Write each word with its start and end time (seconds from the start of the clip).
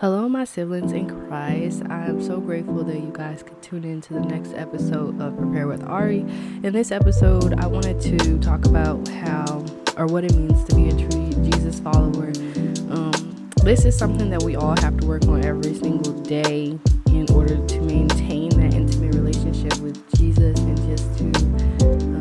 Hello, 0.00 0.28
my 0.28 0.44
siblings 0.44 0.92
in 0.92 1.08
Christ. 1.08 1.82
I 1.90 2.04
am 2.04 2.22
so 2.22 2.38
grateful 2.38 2.84
that 2.84 3.00
you 3.00 3.10
guys 3.12 3.42
could 3.42 3.60
tune 3.60 3.82
in 3.82 4.00
to 4.02 4.12
the 4.12 4.20
next 4.20 4.54
episode 4.54 5.20
of 5.20 5.36
Prepare 5.36 5.66
with 5.66 5.82
Ari. 5.82 6.20
In 6.20 6.72
this 6.72 6.92
episode, 6.92 7.54
I 7.54 7.66
wanted 7.66 8.00
to 8.02 8.38
talk 8.38 8.64
about 8.64 9.08
how 9.08 9.64
or 9.96 10.06
what 10.06 10.22
it 10.22 10.36
means 10.36 10.62
to 10.66 10.76
be 10.76 10.90
a 10.90 10.92
true 10.92 11.32
Jesus 11.42 11.80
follower. 11.80 12.28
Um, 12.90 13.50
this 13.64 13.84
is 13.84 13.98
something 13.98 14.30
that 14.30 14.44
we 14.44 14.54
all 14.54 14.80
have 14.80 14.96
to 14.98 15.04
work 15.04 15.26
on 15.26 15.44
every 15.44 15.74
single 15.74 16.12
day 16.12 16.78
in 17.08 17.26
order 17.32 17.56
to 17.66 17.80
maintain 17.80 18.50
that 18.50 18.74
intimate 18.74 19.16
relationship 19.16 19.76
with 19.80 19.98
Jesus 20.16 20.60
and 20.60 20.76
just 20.86 21.18
to, 21.18 21.24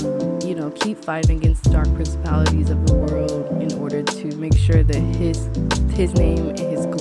um, 0.10 0.42
you 0.42 0.56
know, 0.56 0.72
keep 0.72 0.98
fighting 0.98 1.38
against 1.38 1.66
the 1.66 1.70
dark 1.70 1.94
principalities 1.94 2.72
of 2.72 2.88
the 2.88 2.96
world 2.96 3.62
in 3.62 3.72
order 3.78 4.02
to 4.02 4.36
make 4.38 4.58
sure 4.58 4.82
that 4.82 4.96
His 4.96 5.48
His 5.96 6.16
name 6.16 6.56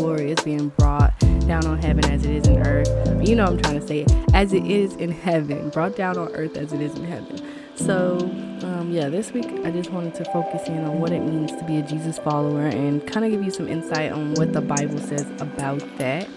glory 0.06 0.30
is 0.30 0.38
being 0.44 0.68
brought 0.78 1.18
down 1.48 1.66
on 1.66 1.82
heaven 1.82 2.04
as 2.04 2.24
it 2.24 2.30
is 2.30 2.46
in 2.46 2.64
earth. 2.64 2.88
You 3.26 3.34
know, 3.34 3.46
I'm 3.46 3.60
trying 3.60 3.80
to 3.80 3.86
say 3.86 4.06
as 4.34 4.52
it 4.52 4.64
is 4.64 4.94
in 4.94 5.10
heaven, 5.10 5.68
brought 5.70 5.96
down 5.96 6.16
on 6.16 6.28
earth 6.28 6.56
as 6.56 6.72
it 6.72 6.80
is 6.80 6.94
in 6.94 7.04
heaven. 7.04 7.42
So, 7.74 8.18
um, 8.62 8.90
yeah, 8.92 9.08
this 9.08 9.32
week 9.32 9.46
I 9.64 9.72
just 9.72 9.90
wanted 9.90 10.14
to 10.14 10.24
focus 10.26 10.68
in 10.68 10.84
on 10.84 11.00
what 11.00 11.10
it 11.10 11.18
means 11.22 11.50
to 11.56 11.64
be 11.64 11.78
a 11.78 11.82
Jesus 11.82 12.20
follower 12.20 12.66
and 12.66 13.04
kind 13.04 13.26
of 13.26 13.32
give 13.32 13.42
you 13.42 13.50
some 13.50 13.66
insight 13.66 14.12
on 14.12 14.34
what 14.34 14.52
the 14.52 14.60
Bible 14.60 14.98
says 14.98 15.26
about 15.40 15.82
that. 15.98 16.28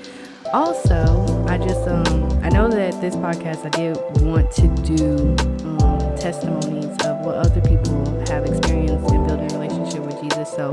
Also, 0.52 1.46
I 1.48 1.60
just 1.60 1.88
um, 1.88 2.44
I 2.44 2.50
know 2.50 2.70
that 2.70 3.00
this 3.02 3.16
podcast 3.16 3.68
I 3.68 3.70
did 3.70 3.98
want 4.24 4.50
to 4.54 4.68
do 4.82 5.36
um, 5.68 6.18
testimonies 6.18 6.98
of 7.06 7.20
what 7.20 7.36
other 7.36 7.62
people 7.62 8.04
have 8.30 8.48
experienced 8.48 9.14
in 9.14 9.28
building 9.28 9.52
a 9.52 9.60
relationship 9.60 10.02
with 10.02 10.20
Jesus. 10.24 10.52
So, 10.54 10.72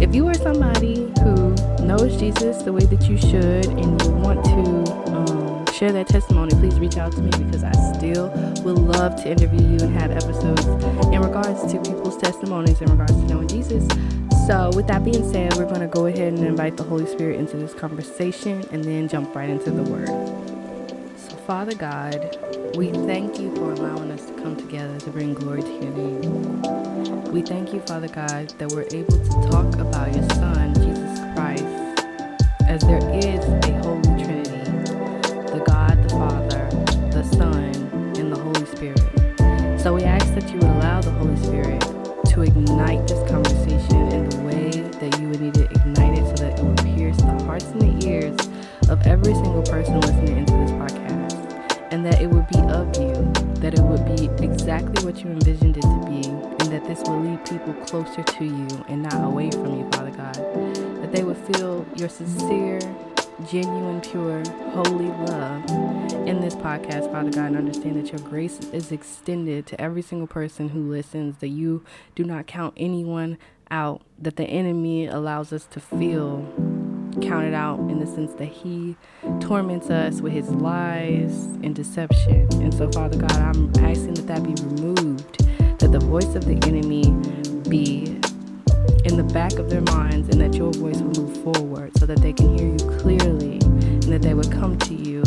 if 0.00 0.14
you 0.14 0.28
are 0.28 0.34
somebody 0.34 1.12
who 1.22 1.54
knows 1.84 2.18
Jesus 2.20 2.62
the 2.62 2.72
way 2.72 2.84
that 2.84 3.08
you 3.08 3.16
should 3.18 3.66
and 3.66 4.02
you 4.02 4.10
want 4.10 4.44
to 4.44 5.12
um, 5.12 5.66
share 5.72 5.90
that 5.90 6.06
testimony, 6.06 6.54
please 6.54 6.78
reach 6.78 6.96
out 6.96 7.10
to 7.12 7.20
me 7.20 7.30
because 7.30 7.64
I 7.64 7.72
still 7.96 8.28
would 8.62 8.78
love 8.78 9.20
to 9.22 9.28
interview 9.28 9.60
you 9.60 9.78
and 9.80 9.98
have 9.98 10.12
episodes 10.12 10.66
in 11.06 11.20
regards 11.20 11.72
to 11.72 11.78
people's 11.82 12.16
testimonies 12.16 12.80
in 12.80 12.90
regards 12.90 13.12
to 13.12 13.24
knowing 13.24 13.48
Jesus. 13.48 13.86
So, 14.46 14.70
with 14.74 14.86
that 14.86 15.04
being 15.04 15.30
said, 15.30 15.54
we're 15.56 15.66
going 15.66 15.80
to 15.80 15.88
go 15.88 16.06
ahead 16.06 16.32
and 16.32 16.44
invite 16.44 16.76
the 16.76 16.84
Holy 16.84 17.06
Spirit 17.06 17.38
into 17.38 17.56
this 17.56 17.74
conversation 17.74 18.64
and 18.70 18.84
then 18.84 19.08
jump 19.08 19.34
right 19.34 19.50
into 19.50 19.70
the 19.70 19.82
Word. 19.82 20.08
So, 21.18 21.36
Father 21.46 21.74
God, 21.74 22.38
we 22.76 22.90
thank 22.92 23.38
you 23.40 23.54
for 23.56 23.72
allowing 23.72 24.10
us 24.12 24.24
to 24.26 24.32
come 24.34 24.56
together 24.56 24.98
to 25.00 25.10
bring 25.10 25.34
glory 25.34 25.62
to 25.62 25.72
your 25.72 25.90
name. 25.90 26.87
We 27.32 27.42
thank 27.42 27.74
you, 27.74 27.80
Father 27.80 28.08
God, 28.08 28.48
that 28.56 28.72
we're 28.72 28.86
able 28.90 29.22
to 29.22 29.50
talk 29.50 29.76
about 29.76 30.14
your 30.14 30.26
Son, 30.30 30.72
Jesus 30.74 31.18
Christ, 31.34 31.62
as 32.66 32.80
there 32.80 33.06
is 33.12 33.44
a 33.44 33.72
Holy 33.82 34.02
Trinity 34.24 34.48
the 35.52 35.62
God, 35.66 36.02
the 36.02 36.08
Father, 36.08 36.68
the 37.10 37.22
Son, 37.24 37.74
and 38.16 38.32
the 38.32 38.38
Holy 38.38 38.64
Spirit. 38.64 39.78
So 39.78 39.94
we 39.94 40.04
ask 40.04 40.34
that 40.34 40.48
you 40.48 40.56
would 40.56 40.70
allow 40.76 41.02
the 41.02 41.10
Holy 41.10 41.36
Spirit 41.36 41.80
to 42.32 42.42
ignite 42.42 43.06
this 43.06 43.30
conversation 43.30 44.08
in 44.08 44.30
the 44.30 44.38
way 44.38 44.70
that 44.98 45.20
you 45.20 45.28
would 45.28 45.40
need 45.42 45.54
to 45.54 45.64
ignite 45.64 46.18
it 46.18 46.24
so 46.38 46.44
that 46.44 46.58
it 46.58 46.64
would 46.64 46.78
pierce 46.78 47.18
the 47.18 47.44
hearts 47.44 47.66
and 47.66 47.82
the 47.82 48.08
ears 48.08 48.36
of 48.88 49.06
every 49.06 49.34
single 49.34 49.62
person 49.62 50.00
listening 50.00 50.38
into 50.38 50.52
this 50.54 50.70
podcast. 50.70 51.92
And 51.92 52.06
that 52.06 52.22
it 52.22 52.30
would 52.30 52.48
be 52.48 52.58
of 52.60 52.88
you, 52.96 53.12
that 53.60 53.74
it 53.74 53.80
would 53.80 54.04
be 54.16 54.30
exactly 54.42 55.04
what 55.04 55.22
you 55.22 55.30
envisioned 55.30 55.76
it 55.76 55.82
to 55.82 56.06
be, 56.08 56.57
and 56.68 56.82
that 56.82 56.86
this 56.86 57.02
will 57.08 57.20
lead 57.20 57.44
people 57.46 57.72
closer 57.86 58.22
to 58.22 58.44
you 58.44 58.84
and 58.88 59.02
not 59.02 59.24
away 59.24 59.50
from 59.50 59.78
you, 59.78 59.88
Father 59.92 60.10
God. 60.10 60.34
That 61.00 61.12
they 61.12 61.24
would 61.24 61.38
feel 61.38 61.86
your 61.96 62.10
sincere, 62.10 62.78
genuine, 63.50 64.02
pure, 64.02 64.42
holy 64.72 65.08
love 65.08 65.64
in 66.28 66.40
this 66.42 66.54
podcast, 66.54 67.10
Father 67.10 67.30
God, 67.30 67.46
and 67.46 67.56
understand 67.56 67.96
that 67.96 68.12
your 68.12 68.20
grace 68.28 68.58
is 68.72 68.92
extended 68.92 69.66
to 69.68 69.80
every 69.80 70.02
single 70.02 70.26
person 70.26 70.68
who 70.68 70.90
listens, 70.90 71.38
that 71.38 71.48
you 71.48 71.84
do 72.14 72.24
not 72.24 72.46
count 72.46 72.74
anyone 72.76 73.38
out, 73.70 74.02
that 74.18 74.36
the 74.36 74.44
enemy 74.44 75.06
allows 75.06 75.54
us 75.54 75.64
to 75.66 75.80
feel 75.80 76.46
counted 77.22 77.54
out 77.54 77.78
in 77.78 77.98
the 77.98 78.06
sense 78.06 78.34
that 78.34 78.46
he 78.46 78.94
torments 79.40 79.88
us 79.88 80.20
with 80.20 80.32
his 80.32 80.50
lies 80.50 81.46
and 81.62 81.74
deception. 81.74 82.46
And 82.62 82.74
so, 82.74 82.90
Father 82.92 83.18
God, 83.18 83.32
I'm 83.32 83.72
asking 83.78 84.14
that 84.14 84.26
that 84.26 84.42
be 84.42 84.54
removed, 84.62 85.42
that 85.90 86.00
the 86.00 86.06
voice 86.06 86.34
of 86.34 86.44
the 86.44 86.54
enemy 86.66 87.02
be 87.68 88.04
in 89.04 89.16
the 89.16 89.28
back 89.32 89.54
of 89.54 89.70
their 89.70 89.80
minds 89.80 90.28
and 90.28 90.40
that 90.40 90.54
your 90.54 90.70
voice 90.72 91.00
will 91.00 91.24
move 91.24 91.42
forward 91.42 91.96
so 91.96 92.04
that 92.04 92.20
they 92.20 92.32
can 92.32 92.58
hear 92.58 92.68
you 92.68 92.98
clearly 92.98 93.58
and 93.62 94.02
that 94.02 94.20
they 94.20 94.34
would 94.34 94.50
come 94.52 94.76
to 94.78 94.94
you 94.94 95.22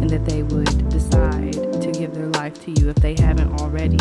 and 0.00 0.10
that 0.10 0.24
they 0.24 0.42
would 0.42 0.88
decide 0.88 1.52
to 1.52 1.92
give 1.92 2.12
their 2.14 2.26
life 2.28 2.54
to 2.64 2.72
you 2.72 2.88
if 2.88 2.96
they 2.96 3.14
haven't 3.18 3.60
already 3.60 3.98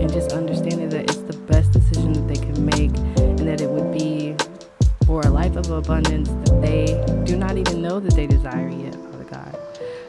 and 0.00 0.12
just 0.12 0.32
understanding 0.32 0.88
that 0.88 1.04
it's 1.04 1.22
the 1.22 1.36
best 1.50 1.72
decision 1.72 2.12
that 2.12 2.28
they 2.28 2.40
can 2.40 2.64
make 2.64 2.96
and 3.18 3.40
that 3.40 3.60
it 3.60 3.68
would 3.68 3.92
be 3.92 4.36
for 5.06 5.22
a 5.22 5.30
life 5.30 5.56
of 5.56 5.70
abundance 5.70 6.28
that 6.28 6.62
they 6.62 6.86
do 7.24 7.36
not 7.36 7.56
even 7.56 7.82
know 7.82 7.98
that 7.98 8.14
they 8.14 8.26
desire 8.26 8.68
yet. 8.68 8.94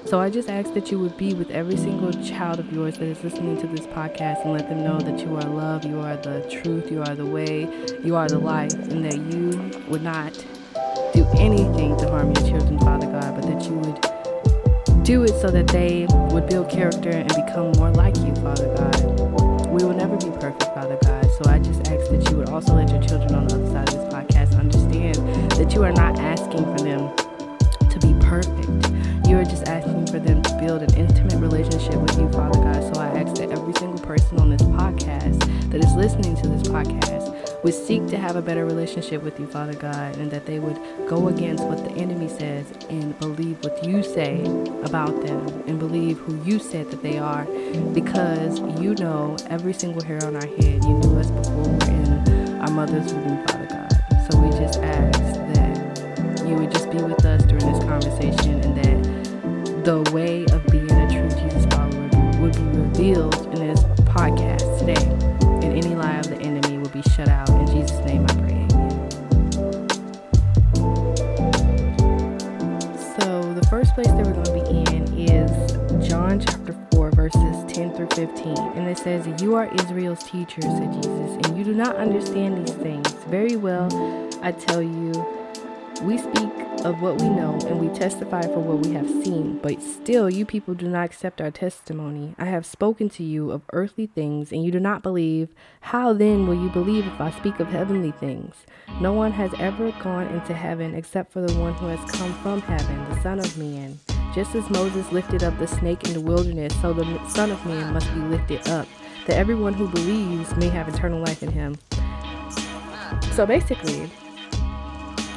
So 0.09 0.19
I 0.19 0.31
just 0.31 0.49
ask 0.49 0.73
that 0.73 0.89
you 0.89 0.97
would 0.97 1.15
be 1.17 1.35
with 1.35 1.51
every 1.51 1.77
single 1.77 2.11
child 2.23 2.57
of 2.57 2.73
yours 2.73 2.97
that 2.97 3.05
is 3.05 3.23
listening 3.23 3.61
to 3.61 3.67
this 3.67 3.85
podcast 3.85 4.43
and 4.43 4.53
let 4.53 4.67
them 4.67 4.83
know 4.83 4.99
that 4.99 5.19
you 5.19 5.35
are 5.35 5.43
love, 5.43 5.85
you 5.85 5.99
are 5.99 6.17
the 6.17 6.41
truth, 6.49 6.91
you 6.91 7.03
are 7.03 7.13
the 7.13 7.27
way, 7.27 7.69
you 8.03 8.15
are 8.15 8.27
the 8.27 8.39
life, 8.39 8.73
and 8.73 9.05
that 9.05 9.17
you 9.17 9.83
would 9.87 10.01
not 10.01 10.33
do 11.13 11.27
anything 11.37 11.95
to 11.99 12.09
harm 12.09 12.33
your 12.33 12.43
children, 12.47 12.79
Father 12.79 13.05
God, 13.05 13.35
but 13.35 13.45
that 13.45 13.63
you 13.65 13.73
would 13.73 15.05
do 15.05 15.21
it 15.21 15.39
so 15.39 15.51
that 15.51 15.67
they 15.67 16.07
would 16.33 16.49
build 16.49 16.71
character 16.71 17.11
and 17.11 17.27
become 17.27 17.71
more 17.73 17.91
like 17.91 18.17
you, 18.17 18.33
Father 18.37 18.65
God. 18.75 19.69
We 19.69 19.83
will 19.83 19.93
never 19.93 20.17
be 20.17 20.31
perfect, 20.39 20.73
Father 20.73 20.97
God. 21.03 21.29
So 21.37 21.51
I 21.51 21.59
just 21.59 21.87
ask 21.87 22.09
that 22.09 22.27
you 22.31 22.37
would 22.37 22.49
also 22.49 22.73
let 22.73 22.89
your 22.89 23.03
children 23.03 23.35
on 23.35 23.47
the 23.47 23.53
other 23.53 23.67
side 23.67 23.89
of 23.89 23.93
this 23.93 24.11
podcast 24.11 24.59
understand 24.59 25.17
that 25.51 25.75
you 25.75 25.83
are 25.83 25.93
not 25.93 26.17
asking 26.17 26.65
for 26.65 26.83
them 26.83 27.15
to 27.91 27.99
be 27.99 28.15
perfect. 28.25 28.98
You 29.29 29.37
are 29.37 29.45
just 29.45 29.67
asking 29.67 30.07
for 30.07 30.17
them 30.17 30.41
to 30.41 30.57
build 30.57 30.81
an 30.81 30.91
intimate 30.95 31.35
relationship 31.35 31.97
with 31.97 32.17
you, 32.17 32.27
Father 32.29 32.63
God. 32.63 32.95
So 32.95 32.99
I 32.99 33.09
ask 33.09 33.35
that 33.35 33.51
every 33.51 33.73
single 33.75 33.99
person 33.99 34.39
on 34.39 34.49
this 34.49 34.63
podcast 34.63 35.69
that 35.69 35.83
is 35.83 35.93
listening 35.93 36.35
to 36.37 36.47
this 36.47 36.63
podcast 36.63 37.63
would 37.63 37.75
seek 37.75 38.07
to 38.07 38.17
have 38.17 38.37
a 38.37 38.41
better 38.41 38.65
relationship 38.65 39.21
with 39.21 39.39
you, 39.39 39.45
Father 39.45 39.75
God, 39.75 40.17
and 40.17 40.31
that 40.31 40.47
they 40.47 40.57
would 40.57 40.79
go 41.07 41.27
against 41.27 41.63
what 41.65 41.77
the 41.83 41.91
enemy 41.91 42.27
says 42.27 42.73
and 42.89 43.19
believe 43.19 43.63
what 43.63 43.83
you 43.85 44.01
say 44.01 44.41
about 44.83 45.21
them 45.23 45.45
and 45.67 45.77
believe 45.77 46.17
who 46.17 46.41
you 46.43 46.57
said 46.57 46.89
that 46.89 47.03
they 47.03 47.19
are 47.19 47.45
because 47.93 48.59
you 48.81 48.95
know 48.95 49.37
every 49.51 49.73
single 49.73 50.01
hair 50.01 50.25
on 50.25 50.37
our 50.37 50.47
head. 50.47 50.83
You 50.83 50.95
knew 50.95 51.19
us 51.19 51.29
before 51.29 51.65
we 51.65 51.77
were 51.77 51.91
in 51.91 52.61
our 52.61 52.71
mother's 52.71 53.13
womb, 53.13 53.45
Father 53.45 53.67
God. 53.67 54.31
So 54.31 54.39
we 54.39 54.49
just 54.57 54.79
ask 54.79 55.19
that 55.53 56.47
you 56.47 56.55
would 56.55 56.71
just 56.71 56.89
be 56.89 56.97
with 56.97 57.23
us 57.25 57.43
during 57.43 57.71
this 57.71 57.83
conversation 57.83 58.59
and 58.61 58.75
that 58.75 59.08
the 59.89 60.11
way 60.11 60.45
of 60.51 60.63
being 60.67 60.91
a 60.91 61.09
true 61.09 61.27
Jesus 61.29 61.65
follower 61.73 62.09
would 62.39 62.53
be 62.53 62.61
revealed 62.77 63.47
in 63.47 63.67
this 63.67 63.81
podcast 64.05 64.77
today. 64.77 65.03
And 65.65 65.73
any 65.75 65.95
lie 65.95 66.17
of 66.17 66.29
the 66.29 66.39
enemy 66.41 66.77
will 66.77 66.89
be 66.89 67.01
shut 67.01 67.27
out. 67.27 67.49
In 67.49 67.65
Jesus' 67.65 67.97
name 68.05 68.23
I 68.29 68.33
pray. 68.35 68.67
So 73.17 73.51
the 73.55 73.65
first 73.67 73.95
place 73.95 74.05
that 74.05 74.23
we're 74.27 74.33
going 74.33 74.45
to 74.45 74.53
be 74.53 74.95
in 74.95 75.11
is 75.17 76.07
John 76.07 76.39
chapter 76.39 76.75
4, 76.91 77.09
verses 77.09 77.73
10 77.73 77.95
through 77.95 78.09
15. 78.13 78.59
And 78.75 78.87
it 78.87 78.99
says, 78.99 79.41
You 79.41 79.55
are 79.55 79.73
Israel's 79.73 80.23
teacher, 80.23 80.61
said 80.61 80.93
Jesus, 80.93 81.47
and 81.47 81.57
you 81.57 81.63
do 81.63 81.73
not 81.73 81.95
understand 81.95 82.63
these 82.63 82.75
things. 82.75 83.09
Very 83.25 83.55
well, 83.55 83.89
I 84.43 84.51
tell 84.51 84.83
you, 84.83 85.13
we 86.01 86.17
speak 86.17 86.49
of 86.85 87.01
what 87.01 87.21
we 87.21 87.27
know 87.27 87.59
and 87.67 87.79
we 87.79 87.89
testify 87.89 88.41
for 88.41 88.59
what 88.59 88.85
we 88.85 88.93
have 88.93 89.07
seen, 89.07 89.59
but 89.61 89.81
still 89.81 90.29
you 90.29 90.45
people 90.45 90.73
do 90.73 90.87
not 90.87 91.03
accept 91.05 91.41
our 91.41 91.51
testimony. 91.51 92.35
I 92.37 92.45
have 92.45 92.65
spoken 92.65 93.09
to 93.11 93.23
you 93.23 93.51
of 93.51 93.63
earthly 93.73 94.07
things 94.07 94.51
and 94.51 94.63
you 94.63 94.71
do 94.71 94.79
not 94.79 95.03
believe. 95.03 95.49
How 95.81 96.13
then 96.13 96.47
will 96.47 96.55
you 96.55 96.69
believe 96.69 97.05
if 97.05 97.19
I 97.19 97.31
speak 97.31 97.59
of 97.59 97.67
heavenly 97.67 98.11
things? 98.11 98.55
No 99.01 99.11
one 99.11 99.33
has 99.33 99.51
ever 99.59 99.91
gone 100.03 100.27
into 100.27 100.53
heaven 100.53 100.95
except 100.95 101.33
for 101.33 101.41
the 101.41 101.53
one 101.59 101.73
who 101.73 101.87
has 101.87 102.11
come 102.11 102.33
from 102.35 102.61
heaven, 102.61 103.09
the 103.09 103.21
Son 103.21 103.39
of 103.39 103.57
Man. 103.57 103.99
Just 104.33 104.55
as 104.55 104.69
Moses 104.69 105.11
lifted 105.11 105.43
up 105.43 105.57
the 105.57 105.67
snake 105.67 106.05
in 106.07 106.13
the 106.13 106.21
wilderness, 106.21 106.73
so 106.81 106.93
the 106.93 107.27
Son 107.27 107.51
of 107.51 107.65
Man 107.65 107.93
must 107.93 108.13
be 108.13 108.21
lifted 108.21 108.67
up, 108.69 108.87
that 109.27 109.35
everyone 109.35 109.73
who 109.73 109.87
believes 109.89 110.55
may 110.55 110.69
have 110.69 110.87
eternal 110.87 111.19
life 111.19 111.43
in 111.43 111.51
him. 111.51 111.77
So 113.33 113.45
basically, 113.45 114.09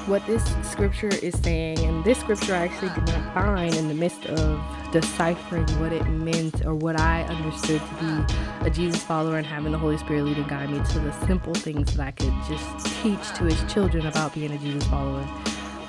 what 0.07 0.25
this 0.27 0.45
scripture 0.63 1.09
is 1.09 1.39
saying, 1.43 1.79
and 1.81 2.05
this 2.05 2.19
scripture 2.19 2.55
I 2.55 2.65
actually 2.65 2.91
did 2.91 3.07
not 3.07 3.35
find 3.35 3.75
in 3.75 3.89
the 3.89 3.95
midst 3.95 4.27
of 4.27 4.61
deciphering 4.91 5.67
what 5.81 5.93
it 5.93 6.05
meant 6.09 6.67
or 6.67 6.75
what 6.75 6.99
I 6.99 7.23
understood 7.25 7.81
to 7.81 7.95
be 8.05 8.67
a 8.67 8.71
Jesus 8.71 9.03
follower 9.03 9.39
and 9.39 9.47
having 9.47 9.73
the 9.73 9.79
Holy 9.79 9.97
Spirit 9.99 10.25
lead 10.25 10.37
and 10.37 10.49
guide 10.49 10.71
me 10.71 10.79
to 10.79 10.99
the 10.99 11.13
simple 11.27 11.55
things 11.55 11.95
that 11.95 12.07
I 12.07 12.11
could 12.11 12.35
just 12.49 13.03
teach 13.03 13.33
to 13.37 13.45
his 13.45 13.73
children 13.73 14.07
about 14.07 14.35
being 14.35 14.53
a 14.53 14.59
Jesus 14.59 14.85
follower. 14.89 15.27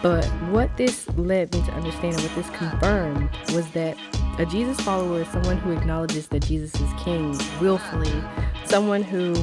But 0.02 0.26
what 0.52 0.76
this 0.78 1.08
led 1.18 1.54
me 1.54 1.64
to 1.66 1.72
understand 1.72 2.16
and 2.16 2.24
what 2.24 2.36
this 2.36 2.50
confirmed 2.52 3.30
was 3.54 3.70
that 3.72 3.98
a 4.38 4.46
Jesus 4.46 4.80
follower 4.82 5.22
is 5.22 5.28
someone 5.30 5.58
who 5.58 5.72
acknowledges 5.72 6.28
that 6.28 6.46
Jesus 6.46 6.74
is 6.80 7.04
king 7.04 7.38
willfully, 7.62 8.14
someone 8.66 9.02
who 9.02 9.34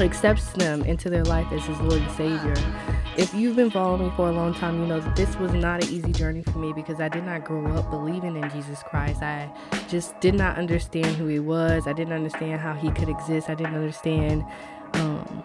accepts 0.00 0.52
them 0.52 0.82
into 0.82 1.10
their 1.10 1.24
life 1.24 1.46
as 1.52 1.64
his 1.64 1.78
Lord 1.80 2.00
and 2.02 2.10
Savior. 2.12 2.54
If 3.16 3.34
you've 3.34 3.56
been 3.56 3.70
following 3.70 4.08
me 4.08 4.12
for 4.16 4.28
a 4.28 4.32
long 4.32 4.54
time, 4.54 4.80
you 4.80 4.86
know 4.86 5.00
that 5.00 5.16
this 5.16 5.36
was 5.36 5.52
not 5.52 5.84
an 5.84 5.90
easy 5.90 6.12
journey 6.12 6.42
for 6.42 6.58
me 6.58 6.72
because 6.72 7.00
I 7.00 7.08
did 7.08 7.24
not 7.24 7.44
grow 7.44 7.66
up 7.74 7.90
believing 7.90 8.36
in 8.36 8.50
Jesus 8.50 8.82
Christ. 8.82 9.22
I 9.22 9.50
just 9.88 10.18
did 10.20 10.34
not 10.34 10.56
understand 10.56 11.16
who 11.16 11.26
he 11.26 11.38
was. 11.38 11.86
I 11.86 11.92
didn't 11.92 12.14
understand 12.14 12.60
how 12.60 12.72
he 12.74 12.90
could 12.90 13.08
exist. 13.08 13.50
I 13.50 13.54
didn't 13.54 13.74
understand 13.74 14.44
um, 14.94 15.44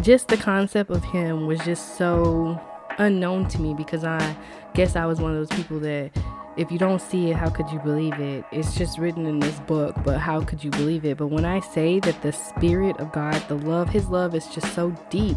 just 0.00 0.28
the 0.28 0.36
concept 0.36 0.90
of 0.90 1.02
him 1.04 1.46
was 1.46 1.58
just 1.60 1.96
so 1.96 2.60
unknown 2.98 3.48
to 3.48 3.60
me 3.60 3.74
because 3.74 4.04
I 4.04 4.36
guess 4.74 4.96
I 4.96 5.06
was 5.06 5.20
one 5.20 5.34
of 5.34 5.36
those 5.36 5.56
people 5.56 5.80
that 5.80 6.10
if 6.56 6.72
you 6.72 6.78
don't 6.78 7.00
see 7.02 7.30
it, 7.30 7.36
how 7.36 7.50
could 7.50 7.70
you 7.70 7.78
believe 7.80 8.18
it? 8.18 8.44
It's 8.50 8.74
just 8.74 8.98
written 8.98 9.26
in 9.26 9.40
this 9.40 9.58
book, 9.60 9.94
but 10.02 10.18
how 10.18 10.40
could 10.40 10.64
you 10.64 10.70
believe 10.70 11.04
it? 11.04 11.18
But 11.18 11.26
when 11.26 11.44
I 11.44 11.60
say 11.60 12.00
that 12.00 12.22
the 12.22 12.32
Spirit 12.32 12.98
of 12.98 13.12
God, 13.12 13.34
the 13.48 13.56
love, 13.56 13.90
His 13.90 14.08
love 14.08 14.34
is 14.34 14.46
just 14.46 14.74
so 14.74 14.90
deep 15.10 15.36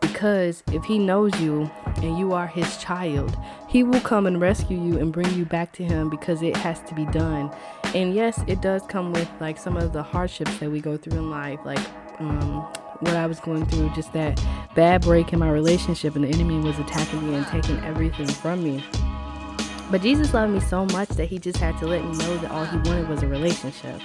because 0.00 0.62
if 0.72 0.82
He 0.84 0.98
knows 0.98 1.38
you 1.38 1.70
and 1.96 2.18
you 2.18 2.32
are 2.32 2.46
His 2.46 2.78
child, 2.78 3.36
He 3.68 3.82
will 3.82 4.00
come 4.00 4.26
and 4.26 4.40
rescue 4.40 4.82
you 4.82 4.98
and 4.98 5.12
bring 5.12 5.32
you 5.34 5.44
back 5.44 5.72
to 5.72 5.84
Him 5.84 6.08
because 6.08 6.42
it 6.42 6.56
has 6.56 6.80
to 6.82 6.94
be 6.94 7.04
done. 7.06 7.54
And 7.94 8.14
yes, 8.14 8.42
it 8.46 8.62
does 8.62 8.82
come 8.88 9.12
with 9.12 9.28
like 9.40 9.58
some 9.58 9.76
of 9.76 9.92
the 9.92 10.02
hardships 10.02 10.58
that 10.58 10.70
we 10.70 10.80
go 10.80 10.96
through 10.96 11.18
in 11.18 11.30
life, 11.30 11.60
like, 11.64 11.84
um, 12.20 12.66
what 13.00 13.16
I 13.16 13.26
was 13.26 13.40
going 13.40 13.66
through, 13.66 13.90
just 13.90 14.12
that 14.14 14.42
bad 14.74 15.02
break 15.02 15.32
in 15.32 15.40
my 15.40 15.50
relationship, 15.50 16.14
and 16.14 16.24
the 16.24 16.28
enemy 16.28 16.58
was 16.58 16.78
attacking 16.78 17.28
me 17.28 17.34
and 17.34 17.46
taking 17.48 17.78
everything 17.84 18.26
from 18.26 18.64
me. 18.64 18.82
But 19.90 20.02
Jesus 20.02 20.32
loved 20.34 20.52
me 20.52 20.60
so 20.60 20.86
much 20.86 21.08
that 21.10 21.26
he 21.26 21.38
just 21.38 21.58
had 21.58 21.76
to 21.78 21.86
let 21.86 22.04
me 22.04 22.16
know 22.16 22.36
that 22.38 22.50
all 22.50 22.64
he 22.64 22.78
wanted 22.78 23.08
was 23.08 23.22
a 23.22 23.26
relationship. 23.26 24.00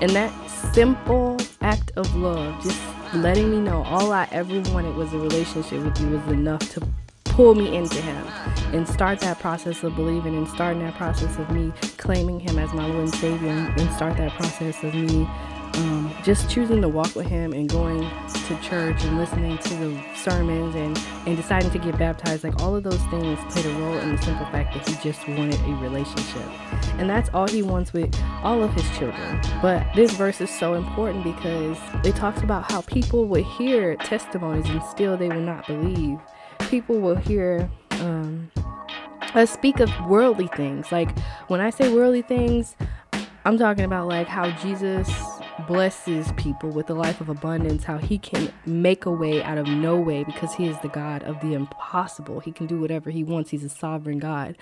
And 0.00 0.10
that 0.10 0.32
simple 0.72 1.38
act 1.60 1.92
of 1.96 2.14
love, 2.16 2.62
just 2.62 2.80
letting 3.14 3.50
me 3.50 3.60
know 3.60 3.84
all 3.84 4.12
I 4.12 4.26
ever 4.32 4.60
wanted 4.72 4.96
was 4.96 5.12
a 5.12 5.18
relationship 5.18 5.82
with 5.82 6.00
you, 6.00 6.08
was 6.08 6.26
enough 6.32 6.68
to 6.70 6.82
pull 7.24 7.54
me 7.54 7.74
into 7.76 8.00
him 8.00 8.26
and 8.74 8.86
start 8.86 9.20
that 9.20 9.38
process 9.38 9.82
of 9.82 9.94
believing 9.96 10.36
and 10.36 10.46
starting 10.48 10.82
that 10.82 10.94
process 10.96 11.38
of 11.38 11.50
me 11.50 11.72
claiming 11.96 12.38
him 12.38 12.58
as 12.58 12.72
my 12.74 12.86
Lord 12.86 13.04
and 13.04 13.14
Savior 13.14 13.48
and 13.48 13.92
start 13.92 14.16
that 14.18 14.32
process 14.32 14.82
of 14.82 14.94
me 14.94 15.26
um, 15.74 16.14
just 16.22 16.50
choosing 16.50 16.80
to 16.82 16.88
walk 16.88 17.14
with 17.14 17.26
him 17.26 17.52
and 17.52 17.68
going 17.68 18.00
to 18.46 18.56
church 18.60 19.02
and 19.04 19.16
listening 19.16 19.56
to 19.58 19.74
the 19.74 20.02
sermons 20.14 20.74
and, 20.74 20.98
and 21.26 21.36
deciding 21.36 21.70
to 21.70 21.78
get 21.78 21.98
baptized, 21.98 22.44
like 22.44 22.60
all 22.60 22.76
of 22.76 22.82
those 22.82 23.02
things 23.04 23.38
played 23.50 23.66
a 23.66 23.78
role 23.78 23.98
in 23.98 24.16
the 24.16 24.22
simple 24.22 24.46
fact 24.46 24.74
that 24.74 24.88
he 24.88 24.94
just 25.02 25.26
wanted 25.28 25.58
a 25.60 25.74
relationship. 25.76 26.48
And 26.98 27.08
that's 27.08 27.30
all 27.32 27.48
he 27.48 27.62
wants 27.62 27.92
with 27.92 28.14
all 28.42 28.62
of 28.62 28.72
his 28.74 28.88
children. 28.98 29.40
But 29.60 29.86
this 29.94 30.12
verse 30.12 30.40
is 30.40 30.50
so 30.50 30.74
important 30.74 31.24
because 31.24 31.78
it 32.04 32.16
talks 32.16 32.42
about 32.42 32.70
how 32.70 32.82
people 32.82 33.26
will 33.26 33.44
hear 33.44 33.96
testimonies 33.96 34.68
and 34.68 34.82
still 34.84 35.16
they 35.16 35.28
will 35.28 35.40
not 35.40 35.66
believe. 35.66 36.18
People 36.68 37.00
will 37.00 37.16
hear 37.16 37.70
um, 37.92 38.50
us 39.34 39.50
speak 39.50 39.80
of 39.80 39.90
worldly 40.06 40.48
things. 40.48 40.92
Like 40.92 41.18
when 41.48 41.60
I 41.60 41.70
say 41.70 41.92
worldly 41.92 42.22
things, 42.22 42.76
I'm 43.44 43.58
talking 43.58 43.84
about 43.84 44.08
like 44.08 44.28
how 44.28 44.50
Jesus 44.58 45.10
blesses 45.66 46.32
people 46.32 46.70
with 46.70 46.88
a 46.90 46.94
life 46.94 47.20
of 47.20 47.28
abundance, 47.28 47.84
how 47.84 47.98
he 47.98 48.18
can 48.18 48.52
make 48.66 49.06
a 49.06 49.10
way 49.10 49.42
out 49.42 49.58
of 49.58 49.66
no 49.66 49.96
way 49.96 50.24
because 50.24 50.54
he 50.54 50.66
is 50.66 50.78
the 50.80 50.88
God 50.88 51.22
of 51.24 51.40
the 51.40 51.54
impossible. 51.54 52.40
He 52.40 52.52
can 52.52 52.66
do 52.66 52.80
whatever 52.80 53.10
he 53.10 53.24
wants. 53.24 53.50
He's 53.50 53.64
a 53.64 53.68
sovereign 53.68 54.18
God. 54.18 54.56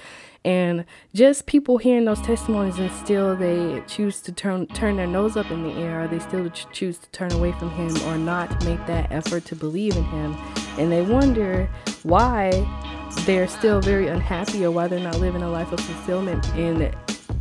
And 0.45 0.85
just 1.15 1.47
people 1.47 1.79
hearing 1.79 2.05
those 2.05 2.21
testimonies 2.21 2.79
and 2.79 2.91
still 2.93 3.37
they 3.37 3.83
choose 3.87 4.21
to 4.23 4.33
turn 4.33 4.67
turn 4.69 4.97
their 4.97 5.07
nose 5.07 5.37
up 5.37 5.51
in 5.51 5.63
the 5.63 5.73
air, 5.73 6.05
or 6.05 6.09
they 6.09 6.19
still 6.19 6.49
choose 6.51 6.99
to 6.99 7.09
turn 7.11 7.33
away 7.33 7.53
from 7.53 7.71
him 7.71 7.97
or 8.09 8.17
not 8.17 8.65
make 8.65 8.85
that 8.87 9.11
effort 9.13 9.45
to 9.47 9.57
believe 9.57 9.97
in 9.97 10.05
him. 10.05 10.37
And 10.79 10.91
they 10.91 11.03
wonder 11.03 11.69
why 12.03 12.51
they're 13.27 13.49
still 13.49 13.81
very 13.81 14.09
unhappy 14.09 14.65
or 14.65 14.71
why 14.71 14.89
they're 14.89 15.01
not 15.01 15.19
living 15.21 15.43
a 15.43 15.51
life 15.51 15.73
of 15.73 15.81
fulfillment 15.81 16.47
in 16.57 16.83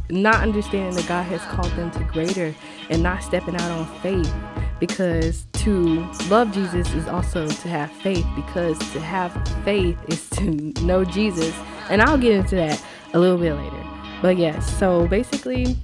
not 0.09 0.41
understanding 0.41 0.95
that 0.95 1.07
God 1.07 1.23
has 1.23 1.41
called 1.43 1.71
them 1.71 1.91
to 1.91 2.03
greater 2.05 2.55
and 2.89 3.03
not 3.03 3.23
stepping 3.23 3.55
out 3.55 3.71
on 3.71 3.85
faith. 4.01 4.33
Because 4.79 5.45
to 5.53 6.09
love 6.29 6.53
Jesus 6.53 6.93
is 6.93 7.07
also 7.07 7.47
to 7.47 7.67
have 7.67 7.91
faith 7.91 8.25
because 8.35 8.77
to 8.93 8.99
have 8.99 9.31
faith 9.65 9.97
is 10.07 10.29
to 10.31 10.51
know 10.83 11.03
Jesus. 11.03 11.53
And 11.89 12.01
I'll 12.01 12.17
get 12.17 12.33
into 12.33 12.55
that 12.55 12.83
a 13.13 13.19
little 13.19 13.37
bit 13.37 13.53
later. 13.53 13.83
But 14.21 14.37
yes 14.37 14.77
so 14.77 15.07
basically 15.07 15.77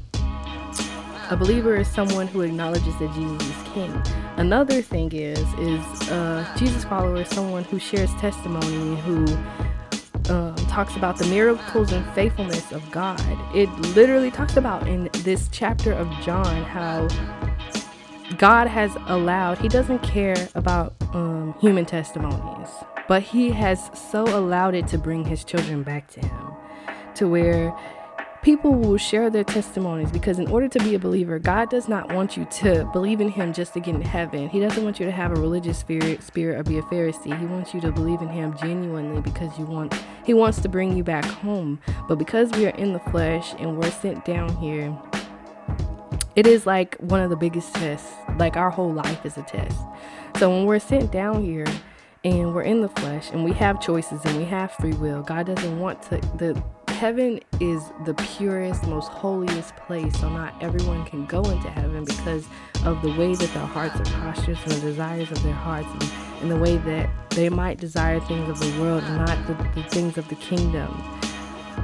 a 1.31 1.35
believer 1.35 1.75
is 1.75 1.87
someone 1.87 2.27
who 2.27 2.41
acknowledges 2.41 2.95
that 2.99 3.11
Jesus 3.13 3.41
is 3.41 3.73
king. 3.73 4.03
Another 4.37 4.81
thing 4.81 5.11
is 5.11 5.39
is 5.55 6.09
a 6.09 6.47
Jesus 6.55 6.83
follower 6.85 7.21
is 7.21 7.29
someone 7.29 7.63
who 7.63 7.79
shares 7.79 8.13
testimony 8.15 8.95
who 9.01 9.25
um, 10.29 10.55
talks 10.67 10.95
about 10.95 11.17
the 11.17 11.25
miracles 11.27 11.91
and 11.91 12.05
faithfulness 12.13 12.71
of 12.71 12.89
God. 12.91 13.21
It 13.55 13.69
literally 13.95 14.31
talks 14.31 14.57
about 14.57 14.87
in 14.87 15.09
this 15.23 15.47
chapter 15.51 15.93
of 15.93 16.09
John 16.21 16.63
how 16.63 17.07
God 18.37 18.67
has 18.67 18.95
allowed, 19.07 19.59
He 19.59 19.67
doesn't 19.67 19.99
care 19.99 20.49
about 20.55 20.95
um, 21.13 21.55
human 21.61 21.85
testimonies, 21.85 22.69
but 23.07 23.21
He 23.21 23.49
has 23.51 23.89
so 23.93 24.23
allowed 24.23 24.73
it 24.75 24.87
to 24.87 24.97
bring 24.97 25.25
His 25.25 25.43
children 25.43 25.83
back 25.83 26.09
to 26.11 26.19
Him 26.19 26.51
to 27.15 27.27
where 27.27 27.73
people 28.45 28.75
will 28.75 28.95
share 28.95 29.31
their 29.31 29.43
testimonies 29.43 30.11
because 30.11 30.37
in 30.37 30.47
order 30.49 30.67
to 30.67 30.77
be 30.81 30.93
a 30.93 30.99
believer 30.99 31.39
god 31.39 31.67
does 31.67 31.89
not 31.89 32.13
want 32.13 32.37
you 32.37 32.45
to 32.45 32.87
believe 32.93 33.19
in 33.19 33.27
him 33.27 33.51
just 33.51 33.73
to 33.73 33.79
get 33.79 33.95
in 33.95 34.01
heaven. 34.03 34.47
He 34.47 34.59
doesn't 34.59 34.83
want 34.83 34.99
you 34.99 35.05
to 35.07 35.11
have 35.11 35.31
a 35.31 35.41
religious 35.41 35.79
spirit 35.79 36.21
spirit 36.21 36.59
or 36.59 36.63
be 36.63 36.77
a 36.77 36.83
pharisee. 36.83 37.35
He 37.39 37.45
wants 37.47 37.73
you 37.73 37.81
to 37.81 37.91
believe 37.91 38.21
in 38.21 38.27
him 38.27 38.55
genuinely 38.61 39.19
because 39.19 39.57
you 39.57 39.65
want 39.65 39.95
he 40.25 40.35
wants 40.35 40.61
to 40.61 40.69
bring 40.69 40.95
you 40.95 41.03
back 41.03 41.25
home. 41.25 41.79
But 42.07 42.17
because 42.17 42.51
we 42.51 42.67
are 42.67 42.75
in 42.75 42.93
the 42.93 42.99
flesh 42.99 43.55
and 43.57 43.79
we're 43.79 43.89
sent 43.89 44.23
down 44.25 44.55
here 44.57 44.95
it 46.35 46.45
is 46.45 46.67
like 46.67 46.95
one 46.97 47.21
of 47.21 47.31
the 47.31 47.35
biggest 47.35 47.73
tests. 47.73 48.13
Like 48.37 48.57
our 48.57 48.69
whole 48.69 48.93
life 48.93 49.25
is 49.25 49.37
a 49.37 49.43
test. 49.43 49.79
So 50.37 50.51
when 50.51 50.65
we're 50.65 50.77
sent 50.77 51.11
down 51.11 51.43
here 51.43 51.65
and 52.25 52.53
we're 52.53 52.63
in 52.63 52.81
the 52.81 52.89
flesh 52.89 53.31
and 53.31 53.45
we 53.45 53.53
have 53.53 53.79
choices 53.79 54.19
and 54.25 54.37
we 54.37 54.43
have 54.43 54.71
free 54.73 54.93
will 54.93 55.21
god 55.21 55.45
doesn't 55.45 55.79
want 55.79 56.01
to 56.01 56.17
the 56.37 56.61
heaven 56.95 57.41
is 57.59 57.91
the 58.05 58.13
purest, 58.13 58.87
most 58.87 59.11
holiest 59.11 59.75
place. 59.75 60.17
So 60.19 60.29
not 60.29 60.55
everyone 60.63 61.05
can 61.05 61.25
go 61.25 61.43
into 61.43 61.69
heaven 61.69 62.05
because 62.05 62.47
of 62.85 63.01
the 63.01 63.11
way 63.13 63.35
that 63.35 63.53
their 63.53 63.65
hearts 63.65 63.99
are 63.99 64.13
postured 64.21 64.57
and 64.63 64.71
the 64.71 64.79
desires 64.79 65.29
of 65.29 65.43
their 65.43 65.53
hearts 65.53 65.87
and, 65.91 66.03
and 66.41 66.51
the 66.51 66.57
way 66.57 66.77
that 66.77 67.09
they 67.31 67.49
might 67.49 67.79
desire 67.79 68.19
things 68.21 68.49
of 68.49 68.59
the 68.59 68.81
world 68.81 69.03
and 69.03 69.17
not 69.17 69.45
the, 69.45 69.53
the 69.79 69.87
things 69.89 70.17
of 70.17 70.27
the 70.29 70.35
kingdom. 70.35 70.89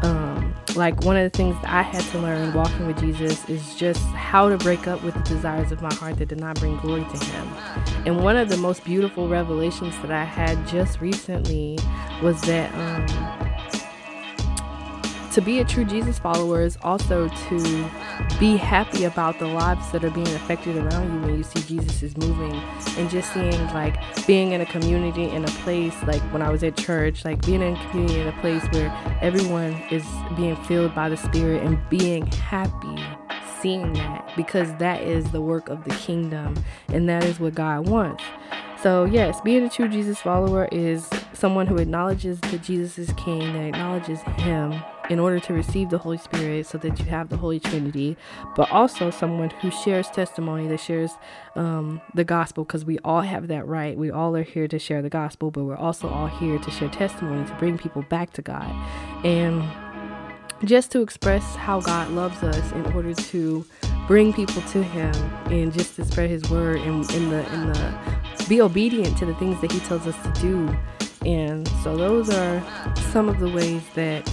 Um, 0.04 0.56
like 0.76 1.04
one 1.04 1.18
of 1.18 1.30
the 1.30 1.38
things 1.38 1.56
that 1.62 1.70
I 1.70 1.82
had 1.82 2.02
to 2.12 2.20
learn 2.20 2.54
walking 2.54 2.88
with 2.88 3.00
Jesus 3.00 3.48
is 3.50 3.76
just 3.76 4.02
how 4.14 4.48
to 4.48 4.58
break 4.58 4.88
up 4.88 5.04
with 5.04 5.14
the 5.14 5.24
desires 5.24 5.74
of 5.74 5.82
my 5.82 5.94
heart 5.96 6.18
that 6.20 6.30
did 6.30 6.40
not 6.40 6.58
bring 6.60 6.78
glory 6.78 7.04
to 7.04 7.26
Him. 7.26 7.48
And 8.06 8.24
one 8.24 8.38
of 8.38 8.50
the 8.50 8.58
most 8.58 8.84
beautiful 8.84 9.30
revelations 9.30 9.96
that 10.02 10.12
I 10.12 10.24
had 10.24 10.68
just 10.68 11.00
recently 11.02 11.78
was 12.22 12.42
that 12.42 12.74
um, 12.74 13.42
to 15.32 15.42
be 15.42 15.60
a 15.60 15.64
true 15.64 15.86
Jesus 15.86 16.20
follower 16.20 16.62
is 16.62 16.78
also 16.82 17.30
to 17.30 17.90
be 18.40 18.58
happy 18.58 19.06
about 19.06 19.40
the 19.40 19.48
lives 19.48 19.90
that 19.92 20.04
are 20.04 20.10
being 20.10 20.28
affected 20.28 20.76
around 20.76 21.14
you 21.14 21.22
when 21.22 21.38
you 21.38 21.44
see 21.44 21.62
Jesus 21.62 22.04
is 22.04 22.18
moving 22.18 22.54
and 22.98 23.10
just 23.10 23.34
seeing 23.34 23.66
like 23.68 23.98
being 24.28 24.52
in 24.52 24.62
a 24.62 24.66
community 24.66 25.30
in 25.30 25.46
a 25.46 25.52
place 25.64 25.96
like 26.04 26.22
when 26.34 26.42
I 26.42 26.50
was 26.50 26.64
at 26.64 26.76
church 26.76 27.24
like 27.24 27.46
being 27.46 27.62
in 27.62 27.76
a 27.76 27.90
community 27.90 28.20
in 28.20 28.28
a 28.28 28.42
place 28.42 28.64
where 28.72 28.94
everyone 29.22 29.74
is 29.90 30.06
being 30.36 30.58
filled 30.66 30.94
by 30.94 31.08
the 31.08 31.18
spirit 31.18 31.64
and 31.64 31.80
being 31.90 32.26
happy 32.28 33.02
seeing 33.62 33.94
that 33.94 34.32
because 34.36 34.74
that 34.76 35.02
is 35.02 35.32
the 35.32 35.42
work 35.42 35.70
of 35.70 35.84
the 35.84 35.92
kingdom 35.96 36.56
and 36.90 37.08
that 37.08 37.24
is 37.24 37.40
what 37.40 37.56
God 37.56 37.88
wants. 37.88 38.24
So, 38.82 39.06
yes, 39.06 39.40
being 39.42 39.64
a 39.64 39.70
true 39.70 39.88
Jesus 39.88 40.20
follower 40.20 40.68
is 40.72 41.08
someone 41.34 41.68
who 41.68 41.78
acknowledges 41.78 42.40
that 42.40 42.64
Jesus 42.64 42.98
is 42.98 43.14
king, 43.14 43.54
that 43.54 43.64
acknowledges 43.64 44.22
him 44.38 44.82
in 45.12 45.20
order 45.20 45.40
to 45.40 45.54
receive 45.54 45.90
the 45.90 46.00
Holy 46.00 46.18
Spirit 46.18 46.66
so 46.66 46.80
that 46.80 46.98
you 46.98 47.06
have 47.06 47.30
the 47.30 47.38
Holy 47.38 47.60
Trinity, 47.60 48.18
but 48.56 48.72
also 48.72 49.12
someone 49.12 49.52
who 49.62 49.70
shares 49.70 50.10
testimony, 50.10 50.68
that 50.68 50.80
shares 50.80 51.12
um, 51.56 52.02
the 52.16 52.24
gospel, 52.24 52.64
because 52.64 52.84
we 52.84 52.98
all 53.00 53.22
have 53.22 53.50
that 53.50 53.68
right. 53.68 53.98
We 53.98 54.10
all 54.10 54.36
are 54.36 54.44
here 54.44 54.68
to 54.70 54.80
share 54.80 55.04
the 55.04 55.10
gospel, 55.10 55.52
but 55.52 55.64
we're 55.64 55.76
also 55.76 56.08
all 56.08 56.28
here 56.28 56.58
to 56.58 56.72
share 56.72 56.90
testimony 56.90 57.46
to 57.46 57.54
bring 57.56 57.78
people 57.78 58.02
back 58.04 58.34
to 58.34 58.42
God. 58.42 58.74
And 59.24 59.62
just 60.66 60.92
to 60.92 61.02
express 61.02 61.56
how 61.56 61.80
God 61.82 62.10
loves 62.12 62.44
us 62.44 62.72
in 62.74 62.86
order 62.94 63.14
to 63.14 63.66
bring 64.08 64.34
people 64.34 64.62
to 64.64 64.84
him 64.84 65.14
and 65.52 65.72
just 65.72 65.96
to 65.96 66.06
spread 66.06 66.30
his 66.30 66.50
word 66.50 66.82
and 66.82 67.10
in 67.12 67.30
the 67.30 67.54
in 67.54 67.68
the 67.68 68.22
be 68.48 68.62
obedient 68.62 69.18
to 69.18 69.26
the 69.26 69.36
things 69.36 69.60
that 69.62 69.72
he 69.72 69.80
tells 69.82 70.06
us 70.08 70.16
to 70.24 70.42
do. 70.42 70.78
And 71.26 71.68
so 71.84 71.96
those 71.96 72.30
are 72.30 72.62
some 73.12 73.30
of 73.30 73.40
the 73.40 73.50
ways 73.50 73.84
that 73.96 74.26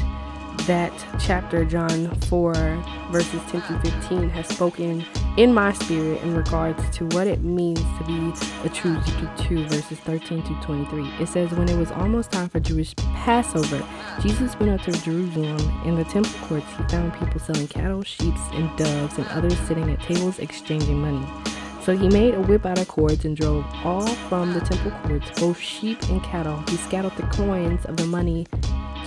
that 0.66 0.92
chapter, 1.18 1.64
John 1.64 2.14
4, 2.22 2.54
verses 3.10 3.40
10 3.48 3.62
through 3.62 3.78
15, 3.78 4.28
has 4.30 4.46
spoken 4.48 5.04
in 5.38 5.54
my 5.54 5.72
spirit 5.72 6.20
in 6.22 6.34
regards 6.34 6.82
to 6.90 7.06
what 7.10 7.28
it 7.28 7.44
means 7.44 7.78
to 7.78 8.04
be 8.04 8.32
a 8.64 8.68
true 8.68 8.96
GP2, 8.96 9.68
verses 9.68 9.96
13 10.00 10.42
to 10.42 10.54
23. 10.62 11.08
It 11.20 11.28
says, 11.28 11.52
When 11.52 11.68
it 11.68 11.78
was 11.78 11.92
almost 11.92 12.32
time 12.32 12.48
for 12.48 12.58
Jewish 12.58 12.96
Passover, 12.96 13.86
Jesus 14.20 14.58
went 14.58 14.72
up 14.72 14.84
to 14.84 14.92
Jerusalem. 15.00 15.82
In 15.84 15.94
the 15.94 16.02
temple 16.02 16.32
courts, 16.48 16.66
he 16.76 16.82
found 16.88 17.14
people 17.14 17.38
selling 17.38 17.68
cattle, 17.68 18.02
sheep, 18.02 18.34
and 18.52 18.76
doves, 18.76 19.16
and 19.16 19.28
others 19.28 19.56
sitting 19.60 19.88
at 19.88 20.02
tables 20.02 20.40
exchanging 20.40 21.00
money. 21.00 21.24
So 21.82 21.96
he 21.96 22.08
made 22.08 22.34
a 22.34 22.40
whip 22.40 22.66
out 22.66 22.78
of 22.78 22.88
cords 22.88 23.24
and 23.24 23.36
drove 23.36 23.64
all 23.84 24.06
from 24.06 24.52
the 24.52 24.60
temple 24.60 24.90
courts, 25.02 25.30
both 25.40 25.58
sheep 25.58 26.02
and 26.10 26.22
cattle. 26.22 26.62
He 26.68 26.76
scattered 26.76 27.16
the 27.16 27.22
coins 27.34 27.84
of 27.86 27.96
the 27.96 28.06
money 28.06 28.46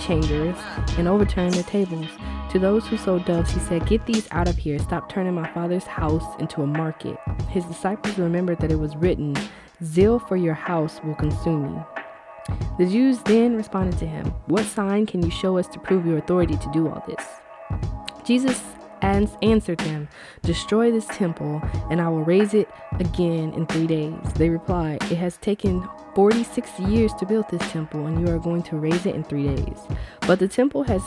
changers 0.00 0.56
and 0.98 1.06
overturned 1.06 1.54
the 1.54 1.62
tables. 1.62 2.08
To 2.50 2.58
those 2.58 2.86
who 2.86 2.96
sold 2.96 3.24
doves, 3.24 3.52
he 3.52 3.60
said, 3.60 3.86
Get 3.86 4.04
these 4.04 4.28
out 4.30 4.48
of 4.48 4.58
here. 4.58 4.78
Stop 4.78 5.08
turning 5.08 5.34
my 5.34 5.50
father's 5.52 5.84
house 5.84 6.24
into 6.38 6.62
a 6.62 6.66
market. 6.66 7.16
His 7.48 7.64
disciples 7.64 8.18
remembered 8.18 8.58
that 8.60 8.72
it 8.72 8.78
was 8.78 8.96
written, 8.96 9.36
Zeal 9.82 10.18
for 10.18 10.36
your 10.36 10.54
house 10.54 11.00
will 11.04 11.14
consume 11.14 11.74
me. 11.74 11.82
The 12.78 12.86
Jews 12.86 13.20
then 13.20 13.56
responded 13.56 13.98
to 13.98 14.06
him, 14.06 14.26
What 14.46 14.64
sign 14.64 15.06
can 15.06 15.22
you 15.22 15.30
show 15.30 15.56
us 15.56 15.66
to 15.68 15.78
prove 15.78 16.04
your 16.04 16.18
authority 16.18 16.56
to 16.56 16.70
do 16.72 16.88
all 16.88 17.04
this? 17.06 17.24
Jesus 18.24 18.62
answered 19.02 19.78
them, 19.78 20.08
Destroy 20.42 20.90
this 20.90 21.06
temple, 21.06 21.60
and 21.90 22.00
I 22.00 22.08
will 22.08 22.24
raise 22.24 22.54
it 22.54 22.68
again 22.98 23.52
in 23.54 23.66
three 23.66 23.86
days. 23.86 24.32
They 24.34 24.48
replied, 24.48 25.02
It 25.10 25.18
has 25.18 25.36
taken 25.38 25.88
46 26.14 26.78
years 26.80 27.12
to 27.14 27.26
build 27.26 27.48
this 27.50 27.70
temple, 27.72 28.06
and 28.06 28.20
you 28.20 28.34
are 28.34 28.38
going 28.38 28.62
to 28.64 28.76
raise 28.76 29.06
it 29.06 29.14
in 29.14 29.24
three 29.24 29.48
days. 29.54 29.78
But 30.20 30.38
the 30.38 30.48
temple 30.48 30.84
has 30.84 31.02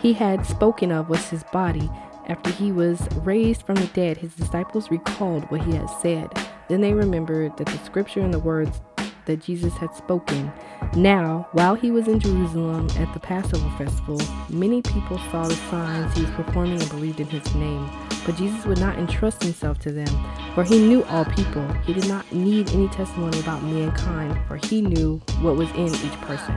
he 0.00 0.12
had 0.12 0.44
spoken 0.44 0.92
of 0.92 1.08
was 1.08 1.28
his 1.30 1.44
body. 1.44 1.90
After 2.26 2.50
he 2.50 2.72
was 2.72 3.06
raised 3.22 3.62
from 3.62 3.76
the 3.76 3.86
dead, 3.88 4.18
his 4.18 4.34
disciples 4.34 4.90
recalled 4.90 5.50
what 5.50 5.62
he 5.62 5.72
had 5.72 5.88
said. 6.00 6.28
Then 6.68 6.80
they 6.80 6.92
remembered 6.92 7.56
that 7.56 7.66
the 7.66 7.78
scripture 7.84 8.20
and 8.20 8.32
the 8.32 8.38
words 8.38 8.80
that 9.26 9.42
Jesus 9.42 9.72
had 9.74 9.94
spoken. 9.94 10.52
Now, 10.96 11.48
while 11.52 11.74
he 11.74 11.90
was 11.90 12.08
in 12.08 12.20
Jerusalem 12.20 12.88
at 12.98 13.12
the 13.12 13.20
Passover 13.20 13.70
festival, 13.76 14.20
many 14.48 14.82
people 14.82 15.18
saw 15.30 15.46
the 15.46 15.54
signs 15.54 16.14
he 16.14 16.22
was 16.22 16.30
performing 16.32 16.80
and 16.80 16.90
believed 16.90 17.20
in 17.20 17.26
his 17.28 17.54
name. 17.54 17.88
But 18.24 18.36
Jesus 18.36 18.64
would 18.64 18.80
not 18.80 18.98
entrust 18.98 19.42
himself 19.42 19.78
to 19.80 19.92
them, 19.92 20.08
for 20.54 20.64
he 20.64 20.78
knew 20.78 21.04
all 21.04 21.24
people. 21.24 21.66
He 21.84 21.92
did 21.92 22.08
not 22.08 22.30
need 22.32 22.70
any 22.70 22.88
testimony 22.88 23.38
about 23.40 23.62
mankind, 23.62 24.38
for 24.46 24.56
he 24.56 24.80
knew 24.80 25.20
what 25.40 25.56
was 25.56 25.70
in 25.72 25.88
each 25.88 26.20
person. 26.22 26.56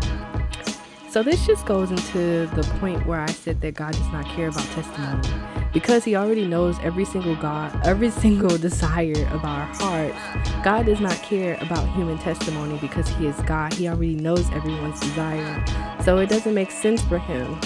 So 1.10 1.24
this 1.24 1.46
just 1.46 1.66
goes 1.66 1.90
into 1.90 2.48
the 2.56 2.68
point 2.80 3.06
where 3.06 3.20
I 3.20 3.32
said 3.32 3.62
that 3.62 3.76
God 3.76 3.94
does 3.94 4.12
not 4.12 4.26
care 4.26 4.50
about 4.50 4.66
testimony 4.66 5.57
because 5.74 6.04
he 6.04 6.16
already 6.16 6.46
knows 6.46 6.78
every 6.80 7.06
single 7.06 7.36
God, 7.36 7.80
every 7.86 8.10
single 8.24 8.58
desire 8.58 9.28
of 9.32 9.44
our 9.46 9.66
hearts. 9.76 10.18
God 10.64 10.86
does 10.86 11.00
not 11.00 11.16
care 11.22 11.58
about 11.62 11.88
human 11.96 12.18
testimony 12.18 12.78
because 12.80 13.08
he 13.10 13.28
is 13.28 13.36
God. 13.42 13.74
He 13.74 13.88
already 13.88 14.16
knows 14.16 14.50
everyone's 14.52 15.00
desire. 15.00 15.64
So 16.04 16.18
it 16.18 16.30
doesn't 16.30 16.54
make 16.54 16.72
sense 16.72 17.02
for 17.04 17.20
him 17.20 17.60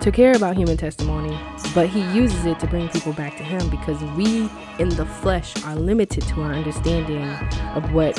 to 0.00 0.12
care 0.12 0.32
about 0.34 0.56
human 0.56 0.76
testimony, 0.76 1.38
but 1.74 1.88
he 1.88 2.00
uses 2.16 2.46
it 2.46 2.58
to 2.60 2.66
bring 2.66 2.88
people 2.88 3.12
back 3.12 3.36
to 3.36 3.42
him 3.42 3.68
because 3.68 4.02
we 4.16 4.48
in 4.78 4.88
the 4.90 5.04
flesh 5.04 5.54
are 5.64 5.74
limited 5.74 6.22
to 6.28 6.42
our 6.42 6.52
understanding 6.52 7.24
of 7.74 7.92
what 7.92 8.16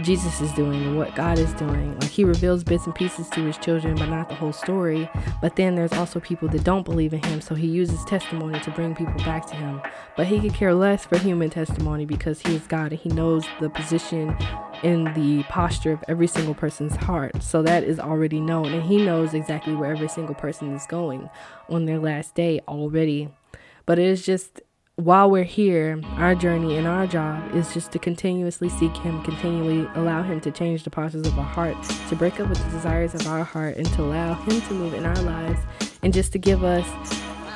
Jesus 0.00 0.40
is 0.40 0.50
doing 0.52 0.82
and 0.82 0.96
what 0.96 1.14
God 1.14 1.38
is 1.38 1.52
doing. 1.54 1.98
Like 2.00 2.10
he 2.10 2.24
reveals 2.24 2.64
bits 2.64 2.86
and 2.86 2.94
pieces 2.94 3.28
to 3.30 3.44
his 3.44 3.58
children, 3.58 3.94
but 3.94 4.08
not 4.08 4.28
the 4.28 4.34
whole 4.34 4.52
story. 4.52 5.08
But 5.42 5.56
then 5.56 5.74
there's 5.74 5.92
also 5.92 6.18
people 6.18 6.48
that 6.48 6.64
don't 6.64 6.84
believe 6.84 7.12
in 7.12 7.22
him, 7.22 7.40
so 7.42 7.54
he 7.54 7.66
uses 7.66 8.04
testimony 8.04 8.58
to 8.60 8.70
bring 8.70 8.94
people 8.94 9.22
back 9.24 9.46
to 9.48 9.54
him. 9.54 9.82
But 10.16 10.26
he 10.26 10.40
could 10.40 10.54
care 10.54 10.74
less 10.74 11.04
for 11.04 11.18
human 11.18 11.50
testimony 11.50 12.06
because 12.06 12.40
he 12.40 12.54
is 12.54 12.66
God 12.66 12.92
and 12.92 13.00
he 13.00 13.10
knows 13.10 13.44
the 13.60 13.68
position 13.68 14.34
in 14.82 15.04
the 15.12 15.42
posture 15.44 15.92
of 15.92 16.02
every 16.08 16.26
single 16.26 16.54
person's 16.54 16.96
heart. 16.96 17.42
So 17.42 17.62
that 17.62 17.84
is 17.84 18.00
already 18.00 18.40
known, 18.40 18.72
and 18.72 18.82
he 18.82 18.96
knows 18.96 19.34
exactly 19.34 19.74
where 19.74 19.92
every 19.92 20.08
single 20.08 20.34
person 20.34 20.72
is 20.74 20.86
going 20.86 21.28
on 21.68 21.84
their 21.84 21.98
last 21.98 22.34
day 22.34 22.60
already. 22.66 23.28
But 23.84 23.98
it 23.98 24.06
is 24.06 24.24
just 24.24 24.61
while 24.96 25.30
we're 25.30 25.42
here, 25.42 26.00
our 26.16 26.34
journey 26.34 26.76
and 26.76 26.86
our 26.86 27.06
job 27.06 27.54
is 27.54 27.72
just 27.72 27.92
to 27.92 27.98
continuously 27.98 28.68
seek 28.68 28.94
Him, 28.98 29.22
continually 29.22 29.88
allow 29.94 30.22
Him 30.22 30.40
to 30.42 30.50
change 30.50 30.84
the 30.84 30.90
postures 30.90 31.26
of 31.26 31.38
our 31.38 31.44
heart, 31.44 31.76
to 32.08 32.16
break 32.16 32.38
up 32.40 32.48
with 32.48 32.62
the 32.62 32.70
desires 32.70 33.14
of 33.14 33.26
our 33.26 33.42
heart, 33.42 33.76
and 33.76 33.86
to 33.94 34.02
allow 34.02 34.34
Him 34.34 34.60
to 34.60 34.74
move 34.74 34.92
in 34.92 35.06
our 35.06 35.22
lives, 35.22 35.60
and 36.02 36.12
just 36.12 36.32
to 36.32 36.38
give 36.38 36.62
us 36.62 36.86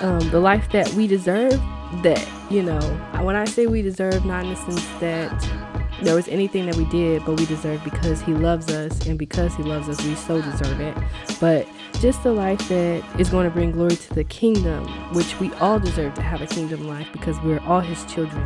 um, 0.01 0.21
the 0.31 0.41
life 0.41 0.71
that 0.73 0.93
we 0.95 1.07
deserve. 1.07 1.61
That, 2.03 2.27
you 2.51 2.65
know, 2.65 2.81
when 3.23 3.37
I 3.37 3.45
say 3.45 3.67
we 3.67 3.81
deserve, 3.81 4.25
not 4.25 4.45
in 4.45 4.51
the 4.51 4.57
sense 4.57 4.85
that 4.99 6.03
there 6.03 6.17
was 6.17 6.27
anything 6.27 6.67
that 6.67 6.75
we 6.75 6.85
did, 6.87 7.25
but 7.25 7.39
we 7.39 7.47
deserve 7.47 7.85
because 7.85 8.21
He 8.23 8.35
loves 8.35 8.71
us, 8.71 9.07
and 9.07 9.19
because 9.19 9.55
He 9.55 9.63
loves 9.63 9.89
us, 9.89 10.03
we 10.05 10.15
so 10.15 10.43
deserve 10.43 10.81
it. 10.81 10.97
But 11.39 11.69
just 12.07 12.25
a 12.25 12.31
life 12.31 12.69
that 12.69 13.03
is 13.19 13.29
going 13.29 13.45
to 13.45 13.51
bring 13.51 13.73
glory 13.73 13.97
to 13.97 14.15
the 14.15 14.23
kingdom, 14.23 14.87
which 15.13 15.41
we 15.41 15.53
all 15.55 15.81
deserve 15.81 16.15
to 16.15 16.23
have 16.23 16.41
a 16.41 16.47
kingdom 16.47 16.87
life 16.87 17.09
because 17.11 17.37
we're 17.41 17.59
all 17.63 17.81
His 17.81 18.05
children. 18.05 18.45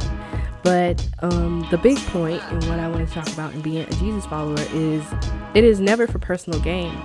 But 0.62 1.07
um, 1.19 1.67
the 1.71 1.76
big 1.76 1.99
point 2.07 2.43
and 2.45 2.64
what 2.64 2.79
I 2.79 2.88
want 2.88 3.07
to 3.07 3.14
talk 3.14 3.31
about 3.35 3.52
in 3.52 3.61
being 3.61 3.83
a 3.83 3.90
Jesus 3.97 4.25
follower 4.25 4.64
is 4.73 5.05
it 5.52 5.62
is 5.62 5.79
never 5.79 6.07
for 6.07 6.19
personal 6.19 6.59
gain. 6.61 6.99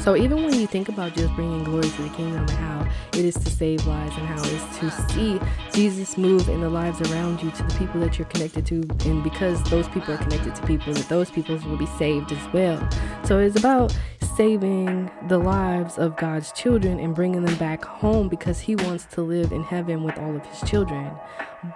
So 0.00 0.16
even 0.16 0.44
when 0.44 0.52
you 0.60 0.66
think 0.66 0.90
about 0.90 1.14
just 1.14 1.34
bringing 1.34 1.64
glory 1.64 1.88
to 1.88 2.02
the 2.02 2.10
kingdom 2.10 2.40
and 2.40 2.50
how 2.50 2.86
it 3.14 3.24
is 3.24 3.32
to 3.34 3.48
save 3.48 3.86
lives 3.86 4.14
and 4.18 4.26
how 4.26 4.38
it 4.42 4.52
is 4.52 4.78
to 4.80 4.90
see 5.12 5.40
Jesus 5.72 6.18
move 6.18 6.46
in 6.50 6.60
the 6.60 6.68
lives 6.68 7.00
around 7.10 7.42
you 7.42 7.50
to 7.52 7.62
the 7.62 7.74
people 7.78 8.00
that 8.00 8.18
you're 8.18 8.28
connected 8.28 8.66
to, 8.66 8.82
and 9.06 9.24
because 9.24 9.62
those 9.70 9.88
people 9.88 10.12
are 10.12 10.18
connected 10.18 10.54
to 10.56 10.66
people, 10.66 10.92
that 10.92 11.08
those 11.08 11.30
people 11.30 11.56
will 11.56 11.78
be 11.78 11.86
saved 11.86 12.32
as 12.32 12.52
well. 12.52 12.86
So 13.24 13.38
it's 13.38 13.58
about 13.58 13.96
saving 14.36 15.10
the 15.28 15.38
lives 15.38 15.98
of 15.98 16.16
God's 16.16 16.52
children 16.52 16.98
and 16.98 17.14
bringing 17.14 17.42
them 17.44 17.56
back 17.56 17.84
home 17.84 18.28
because 18.28 18.60
He 18.60 18.76
wants 18.76 19.04
to 19.12 19.22
live 19.22 19.52
in 19.52 19.62
heaven 19.62 20.02
with 20.02 20.18
all 20.18 20.36
of 20.36 20.44
His 20.46 20.68
children. 20.68 21.10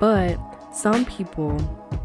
But 0.01 0.39
some 0.73 1.05
people, 1.05 1.57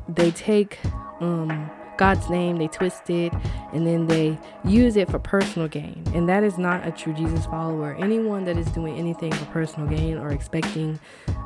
they 0.07 0.31
take 0.31 0.79
um, 1.19 1.69
God's 1.97 2.29
name, 2.29 2.57
they 2.57 2.67
twist 2.67 3.09
it, 3.09 3.33
and 3.73 3.85
then 3.85 4.07
they 4.07 4.37
use 4.63 4.95
it 4.95 5.09
for 5.09 5.19
personal 5.19 5.67
gain. 5.67 6.03
And 6.13 6.27
that 6.29 6.43
is 6.43 6.57
not 6.57 6.85
a 6.87 6.91
true 6.91 7.13
Jesus 7.13 7.45
follower. 7.45 7.95
Anyone 7.99 8.45
that 8.45 8.57
is 8.57 8.67
doing 8.67 8.97
anything 8.97 9.31
for 9.31 9.45
personal 9.45 9.87
gain 9.87 10.17
or 10.17 10.29
expecting 10.31 10.99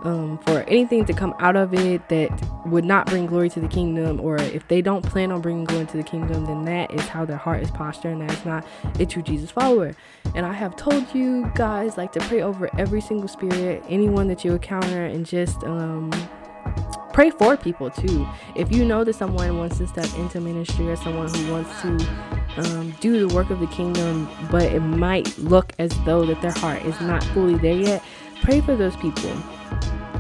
um, 0.04 0.38
for 0.39 0.62
anything 0.63 1.06
to 1.06 1.13
come 1.13 1.34
out 1.39 1.56
of 1.56 1.74
it 1.74 2.08
that 2.10 2.30
would 2.66 2.86
not 2.86 3.08
bring 3.08 3.25
glory 3.25 3.50
to 3.50 3.60
the 3.60 3.68
kingdom, 3.68 4.20
or 4.20 4.38
if 4.38 4.68
they 4.68 4.82
don't 4.82 5.04
plan 5.04 5.32
on 5.32 5.42
bringing 5.42 5.66
glory 5.66 5.86
to 5.86 5.98
the 5.98 6.04
kingdom, 6.04 6.46
then 6.46 6.66
that 6.66 6.94
is 6.94 7.08
how 7.08 7.25
their 7.25 7.38
heart 7.38 7.62
is 7.62 7.72
postured, 7.72 8.13
and 8.13 8.22
that 8.22 8.32
is 8.32 8.46
not 8.46 8.66
a 9.00 9.06
true 9.06 9.22
Jesus 9.22 9.51
follower. 9.51 9.96
And 10.36 10.46
I 10.46 10.54
have 10.54 10.75
told 10.75 11.13
you 11.13 11.51
guys 11.56 11.98
like 11.98 12.12
to 12.13 12.20
pray 12.22 12.42
over 12.42 12.70
every 12.80 13.01
single 13.01 13.27
spirit, 13.27 13.84
anyone 13.89 14.27
that 14.27 14.46
you 14.46 14.54
encounter, 14.54 15.06
and 15.06 15.25
just 15.25 15.63
um, 15.63 16.12
pray 17.17 17.31
for 17.31 17.57
people 17.57 17.89
too. 17.89 18.27
If 18.53 18.71
you 18.71 18.86
know 18.86 19.03
that 19.03 19.13
someone 19.13 19.57
wants 19.57 19.79
to 19.79 19.88
step 19.88 20.05
into 20.19 20.39
ministry 20.39 20.88
or 20.88 20.95
someone 20.95 21.27
who 21.33 21.51
wants 21.51 21.81
to 21.81 21.97
um, 22.57 22.93
do 23.00 23.27
the 23.27 23.33
work 23.33 23.50
of 23.50 23.59
the 23.59 23.65
kingdom, 23.65 24.29
but 24.51 24.62
it 24.62 24.81
might 24.81 25.36
look 25.39 25.74
as 25.79 25.91
though 26.05 26.27
that 26.27 26.39
their 26.43 26.51
heart 26.51 26.86
is 26.86 27.01
not 27.01 27.24
fully 27.24 27.55
there 27.55 27.74
yet, 27.74 28.03
pray 28.43 28.62
for 28.62 28.75
those 28.75 28.95
people 28.97 29.36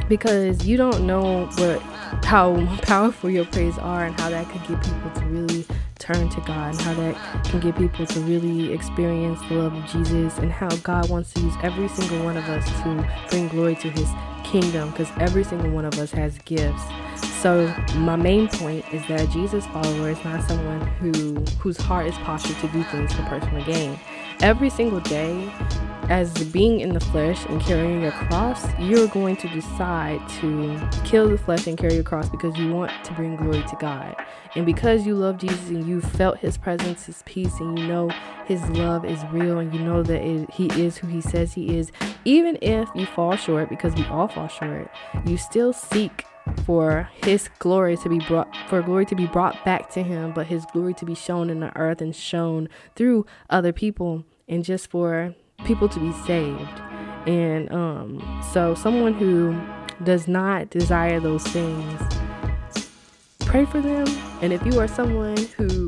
because 0.09 0.65
you 0.65 0.75
don't 0.75 1.05
know 1.05 1.45
what 1.57 1.83
how 2.23 2.65
powerful 2.83 3.29
your 3.29 3.45
prayers 3.45 3.77
are 3.77 4.05
and 4.05 4.19
how 4.19 4.29
that 4.29 4.47
could 4.49 4.61
get 4.67 4.83
people 4.83 5.11
to 5.11 5.25
really 5.25 5.65
turn 5.99 6.29
to 6.29 6.41
God 6.41 6.73
and 6.73 6.81
how 6.81 6.93
that 6.93 7.43
can 7.45 7.59
get 7.59 7.75
people 7.75 8.05
to 8.05 8.19
really 8.21 8.73
experience 8.73 9.39
the 9.49 9.55
love 9.55 9.73
of 9.73 9.85
Jesus 9.85 10.37
and 10.37 10.51
how 10.51 10.69
God 10.77 11.09
wants 11.09 11.33
to 11.33 11.41
use 11.41 11.55
every 11.63 11.87
single 11.87 12.23
one 12.23 12.37
of 12.37 12.43
us 12.49 12.65
to 12.83 13.27
bring 13.29 13.47
glory 13.47 13.75
to 13.77 13.89
his 13.89 14.09
kingdom 14.43 14.91
because 14.91 15.09
every 15.19 15.43
single 15.43 15.71
one 15.71 15.85
of 15.85 15.97
us 15.99 16.11
has 16.11 16.37
gifts. 16.39 16.83
So 17.41 17.67
my 17.95 18.15
main 18.15 18.47
point 18.47 18.85
is 18.93 19.05
that 19.07 19.29
Jesus 19.29 19.65
follower 19.67 20.09
is 20.09 20.23
not 20.23 20.47
someone 20.47 20.81
who 20.81 21.35
whose 21.59 21.77
heart 21.77 22.07
is 22.07 22.15
postured 22.19 22.57
to 22.59 22.67
do 22.69 22.83
things 22.83 23.13
for 23.13 23.23
personal 23.23 23.63
gain. 23.65 23.99
Every 24.41 24.69
single 24.69 24.99
day, 24.99 25.51
as 26.09 26.31
being 26.45 26.79
in 26.79 26.93
the 26.93 26.99
flesh 26.99 27.43
and 27.47 27.59
carrying 27.59 28.05
a 28.05 28.11
cross, 28.11 28.65
you're 28.79 29.07
going 29.07 29.35
to 29.37 29.47
decide 29.49 30.19
to 30.39 30.79
kill 31.03 31.27
the 31.27 31.37
flesh 31.37 31.67
and 31.67 31.77
carry 31.77 31.95
your 31.95 32.03
cross 32.03 32.29
because 32.29 32.55
you 32.57 32.71
want 32.71 32.91
to 33.03 33.13
bring 33.13 33.35
glory 33.35 33.63
to 33.63 33.75
God. 33.79 34.15
And 34.55 34.65
because 34.65 35.05
you 35.05 35.15
love 35.15 35.37
Jesus 35.37 35.69
and 35.69 35.87
you 35.87 36.01
felt 36.01 36.37
his 36.37 36.57
presence, 36.57 37.07
his 37.07 37.23
peace, 37.25 37.59
and 37.59 37.77
you 37.77 37.87
know 37.87 38.09
his 38.45 38.61
love 38.69 39.05
is 39.05 39.23
real 39.31 39.57
and 39.57 39.73
you 39.73 39.79
know 39.79 40.03
that 40.03 40.21
it, 40.21 40.49
he 40.51 40.67
is 40.81 40.97
who 40.97 41.07
he 41.07 41.19
says 41.19 41.53
he 41.53 41.77
is, 41.77 41.91
even 42.23 42.57
if 42.61 42.87
you 42.95 43.05
fall 43.07 43.35
short, 43.35 43.69
because 43.69 43.93
we 43.95 44.05
all 44.05 44.27
fall 44.27 44.47
short, 44.47 44.89
you 45.25 45.35
still 45.35 45.73
seek 45.73 46.25
for 46.65 47.09
his 47.23 47.49
glory 47.59 47.97
to 47.97 48.09
be 48.09 48.19
brought 48.19 48.55
for 48.67 48.81
glory 48.81 49.05
to 49.05 49.15
be 49.15 49.27
brought 49.27 49.63
back 49.63 49.89
to 49.89 50.03
him 50.03 50.31
but 50.33 50.47
his 50.47 50.65
glory 50.73 50.93
to 50.93 51.05
be 51.05 51.15
shown 51.15 51.49
in 51.49 51.59
the 51.59 51.75
earth 51.77 52.01
and 52.01 52.15
shown 52.15 52.69
through 52.95 53.25
other 53.49 53.71
people 53.71 54.23
and 54.47 54.63
just 54.63 54.89
for 54.89 55.33
people 55.65 55.89
to 55.89 55.99
be 55.99 56.11
saved. 56.25 56.81
And 57.27 57.71
um 57.71 58.41
so 58.53 58.75
someone 58.75 59.13
who 59.13 59.59
does 60.03 60.27
not 60.27 60.69
desire 60.69 61.19
those 61.19 61.43
things 61.43 62.01
pray 63.41 63.65
for 63.65 63.79
them. 63.81 64.05
And 64.41 64.53
if 64.53 64.65
you 64.65 64.79
are 64.79 64.87
someone 64.87 65.37
who 65.57 65.86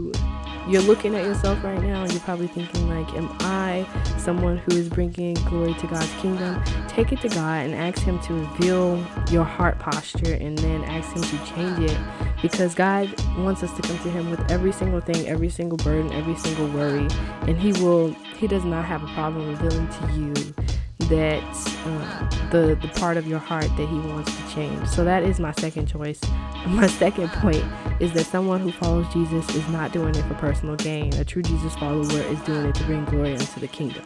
you're 0.69 0.83
looking 0.83 1.15
at 1.15 1.25
yourself 1.25 1.63
right 1.63 1.81
now 1.81 2.03
and 2.03 2.11
you're 2.11 2.21
probably 2.21 2.45
thinking 2.45 2.87
like 2.87 3.11
am 3.15 3.27
i 3.39 3.83
someone 4.19 4.57
who 4.57 4.77
is 4.77 4.87
bringing 4.87 5.33
glory 5.45 5.73
to 5.73 5.87
god's 5.87 6.11
kingdom? 6.21 6.63
Take 6.87 7.11
it 7.11 7.21
to 7.21 7.29
god 7.29 7.65
and 7.65 7.73
ask 7.73 7.99
him 8.03 8.19
to 8.19 8.33
reveal 8.33 9.03
your 9.31 9.43
heart 9.43 9.79
posture 9.79 10.33
and 10.33 10.57
then 10.59 10.83
ask 10.83 11.11
him 11.11 11.23
to 11.23 11.53
change 11.53 11.79
it 11.79 11.97
because 12.41 12.75
god 12.75 13.07
wants 13.39 13.63
us 13.63 13.73
to 13.73 13.81
come 13.81 13.97
to 13.99 14.11
him 14.11 14.29
with 14.29 14.51
every 14.51 14.71
single 14.71 15.01
thing 15.01 15.27
every 15.27 15.49
single 15.49 15.77
burden 15.79 16.11
every 16.13 16.35
single 16.35 16.67
worry 16.67 17.07
and 17.47 17.59
he 17.59 17.73
will 17.83 18.11
he 18.37 18.47
does 18.47 18.63
not 18.63 18.85
have 18.85 19.03
a 19.03 19.07
problem 19.07 19.49
revealing 19.49 19.87
to 19.87 20.13
you 20.13 20.78
that 21.07 21.43
uh, 21.85 22.49
the 22.49 22.77
the 22.81 22.87
part 22.99 23.17
of 23.17 23.27
your 23.27 23.39
heart 23.39 23.67
that 23.77 23.87
he 23.87 23.99
wants 23.99 24.35
to 24.35 24.53
change. 24.53 24.87
So 24.87 25.03
that 25.03 25.23
is 25.23 25.39
my 25.39 25.51
second 25.53 25.87
choice. 25.87 26.21
My 26.67 26.87
second 26.87 27.29
point 27.29 27.63
is 28.01 28.11
that 28.13 28.25
someone 28.25 28.59
who 28.59 28.73
follows 28.73 29.07
Jesus 29.13 29.47
is 29.55 29.67
not 29.69 29.93
doing 29.93 30.13
it 30.13 30.23
for 30.23 30.33
personal 30.35 30.75
gain. 30.75 31.13
A 31.13 31.23
true 31.23 31.41
Jesus 31.41 31.73
follower 31.75 32.19
is 32.19 32.39
doing 32.41 32.65
it 32.65 32.75
to 32.75 32.83
bring 32.83 33.05
glory 33.05 33.31
into 33.31 33.59
the 33.61 33.67
kingdom. 33.67 34.03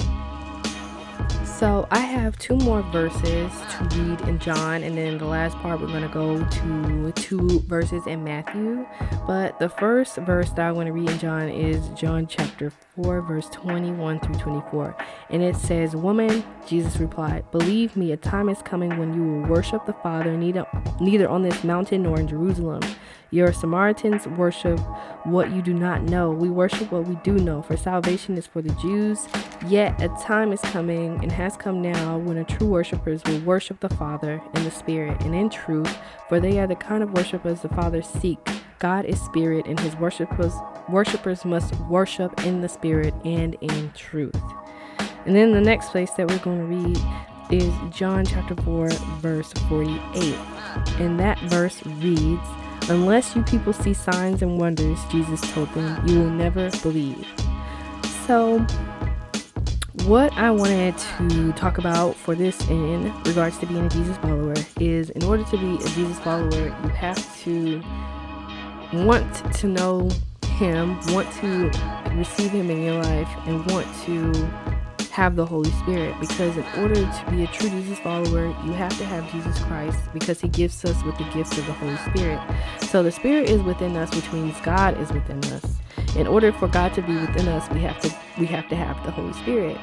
So 1.43 1.87
I 1.91 1.99
have 1.99 2.37
two 2.37 2.57
more 2.57 2.81
verses 2.83 3.51
to 3.51 3.89
read 3.93 4.21
in 4.27 4.37
John, 4.37 4.83
and 4.83 4.97
then 4.97 5.17
the 5.17 5.25
last 5.25 5.55
part 5.57 5.79
we're 5.79 5.87
going 5.87 6.03
to 6.03 6.09
go 6.09 6.43
to 6.43 7.12
two 7.37 7.59
verses 7.61 8.05
in 8.05 8.23
Matthew. 8.23 8.85
But 9.25 9.59
the 9.59 9.69
first 9.69 10.17
verse 10.17 10.49
that 10.51 10.67
I 10.67 10.71
want 10.71 10.87
to 10.87 10.93
read 10.93 11.09
in 11.09 11.17
John 11.17 11.49
is 11.49 11.89
John 11.89 12.27
chapter 12.27 12.71
4, 12.95 13.21
verse 13.21 13.49
21 13.49 14.19
through 14.19 14.35
24. 14.35 14.95
And 15.29 15.41
it 15.41 15.55
says, 15.55 15.95
Woman, 15.95 16.43
Jesus 16.67 16.97
replied, 16.97 17.49
Believe 17.51 17.95
me, 17.95 18.11
a 18.11 18.17
time 18.17 18.49
is 18.49 18.61
coming 18.61 18.97
when 18.97 19.13
you 19.13 19.23
will 19.23 19.49
worship 19.49 19.85
the 19.85 19.93
Father 19.93 20.37
neither, 20.37 20.65
neither 20.99 21.27
on 21.27 21.41
this 21.41 21.63
mountain 21.63 22.03
nor 22.03 22.19
in 22.19 22.27
Jerusalem. 22.27 22.81
Your 23.33 23.51
Samaritans 23.51 24.27
worship 24.27 24.79
what 25.23 25.51
you 25.51 25.63
do 25.63 25.73
not 25.73 26.03
know. 26.03 26.29
We 26.29 26.51
worship 26.51 26.91
what 26.91 27.07
we 27.07 27.15
do 27.23 27.33
know, 27.33 27.63
for 27.63 27.75
salvation 27.75 28.37
is 28.37 28.45
for 28.45 28.61
the 28.61 28.73
Jews. 28.75 29.27
Yet 29.65 29.99
a 29.99 30.09
time 30.21 30.53
is 30.53 30.61
coming 30.61 31.19
and 31.23 31.31
has 31.31 31.57
come 31.57 31.81
now 31.81 32.19
when 32.19 32.35
the 32.35 32.43
true 32.43 32.67
worshippers 32.67 33.23
will 33.25 33.39
worship 33.39 33.79
the 33.79 33.89
Father 33.89 34.39
in 34.53 34.63
the 34.63 34.69
Spirit 34.69 35.19
and 35.23 35.33
in 35.33 35.49
truth, 35.49 35.97
for 36.29 36.39
they 36.39 36.59
are 36.59 36.67
the 36.67 36.75
kind 36.75 37.01
of 37.01 37.13
worshippers 37.23 37.61
the 37.61 37.69
Father 37.69 38.01
seeks. 38.01 38.51
God 38.79 39.05
is 39.05 39.17
spirit, 39.21 39.65
and 39.65 39.79
his 39.79 39.95
worshippers 39.95 40.51
worshippers 40.89 41.45
must 41.45 41.73
worship 41.89 42.45
in 42.45 42.59
the 42.59 42.67
spirit 42.67 43.13
and 43.23 43.55
in 43.61 43.89
truth. 43.93 44.35
And 45.25 45.33
then 45.33 45.53
the 45.53 45.61
next 45.61 45.91
place 45.91 46.11
that 46.17 46.29
we're 46.29 46.39
going 46.39 46.59
to 46.59 46.65
read 46.65 46.97
is 47.49 47.73
John 47.95 48.25
chapter 48.25 48.61
4, 48.63 48.89
verse 49.21 49.53
48. 49.69 50.35
And 50.99 51.17
that 51.17 51.39
verse 51.43 51.81
reads, 51.85 52.45
Unless 52.89 53.37
you 53.37 53.43
people 53.43 53.71
see 53.71 53.93
signs 53.93 54.41
and 54.41 54.59
wonders, 54.59 54.99
Jesus 55.09 55.39
told 55.53 55.73
them, 55.73 56.05
you 56.05 56.19
will 56.19 56.29
never 56.29 56.69
believe. 56.81 57.25
So, 58.27 58.65
what 60.05 60.33
I 60.33 60.51
wanted 60.51 60.97
to 60.97 61.53
talk 61.53 61.77
about 61.77 62.15
for 62.15 62.35
this 62.35 62.59
in 62.67 63.13
regards 63.23 63.57
to 63.59 63.65
being 63.65 63.85
a 63.85 63.89
Jesus 63.89 64.17
follower 64.17 64.53
is 64.79 65.09
in 65.11 65.23
order 65.23 65.43
to 65.45 65.57
be 65.57 65.75
a 65.75 65.89
Jesus 65.89 66.19
follower, 66.19 66.65
you 66.83 66.89
have 66.89 67.41
to 67.43 67.81
want 68.93 69.53
to 69.55 69.67
know 69.67 70.09
Him, 70.45 70.99
want 71.13 71.31
to 71.35 71.71
receive 72.15 72.51
Him 72.51 72.69
in 72.69 72.83
your 72.83 73.01
life, 73.01 73.29
and 73.45 73.65
want 73.71 73.87
to 74.05 74.33
have 75.11 75.35
the 75.35 75.45
Holy 75.45 75.71
Spirit 75.71 76.19
because 76.19 76.57
in 76.57 76.65
order 76.79 76.95
to 76.95 77.25
be 77.29 77.43
a 77.43 77.47
true 77.47 77.69
Jesus 77.69 77.99
follower, 77.99 78.47
you 78.65 78.73
have 78.73 78.97
to 78.97 79.05
have 79.05 79.31
Jesus 79.31 79.63
Christ 79.63 79.99
because 80.11 80.41
he 80.41 80.47
gifts 80.49 80.83
us 80.83 81.01
with 81.03 81.17
the 81.17 81.23
gift 81.25 81.57
of 81.57 81.65
the 81.65 81.73
Holy 81.73 81.97
Spirit. 81.97 82.41
So 82.81 83.03
the 83.03 83.11
Spirit 83.11 83.49
is 83.49 83.61
within 83.61 83.95
us, 83.95 84.13
which 84.13 84.29
means 84.33 84.59
God 84.61 84.99
is 84.99 85.11
within 85.11 85.41
us. 85.53 85.77
In 86.15 86.27
order 86.27 86.51
for 86.51 86.67
God 86.67 86.93
to 86.93 87.01
be 87.01 87.13
within 87.13 87.47
us, 87.47 87.69
we 87.71 87.81
have 87.81 87.99
to 88.01 88.15
we 88.37 88.45
have 88.47 88.67
to 88.69 88.75
have 88.75 89.03
the 89.05 89.11
Holy 89.11 89.33
Spirit. 89.33 89.77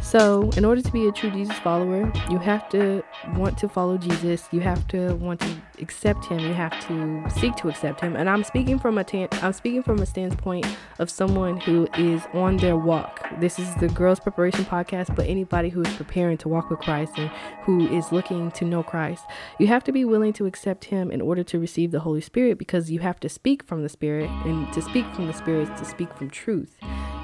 So, 0.00 0.50
in 0.56 0.64
order 0.64 0.80
to 0.80 0.92
be 0.92 1.08
a 1.08 1.12
true 1.12 1.30
Jesus 1.30 1.58
follower, 1.58 2.10
you 2.30 2.38
have 2.38 2.68
to 2.70 3.02
want 3.34 3.58
to 3.58 3.68
follow 3.68 3.98
Jesus. 3.98 4.48
You 4.52 4.60
have 4.60 4.86
to 4.88 5.14
want 5.16 5.40
to 5.40 5.48
accept 5.80 6.26
him. 6.26 6.38
You 6.40 6.54
have 6.54 6.78
to 6.88 7.24
seek 7.38 7.56
to 7.56 7.68
accept 7.68 8.00
him. 8.00 8.16
And 8.16 8.28
I'm 8.28 8.44
speaking 8.44 8.78
from 8.78 8.98
a 8.98 9.04
ta- 9.04 9.28
I'm 9.42 9.52
speaking 9.52 9.82
from 9.82 10.00
a 10.00 10.06
standpoint 10.06 10.66
of 10.98 11.10
someone 11.10 11.58
who 11.58 11.88
is 11.96 12.22
on 12.32 12.56
their 12.56 12.76
walk. 12.76 13.26
This 13.40 13.58
is 13.58 13.74
the 13.76 13.88
Girls 13.88 14.20
Preparation 14.20 14.64
podcast, 14.64 15.14
but 15.14 15.26
anybody 15.26 15.68
who 15.68 15.82
is 15.82 15.94
preparing 15.94 16.36
to 16.38 16.48
walk 16.48 16.70
with 16.70 16.80
Christ 16.80 17.12
and 17.16 17.30
who 17.62 17.88
is 17.88 18.12
looking 18.12 18.50
to 18.52 18.64
know 18.64 18.82
Christ, 18.82 19.24
you 19.58 19.66
have 19.66 19.84
to 19.84 19.92
be 19.92 20.04
willing 20.04 20.32
to 20.34 20.46
accept 20.46 20.86
him 20.86 21.10
in 21.10 21.20
order 21.20 21.42
to 21.44 21.58
receive 21.58 21.90
the 21.90 22.00
Holy 22.00 22.20
Spirit 22.20 22.58
because 22.58 22.90
you 22.90 23.00
have 23.00 23.20
to 23.20 23.28
speak 23.28 23.62
from 23.62 23.82
the 23.82 23.88
Spirit 23.88 24.30
and 24.44 24.72
to 24.72 24.82
speak 24.82 25.06
from 25.14 25.26
the 25.26 25.34
Spirit 25.34 25.68
is 25.68 25.80
to 25.80 25.84
speak 25.84 26.12
from 26.14 26.30
truth. 26.30 26.76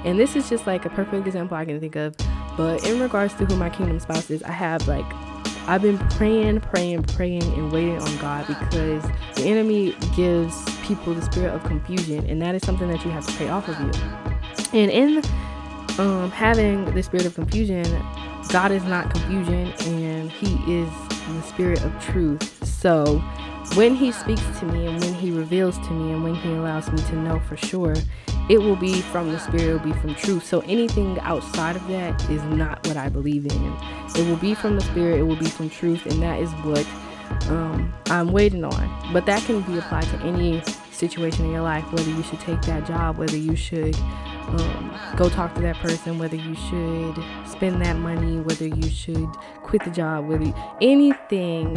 And 0.03 0.19
this 0.19 0.35
is 0.35 0.49
just 0.49 0.67
like 0.67 0.85
a 0.85 0.89
perfect 0.89 1.25
example 1.25 1.57
I 1.57 1.65
can 1.65 1.79
think 1.79 1.95
of 1.95 2.15
but 2.57 2.87
in 2.87 3.01
regards 3.01 3.33
to 3.35 3.45
who 3.45 3.55
my 3.57 3.69
kingdom 3.69 3.99
spouse 3.99 4.29
is, 4.29 4.41
I 4.43 4.51
have 4.51 4.87
like 4.87 5.05
I've 5.67 5.81
been 5.81 5.97
praying, 5.97 6.61
praying, 6.61 7.03
praying, 7.03 7.43
and 7.43 7.71
waiting 7.71 7.99
on 7.99 8.17
God 8.17 8.47
because 8.47 9.03
the 9.35 9.43
enemy 9.43 9.95
gives 10.15 10.63
people 10.81 11.13
the 11.13 11.23
spirit 11.23 11.53
of 11.53 11.63
confusion, 11.63 12.25
and 12.29 12.41
that 12.41 12.53
is 12.53 12.63
something 12.63 12.87
that 12.89 13.03
you 13.03 13.11
have 13.11 13.25
to 13.25 13.33
pray 13.33 13.49
off 13.49 13.67
of 13.67 13.79
you. 13.79 14.79
And 14.79 14.91
in 14.91 15.23
um, 15.99 16.29
having 16.31 16.85
the 16.93 17.01
spirit 17.01 17.25
of 17.25 17.33
confusion, 17.33 17.83
God 18.49 18.71
is 18.71 18.83
not 18.83 19.09
confusion, 19.11 19.73
and 19.79 20.31
He 20.31 20.53
is 20.71 20.89
the 21.09 21.41
spirit 21.41 21.83
of 21.83 21.99
truth. 21.99 22.63
So 22.63 23.23
when 23.73 23.95
He 23.95 24.11
speaks 24.11 24.43
to 24.59 24.65
me, 24.65 24.85
and 24.87 24.99
when 25.01 25.13
He 25.13 25.31
reveals 25.31 25.77
to 25.79 25.91
me, 25.91 26.13
and 26.13 26.23
when 26.23 26.35
He 26.35 26.51
allows 26.51 26.91
me 26.91 26.97
to 26.97 27.15
know 27.15 27.39
for 27.41 27.57
sure, 27.57 27.95
it 28.47 28.59
will 28.59 28.75
be 28.75 29.01
from 29.01 29.31
the 29.31 29.39
spirit, 29.39 29.63
it 29.63 29.71
will 29.73 29.93
be 29.93 29.99
from 29.99 30.15
truth. 30.15 30.45
So 30.45 30.59
anything 30.61 31.19
outside 31.21 31.75
of 31.75 31.87
that 31.87 32.29
is 32.29 32.43
not 32.43 32.85
what 32.87 32.95
I 32.97 33.09
believe 33.09 33.45
in. 33.45 33.77
It 34.15 34.27
will 34.29 34.37
be 34.37 34.53
from 34.53 34.75
the 34.75 34.81
spirit, 34.81 35.19
it 35.19 35.23
will 35.23 35.35
be 35.35 35.49
from 35.49 35.69
truth, 35.69 36.05
and 36.05 36.21
that 36.21 36.39
is 36.39 36.51
what 36.63 36.85
um, 37.49 37.93
I'm 38.07 38.31
waiting 38.31 38.63
on. 38.63 39.13
But 39.13 39.25
that 39.25 39.43
can 39.43 39.61
be 39.61 39.77
applied 39.77 40.03
to 40.03 40.17
any 40.17 40.61
situation 40.91 41.45
in 41.45 41.51
your 41.51 41.61
life, 41.61 41.91
whether 41.91 42.09
you 42.09 42.23
should 42.23 42.39
take 42.39 42.61
that 42.63 42.85
job, 42.85 43.17
whether 43.17 43.37
you 43.37 43.55
should 43.55 43.95
um, 44.47 44.99
go 45.17 45.27
talk 45.27 45.53
to 45.55 45.61
that 45.61 45.75
person, 45.77 46.19
whether 46.19 46.35
you 46.35 46.55
should 46.55 47.15
spend 47.47 47.81
that 47.81 47.97
money, 47.97 48.39
whether 48.39 48.67
you 48.67 48.89
should 48.89 49.27
quit 49.63 49.83
the 49.83 49.91
job, 49.91 50.27
whether 50.27 50.45
you, 50.45 50.53
anything 50.81 51.75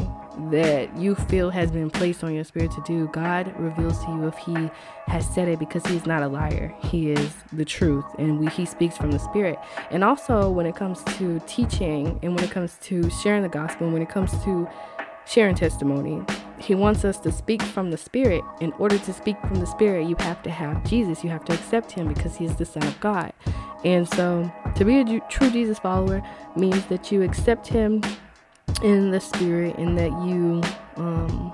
that 0.51 0.97
you 0.97 1.15
feel 1.15 1.51
has 1.51 1.71
been 1.71 1.91
placed 1.91 2.23
on 2.23 2.35
your 2.35 2.45
spirit 2.45 2.71
to 2.73 2.83
do, 2.87 3.09
God 3.09 3.53
reveals 3.59 4.05
to 4.05 4.11
you 4.11 4.29
if 4.29 4.37
He 4.39 4.71
has 5.07 5.29
said 5.29 5.49
it 5.49 5.59
because 5.59 5.85
He 5.87 5.97
is 5.97 6.07
not 6.07 6.23
a 6.23 6.29
liar. 6.29 6.75
He 6.85 7.11
is 7.11 7.35
the 7.53 7.65
truth 7.65 8.05
and 8.19 8.39
we, 8.39 8.47
He 8.49 8.65
speaks 8.65 8.97
from 8.97 9.11
the 9.11 9.19
Spirit. 9.19 9.59
And 9.91 10.05
also, 10.05 10.51
when 10.51 10.67
it 10.67 10.77
comes 10.77 11.03
to 11.19 11.41
teaching 11.47 12.19
and 12.23 12.35
when 12.35 12.45
it 12.45 12.51
comes 12.51 12.79
to 12.83 13.11
sharing 13.11 13.43
the 13.43 13.49
gospel, 13.49 13.87
and 13.87 13.93
when 13.93 14.03
it 14.03 14.09
comes 14.09 14.33
to 14.45 14.69
sharing 15.27 15.55
testimony, 15.55 16.23
He 16.59 16.75
wants 16.75 17.05
us 17.05 17.19
to 17.21 17.33
speak 17.33 17.63
from 17.63 17.91
the 17.91 17.99
Spirit. 17.99 18.43
In 18.61 18.73
order 18.73 18.99
to 18.99 19.13
speak 19.13 19.37
from 19.41 19.57
the 19.57 19.67
Spirit, 19.67 20.09
you 20.09 20.17
have 20.21 20.43
to 20.45 20.51
have 20.51 20.85
Jesus, 20.85 21.25
you 21.25 21.31
have 21.31 21.45
to 21.47 21.55
accept 21.55 21.93
Him 21.93 22.09
because 22.09 22.37
He 22.37 22.45
is 22.45 22.57
the 22.57 22.65
Son 22.65 22.85
of 22.85 22.99
God. 23.01 23.33
And 23.85 24.09
so, 24.09 24.51
to 24.77 24.85
be 24.85 25.01
a 25.01 25.21
true 25.29 25.51
Jesus 25.51 25.79
follower 25.79 26.23
means 26.57 26.85
that 26.87 27.13
you 27.13 27.23
accept 27.23 27.67
Him 27.67 28.03
in 28.83 29.11
the 29.11 29.21
Spirit 29.21 29.77
and 29.79 29.97
that 29.99 30.11
you 30.27 30.63
um, 30.97 31.53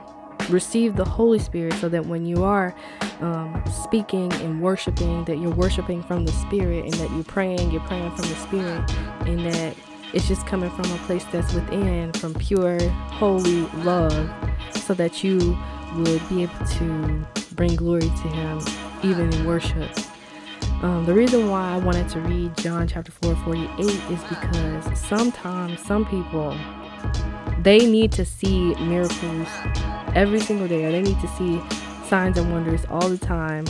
receive 0.51 0.97
the 0.97 1.05
Holy 1.05 1.39
Spirit 1.39 1.75
so 1.75 1.89
that 1.89 2.07
when 2.07 2.27
you 2.27 2.45
are 2.45 2.75
um, 3.21 3.63
speaking 3.85 4.33
and 4.35 4.61
worshiping, 4.61 5.25
that 5.25 5.39
you're 5.39 5.55
worshiping 5.55 6.03
from 6.03 6.25
the 6.25 6.33
Spirit 6.33 6.85
and 6.85 6.95
that 6.95 7.11
you're 7.13 7.25
praying, 7.25 7.71
you're 7.71 7.81
praying 7.83 8.11
from 8.11 8.29
the 8.29 8.37
Spirit 8.37 8.91
and 9.27 9.45
that 9.47 9.77
it's 10.13 10.29
just 10.29 10.47
coming 10.47 10.71
from 10.71 10.91
a 10.93 10.99
place 10.99 11.25
that's 11.33 11.53
within, 11.55 12.13
from 12.13 12.35
pure, 12.35 12.79
holy 12.89 13.63
love, 13.83 14.31
so 14.73 14.95
that 14.95 15.25
you 15.25 15.59
would 15.97 16.29
be 16.29 16.45
able 16.45 16.67
to 16.67 17.27
bring 17.57 17.75
glory 17.75 18.01
to 18.01 18.29
Him 18.29 18.61
even 19.03 19.33
in 19.33 19.45
worship. 19.45 19.91
Um, 20.83 21.05
the 21.05 21.15
reason 21.15 21.49
why 21.49 21.73
I 21.73 21.79
wanted 21.79 22.09
to 22.11 22.21
read 22.21 22.57
John 22.59 22.87
chapter 22.87 23.11
4 23.11 23.35
48 23.37 23.81
is 23.81 24.23
because 24.25 25.01
sometimes 25.01 25.81
some 25.81 26.05
people 26.05 26.57
they 27.61 27.87
need 27.87 28.13
to 28.13 28.25
see 28.25 28.75
miracles 28.75 29.49
every 30.15 30.41
single 30.41 30.69
day, 30.69 30.85
or 30.85 30.93
they 30.93 31.03
need 31.03 31.21
to 31.21 31.29
see 31.29 31.61
signs 32.09 32.39
and 32.39 32.53
wonders 32.53 32.85
all 32.91 33.09
the 33.09 33.19
time, 33.19 33.65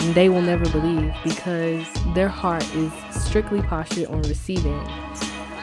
and 0.00 0.14
they 0.14 0.28
will 0.28 0.42
never 0.42 0.68
believe 0.70 1.14
because 1.24 1.86
their 2.14 2.28
heart 2.28 2.64
is 2.74 2.92
strictly 3.10 3.62
postured 3.62 4.06
on 4.06 4.22
receiving. 4.22 4.80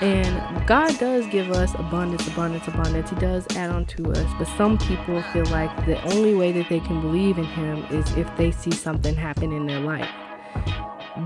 And 0.02 0.66
God 0.66 0.98
does 0.98 1.28
give 1.28 1.52
us 1.52 1.74
abundance, 1.76 2.26
abundance, 2.28 2.68
abundance. 2.68 3.10
He 3.10 3.18
does 3.18 3.46
add 3.58 3.70
on 3.70 3.86
to 3.88 4.12
us. 4.12 4.32
But 4.38 4.48
some 4.56 4.78
people 4.78 5.22
feel 5.34 5.46
like 5.48 5.86
the 5.86 6.02
only 6.14 6.34
way 6.34 6.54
that 6.54 6.70
they 6.70 6.80
can 6.80 7.02
believe 7.02 7.38
in 7.38 7.44
Him 7.44 7.84
is 7.92 8.10
if 8.16 8.34
they 8.38 8.52
see 8.52 8.72
something 8.72 9.14
happen 9.14 9.52
in 9.52 9.66
their 9.66 9.82
life. 9.82 10.10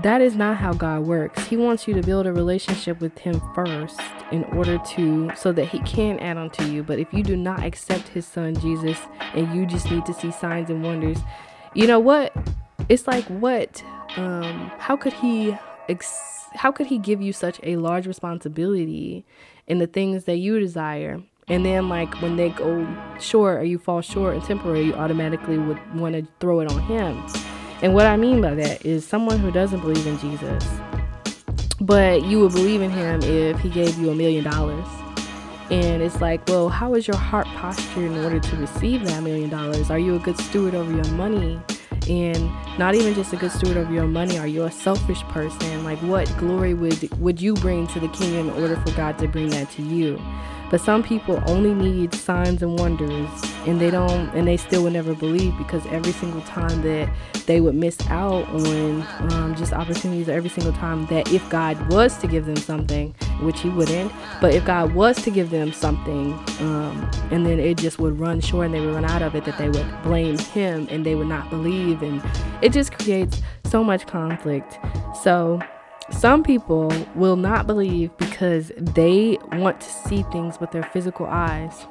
That 0.02 0.20
is 0.20 0.36
not 0.36 0.56
how 0.56 0.72
God 0.72 1.06
works. 1.06 1.46
He 1.46 1.56
wants 1.56 1.86
you 1.86 1.94
to 1.94 2.02
build 2.02 2.26
a 2.26 2.32
relationship 2.32 3.00
with 3.00 3.16
Him 3.18 3.40
first 3.54 4.00
in 4.32 4.44
order 4.44 4.78
to, 4.78 5.30
so 5.36 5.52
that 5.52 5.66
He 5.66 5.78
can 5.80 6.18
add 6.20 6.36
on 6.36 6.50
to 6.50 6.68
you. 6.68 6.82
But 6.82 6.98
if 6.98 7.12
you 7.12 7.22
do 7.22 7.36
not 7.36 7.62
accept 7.62 8.08
His 8.08 8.26
Son 8.26 8.54
Jesus 8.60 8.98
and 9.34 9.54
you 9.54 9.66
just 9.66 9.90
need 9.90 10.04
to 10.06 10.14
see 10.14 10.30
signs 10.30 10.70
and 10.70 10.82
wonders, 10.82 11.18
you 11.74 11.86
know 11.86 12.00
what? 12.00 12.32
It's 12.88 13.06
like, 13.06 13.24
what? 13.26 13.82
Um, 14.16 14.70
how 14.78 14.96
could 14.96 15.12
He 15.12 15.56
ex- 15.88 16.48
how 16.54 16.70
could 16.70 16.86
he 16.86 16.98
give 16.98 17.20
you 17.20 17.32
such 17.32 17.60
a 17.62 17.76
large 17.76 18.06
responsibility 18.06 19.24
in 19.66 19.78
the 19.78 19.86
things 19.86 20.24
that 20.24 20.36
you 20.36 20.58
desire 20.58 21.22
and 21.48 21.64
then 21.64 21.88
like 21.88 22.20
when 22.22 22.36
they 22.36 22.50
go 22.50 22.86
short 23.20 23.60
or 23.60 23.64
you 23.64 23.78
fall 23.78 24.00
short 24.00 24.34
and 24.34 24.44
temporary 24.44 24.84
you 24.84 24.94
automatically 24.94 25.58
would 25.58 25.78
want 25.94 26.14
to 26.14 26.26
throw 26.40 26.60
it 26.60 26.70
on 26.70 26.80
him 26.82 27.22
and 27.84 27.94
what 27.94 28.06
i 28.06 28.16
mean 28.16 28.40
by 28.40 28.54
that 28.54 28.84
is 28.84 29.06
someone 29.06 29.38
who 29.38 29.52
doesn't 29.52 29.80
believe 29.80 30.06
in 30.06 30.18
jesus 30.18 30.64
but 31.84 32.24
you 32.24 32.40
would 32.40 32.52
believe 32.52 32.80
in 32.80 32.90
him 32.90 33.22
if 33.22 33.60
he 33.60 33.68
gave 33.68 33.98
you 33.98 34.10
a 34.10 34.14
million 34.14 34.42
dollars. 34.44 34.86
And 35.70 36.02
it's 36.02 36.20
like 36.20 36.46
well 36.48 36.68
how 36.68 36.94
is 36.94 37.06
your 37.06 37.16
heart 37.16 37.46
posture 37.48 38.06
in 38.06 38.16
order 38.24 38.40
to 38.40 38.56
receive 38.56 39.04
that 39.06 39.22
million 39.22 39.50
dollars? 39.50 39.90
Are 39.90 39.98
you 39.98 40.16
a 40.16 40.18
good 40.18 40.38
steward 40.38 40.74
over 40.74 40.90
your 40.90 41.06
money? 41.12 41.60
And 42.08 42.50
not 42.78 42.94
even 42.94 43.14
just 43.14 43.32
a 43.32 43.36
good 43.36 43.50
steward 43.50 43.78
of 43.78 43.90
your 43.90 44.06
money 44.06 44.38
are 44.38 44.46
you 44.46 44.64
a 44.64 44.70
selfish 44.70 45.22
person? 45.24 45.84
Like 45.84 45.98
what 45.98 46.32
glory 46.38 46.74
would 46.74 47.10
would 47.18 47.40
you 47.40 47.54
bring 47.54 47.86
to 47.88 48.00
the 48.00 48.08
kingdom 48.08 48.50
in 48.50 48.62
order 48.62 48.76
for 48.76 48.92
god 48.92 49.18
to 49.18 49.28
bring 49.28 49.48
that 49.50 49.70
to 49.72 49.82
you 49.82 50.20
but 50.70 50.80
some 50.80 51.02
people 51.02 51.42
only 51.46 51.74
need 51.74 52.14
signs 52.14 52.62
and 52.62 52.78
wonders 52.78 53.28
and 53.66 53.80
they 53.80 53.90
don't 53.90 54.28
and 54.34 54.46
they 54.46 54.56
still 54.56 54.82
would 54.82 54.92
never 54.92 55.14
believe 55.14 55.56
because 55.58 55.84
every 55.86 56.12
single 56.12 56.42
time 56.42 56.82
that 56.82 57.08
they 57.46 57.60
would 57.60 57.74
miss 57.74 57.98
out 58.08 58.46
on 58.48 59.02
um, 59.32 59.54
just 59.54 59.72
opportunities 59.72 60.28
every 60.28 60.50
single 60.50 60.72
time 60.72 61.06
that 61.06 61.30
if 61.32 61.48
god 61.50 61.92
was 61.92 62.16
to 62.18 62.26
give 62.26 62.46
them 62.46 62.56
something 62.56 63.14
which 63.40 63.60
he 63.60 63.68
wouldn't 63.68 64.12
but 64.40 64.54
if 64.54 64.64
god 64.64 64.92
was 64.94 65.20
to 65.22 65.30
give 65.30 65.50
them 65.50 65.72
something 65.72 66.32
um, 66.60 67.10
and 67.30 67.44
then 67.46 67.58
it 67.58 67.76
just 67.78 67.98
would 67.98 68.18
run 68.18 68.40
short 68.40 68.66
and 68.66 68.74
they 68.74 68.80
would 68.80 68.94
run 68.94 69.04
out 69.04 69.22
of 69.22 69.34
it 69.34 69.44
that 69.44 69.58
they 69.58 69.68
would 69.68 70.02
blame 70.02 70.38
him 70.38 70.86
and 70.90 71.04
they 71.04 71.14
would 71.14 71.26
not 71.26 71.48
believe. 71.50 72.02
And 72.02 72.22
it 72.62 72.72
just 72.72 72.92
creates 72.92 73.40
so 73.64 73.82
much 73.82 74.06
conflict. 74.06 74.78
So 75.22 75.60
some 76.10 76.42
people 76.42 76.92
will 77.14 77.36
not 77.36 77.66
believe 77.66 78.16
because 78.18 78.72
they 78.76 79.38
want 79.52 79.80
to 79.80 79.88
see 79.88 80.22
things 80.24 80.60
with 80.60 80.70
their 80.70 80.82
physical 80.82 81.26
eyes. 81.26 81.86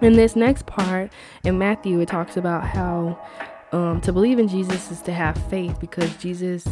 In 0.00 0.14
this 0.14 0.36
next 0.36 0.66
part 0.66 1.12
in 1.44 1.58
Matthew, 1.58 2.00
it 2.00 2.08
talks 2.08 2.36
about 2.36 2.64
how 2.64 3.18
um, 3.72 4.00
to 4.02 4.12
believe 4.12 4.38
in 4.38 4.48
Jesus 4.48 4.90
is 4.90 5.02
to 5.02 5.12
have 5.12 5.36
faith 5.48 5.78
because 5.80 6.14
Jesus 6.16 6.66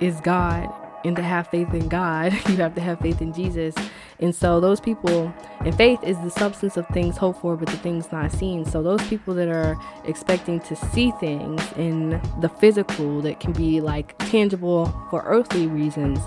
is 0.00 0.20
God 0.20 0.72
and 1.04 1.14
to 1.16 1.22
have 1.22 1.48
faith 1.48 1.72
in 1.74 1.88
God, 1.88 2.32
you 2.48 2.56
have 2.56 2.74
to 2.74 2.80
have 2.80 2.98
faith 3.00 3.20
in 3.20 3.32
Jesus. 3.32 3.74
And 4.20 4.34
so 4.34 4.60
those 4.60 4.80
people, 4.80 5.32
and 5.60 5.74
faith 5.76 6.02
is 6.02 6.18
the 6.20 6.30
substance 6.30 6.76
of 6.76 6.86
things 6.88 7.16
hoped 7.16 7.40
for, 7.40 7.56
but 7.56 7.68
the 7.68 7.76
things 7.76 8.10
not 8.10 8.32
seen. 8.32 8.64
So 8.64 8.82
those 8.82 9.06
people 9.08 9.34
that 9.34 9.48
are 9.48 9.76
expecting 10.04 10.60
to 10.60 10.76
see 10.76 11.12
things 11.20 11.60
in 11.76 12.20
the 12.40 12.48
physical 12.48 13.20
that 13.22 13.40
can 13.40 13.52
be 13.52 13.80
like 13.80 14.16
tangible 14.18 14.86
for 15.10 15.22
earthly 15.26 15.66
reasons, 15.66 16.20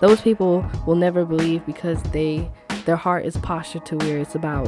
those 0.00 0.20
people 0.20 0.64
will 0.86 0.96
never 0.96 1.24
believe 1.24 1.64
because 1.66 2.02
they 2.04 2.50
their 2.84 2.96
heart 2.96 3.24
is 3.24 3.36
postured 3.36 3.86
to 3.86 3.96
where 3.98 4.18
it's 4.18 4.34
about 4.34 4.66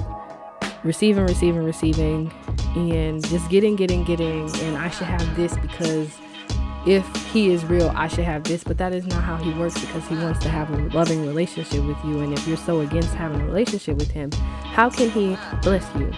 receiving, 0.84 1.24
receiving, 1.24 1.64
receiving, 1.64 2.32
and 2.76 3.26
just 3.26 3.48
getting, 3.48 3.74
getting, 3.74 4.04
getting, 4.04 4.54
and 4.60 4.76
I 4.76 4.90
should 4.90 5.06
have 5.06 5.36
this 5.36 5.56
because 5.56 6.16
if 6.86 7.06
he 7.32 7.50
is 7.50 7.64
real, 7.64 7.92
I 7.94 8.08
should 8.08 8.24
have 8.24 8.44
this. 8.44 8.64
But 8.64 8.78
that 8.78 8.92
is 8.92 9.06
not 9.06 9.22
how 9.22 9.36
he 9.36 9.52
works 9.54 9.80
because 9.80 10.06
he 10.08 10.16
wants 10.16 10.40
to 10.40 10.48
have 10.48 10.70
a 10.70 10.76
loving 10.96 11.26
relationship 11.26 11.84
with 11.84 12.02
you. 12.04 12.20
And 12.20 12.32
if 12.32 12.46
you're 12.46 12.56
so 12.56 12.80
against 12.80 13.14
having 13.14 13.40
a 13.40 13.44
relationship 13.44 13.96
with 13.96 14.10
him, 14.10 14.30
how 14.32 14.90
can 14.90 15.10
he 15.10 15.36
bless 15.62 15.86
you? 15.96 16.12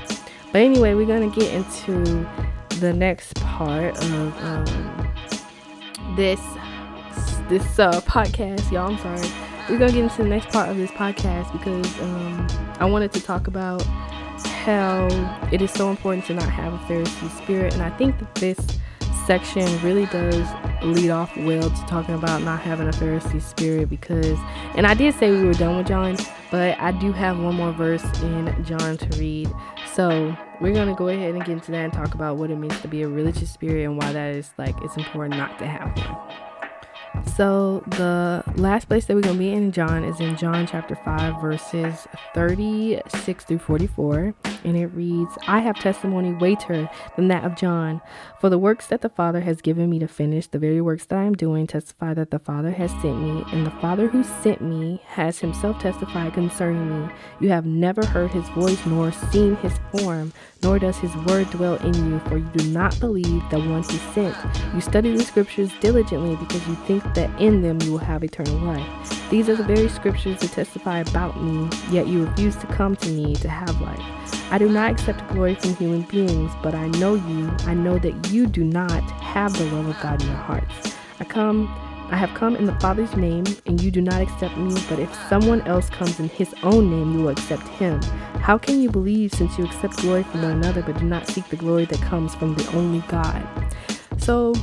But 0.52 0.62
anyway, 0.62 0.94
we're 0.94 1.06
going 1.06 1.30
to 1.30 1.40
get 1.40 1.52
into 1.52 2.26
the 2.80 2.92
next 2.92 3.34
part 3.36 3.96
of 3.96 4.42
um, 4.42 5.12
this 6.16 6.40
this 7.48 7.78
uh, 7.78 8.00
podcast. 8.02 8.70
Y'all, 8.72 8.90
I'm 8.90 8.98
sorry. 8.98 9.30
We're 9.68 9.78
going 9.78 9.90
to 9.90 9.96
get 9.96 10.04
into 10.04 10.22
the 10.22 10.28
next 10.28 10.48
part 10.48 10.68
of 10.68 10.76
this 10.76 10.90
podcast 10.92 11.52
because 11.52 12.00
um, 12.00 12.46
I 12.78 12.84
wanted 12.84 13.12
to 13.12 13.20
talk 13.20 13.46
about 13.46 13.82
how 14.66 15.08
it 15.52 15.62
is 15.62 15.70
so 15.70 15.90
important 15.90 16.24
to 16.26 16.34
not 16.34 16.48
have 16.48 16.74
a 16.74 16.78
Pharisee 16.78 17.30
spirit. 17.42 17.72
And 17.74 17.82
I 17.82 17.90
think 17.90 18.18
that 18.18 18.34
this 18.36 18.58
section 19.26 19.66
really 19.82 20.06
does 20.06 20.46
lead 20.82 21.10
off 21.10 21.36
well 21.38 21.68
to 21.68 21.86
talking 21.86 22.14
about 22.14 22.42
not 22.42 22.60
having 22.60 22.86
a 22.86 22.92
Pharisee 22.92 23.42
spirit 23.42 23.88
because, 23.88 24.38
and 24.76 24.86
I 24.86 24.94
did 24.94 25.14
say 25.14 25.30
we 25.30 25.42
were 25.42 25.52
done 25.52 25.76
with 25.76 25.88
John, 25.88 26.16
but 26.50 26.78
I 26.78 26.92
do 26.92 27.12
have 27.12 27.38
one 27.38 27.56
more 27.56 27.72
verse 27.72 28.04
in 28.22 28.64
John 28.64 28.96
to 28.96 29.18
read. 29.18 29.50
So 29.92 30.36
we're 30.60 30.72
going 30.72 30.88
to 30.88 30.94
go 30.94 31.08
ahead 31.08 31.34
and 31.34 31.44
get 31.44 31.52
into 31.52 31.72
that 31.72 31.84
and 31.84 31.92
talk 31.92 32.14
about 32.14 32.36
what 32.36 32.50
it 32.50 32.56
means 32.56 32.80
to 32.82 32.88
be 32.88 33.02
a 33.02 33.08
religious 33.08 33.50
spirit 33.50 33.84
and 33.84 33.96
why 33.96 34.12
that 34.12 34.34
is 34.34 34.50
like 34.58 34.74
it's 34.82 34.96
important 34.96 35.36
not 35.36 35.58
to 35.58 35.66
have 35.66 35.96
one. 35.96 36.45
So, 37.36 37.82
the 37.88 38.42
last 38.56 38.88
place 38.88 39.06
that 39.06 39.14
we're 39.14 39.22
going 39.22 39.34
to 39.34 39.38
be 39.38 39.52
in 39.52 39.72
John 39.72 40.04
is 40.04 40.20
in 40.20 40.36
John 40.36 40.66
chapter 40.66 40.96
5, 40.96 41.40
verses 41.40 42.06
36 42.34 43.44
through 43.44 43.58
44. 43.58 44.34
And 44.64 44.76
it 44.76 44.86
reads, 44.86 45.36
I 45.46 45.60
have 45.60 45.78
testimony 45.78 46.32
greater 46.32 46.88
than 47.16 47.28
that 47.28 47.44
of 47.44 47.56
John. 47.56 48.00
For 48.40 48.48
the 48.48 48.58
works 48.58 48.86
that 48.88 49.02
the 49.02 49.08
Father 49.08 49.40
has 49.40 49.60
given 49.60 49.90
me 49.90 49.98
to 49.98 50.08
finish, 50.08 50.46
the 50.46 50.58
very 50.58 50.80
works 50.80 51.06
that 51.06 51.18
I 51.18 51.24
am 51.24 51.34
doing, 51.34 51.66
testify 51.66 52.14
that 52.14 52.30
the 52.30 52.38
Father 52.38 52.70
has 52.70 52.90
sent 53.02 53.20
me. 53.20 53.44
And 53.52 53.66
the 53.66 53.70
Father 53.72 54.08
who 54.08 54.24
sent 54.24 54.60
me 54.60 55.00
has 55.06 55.38
himself 55.38 55.78
testified 55.80 56.34
concerning 56.34 57.06
me. 57.06 57.12
You 57.40 57.50
have 57.50 57.66
never 57.66 58.04
heard 58.04 58.30
his 58.30 58.48
voice 58.50 58.84
nor 58.86 59.12
seen 59.12 59.56
his 59.56 59.74
form 59.92 60.32
nor 60.62 60.78
does 60.78 60.96
his 60.98 61.14
word 61.26 61.48
dwell 61.50 61.76
in 61.76 61.94
you, 61.94 62.18
for 62.20 62.38
you 62.38 62.50
do 62.56 62.66
not 62.70 62.98
believe 62.98 63.42
the 63.50 63.58
one 63.58 63.82
he 63.84 63.98
sent. 64.14 64.36
You 64.74 64.80
study 64.80 65.16
the 65.16 65.22
scriptures 65.22 65.70
diligently 65.80 66.36
because 66.36 66.66
you 66.66 66.74
think 66.86 67.04
that 67.14 67.30
in 67.40 67.62
them 67.62 67.80
you 67.82 67.92
will 67.92 67.98
have 67.98 68.24
eternal 68.24 68.58
life. 68.58 69.30
These 69.30 69.48
are 69.48 69.56
the 69.56 69.64
very 69.64 69.88
scriptures 69.88 70.40
that 70.40 70.52
testify 70.52 71.00
about 71.00 71.42
me, 71.42 71.68
yet 71.90 72.06
you 72.06 72.24
refuse 72.24 72.56
to 72.56 72.66
come 72.68 72.96
to 72.96 73.08
me 73.08 73.34
to 73.36 73.48
have 73.48 73.80
life. 73.80 74.52
I 74.52 74.58
do 74.58 74.68
not 74.68 74.92
accept 74.92 75.26
glory 75.32 75.56
from 75.56 75.74
human 75.76 76.02
beings, 76.02 76.52
but 76.62 76.74
I 76.74 76.86
know 76.88 77.14
you. 77.14 77.50
I 77.66 77.74
know 77.74 77.98
that 77.98 78.30
you 78.30 78.46
do 78.46 78.62
not 78.62 79.02
have 79.20 79.52
the 79.56 79.64
love 79.66 79.88
of 79.88 80.00
God 80.00 80.22
in 80.22 80.28
your 80.28 80.36
hearts. 80.36 80.96
I 81.18 81.24
come 81.24 81.66
I 82.08 82.16
have 82.16 82.34
come 82.34 82.54
in 82.54 82.66
the 82.66 82.74
Father's 82.78 83.16
name, 83.16 83.44
and 83.66 83.80
you 83.80 83.90
do 83.90 84.00
not 84.00 84.22
accept 84.22 84.56
me, 84.56 84.80
but 84.88 85.00
if 85.00 85.12
someone 85.28 85.60
else 85.62 85.90
comes 85.90 86.20
in 86.20 86.28
his 86.28 86.54
own 86.62 86.88
name, 86.88 87.12
you 87.12 87.24
will 87.24 87.30
accept 87.30 87.66
him. 87.66 88.00
How 88.40 88.56
can 88.58 88.80
you 88.80 88.88
believe 88.88 89.32
since 89.32 89.58
you 89.58 89.64
accept 89.64 89.96
glory 89.96 90.22
from 90.22 90.42
one 90.42 90.52
another, 90.52 90.82
but 90.82 90.98
do 90.98 91.04
not 91.04 91.26
seek 91.26 91.48
the 91.48 91.56
glory 91.56 91.84
that 91.86 92.00
comes 92.02 92.32
from 92.36 92.54
the 92.54 92.76
only 92.76 93.00
God? 93.08 93.44
So, 94.18 94.54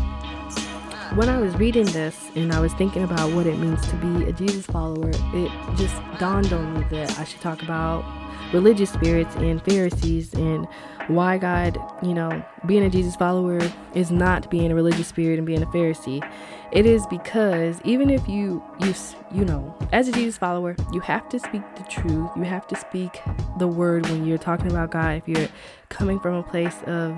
when 1.15 1.29
I 1.29 1.37
was 1.37 1.55
reading 1.57 1.85
this 1.85 2.31
and 2.35 2.51
I 2.51 2.59
was 2.59 2.73
thinking 2.73 3.03
about 3.03 3.31
what 3.33 3.45
it 3.45 3.59
means 3.59 3.85
to 3.87 3.95
be 3.97 4.25
a 4.25 4.33
Jesus 4.33 4.65
follower, 4.65 5.11
it 5.11 5.51
just 5.77 5.95
dawned 6.17 6.51
on 6.51 6.73
me 6.73 6.85
that 6.89 7.19
I 7.19 7.23
should 7.23 7.39
talk 7.39 7.61
about 7.61 8.03
religious 8.51 8.91
spirits 8.91 9.35
and 9.35 9.63
Pharisees 9.63 10.33
and 10.33 10.67
why 11.07 11.37
God, 11.37 11.79
you 12.01 12.15
know, 12.15 12.43
being 12.65 12.83
a 12.83 12.89
Jesus 12.89 13.15
follower 13.15 13.59
is 13.93 14.09
not 14.09 14.49
being 14.49 14.71
a 14.71 14.75
religious 14.75 15.07
spirit 15.07 15.37
and 15.37 15.45
being 15.45 15.61
a 15.61 15.67
Pharisee. 15.67 16.27
It 16.71 16.87
is 16.87 17.05
because 17.05 17.79
even 17.83 18.09
if 18.09 18.27
you 18.27 18.63
you 18.79 18.95
you 19.31 19.45
know, 19.45 19.75
as 19.91 20.07
a 20.07 20.11
Jesus 20.11 20.37
follower, 20.39 20.75
you 20.91 20.99
have 21.01 21.29
to 21.29 21.39
speak 21.39 21.61
the 21.75 21.83
truth. 21.83 22.31
You 22.35 22.43
have 22.43 22.67
to 22.69 22.75
speak 22.75 23.21
the 23.59 23.67
word 23.67 24.09
when 24.09 24.25
you're 24.25 24.39
talking 24.39 24.71
about 24.71 24.89
God. 24.89 25.17
If 25.17 25.27
you're 25.27 25.49
coming 25.89 26.19
from 26.19 26.33
a 26.33 26.43
place 26.43 26.77
of 26.87 27.15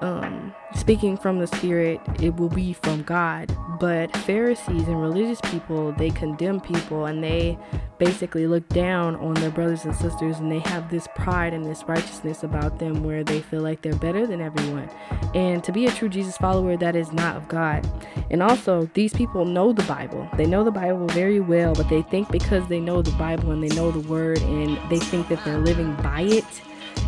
um, 0.00 0.54
speaking 0.74 1.16
from 1.16 1.38
the 1.38 1.46
Spirit, 1.46 2.00
it 2.20 2.36
will 2.36 2.48
be 2.48 2.72
from 2.72 3.02
God. 3.02 3.54
But 3.78 4.14
Pharisees 4.18 4.88
and 4.88 5.00
religious 5.00 5.40
people, 5.42 5.92
they 5.92 6.10
condemn 6.10 6.60
people 6.60 7.06
and 7.06 7.22
they 7.22 7.58
basically 7.98 8.46
look 8.46 8.66
down 8.70 9.16
on 9.16 9.34
their 9.34 9.50
brothers 9.50 9.84
and 9.84 9.94
sisters 9.94 10.38
and 10.38 10.50
they 10.50 10.58
have 10.60 10.90
this 10.90 11.06
pride 11.14 11.52
and 11.52 11.64
this 11.66 11.84
righteousness 11.84 12.42
about 12.42 12.78
them 12.78 13.02
where 13.02 13.22
they 13.22 13.40
feel 13.40 13.60
like 13.60 13.82
they're 13.82 13.94
better 13.96 14.26
than 14.26 14.40
everyone. 14.40 14.90
And 15.34 15.62
to 15.64 15.72
be 15.72 15.86
a 15.86 15.90
true 15.90 16.08
Jesus 16.08 16.36
follower, 16.38 16.76
that 16.78 16.96
is 16.96 17.12
not 17.12 17.36
of 17.36 17.48
God. 17.48 17.86
And 18.30 18.42
also, 18.42 18.88
these 18.94 19.12
people 19.12 19.44
know 19.44 19.72
the 19.72 19.82
Bible. 19.82 20.28
They 20.36 20.46
know 20.46 20.64
the 20.64 20.70
Bible 20.70 21.06
very 21.08 21.40
well, 21.40 21.74
but 21.74 21.88
they 21.88 22.02
think 22.02 22.30
because 22.30 22.66
they 22.68 22.80
know 22.80 23.02
the 23.02 23.12
Bible 23.12 23.50
and 23.50 23.62
they 23.62 23.74
know 23.74 23.90
the 23.90 24.08
Word 24.08 24.40
and 24.42 24.78
they 24.90 24.98
think 24.98 25.28
that 25.28 25.44
they're 25.44 25.58
living 25.58 25.94
by 25.96 26.22
it 26.22 26.44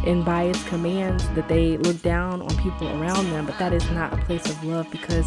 and 0.07 0.27
its 0.49 0.63
commands 0.65 1.29
that 1.31 1.49
they 1.49 1.77
look 1.79 2.01
down 2.03 2.43
on 2.43 2.57
people 2.59 2.89
around 3.01 3.31
them, 3.31 3.47
but 3.47 3.59
that 3.59 3.73
is 3.73 3.89
not 3.91 4.13
a 4.13 4.17
place 4.19 4.45
of 4.47 4.63
love 4.65 4.91
because 4.91 5.27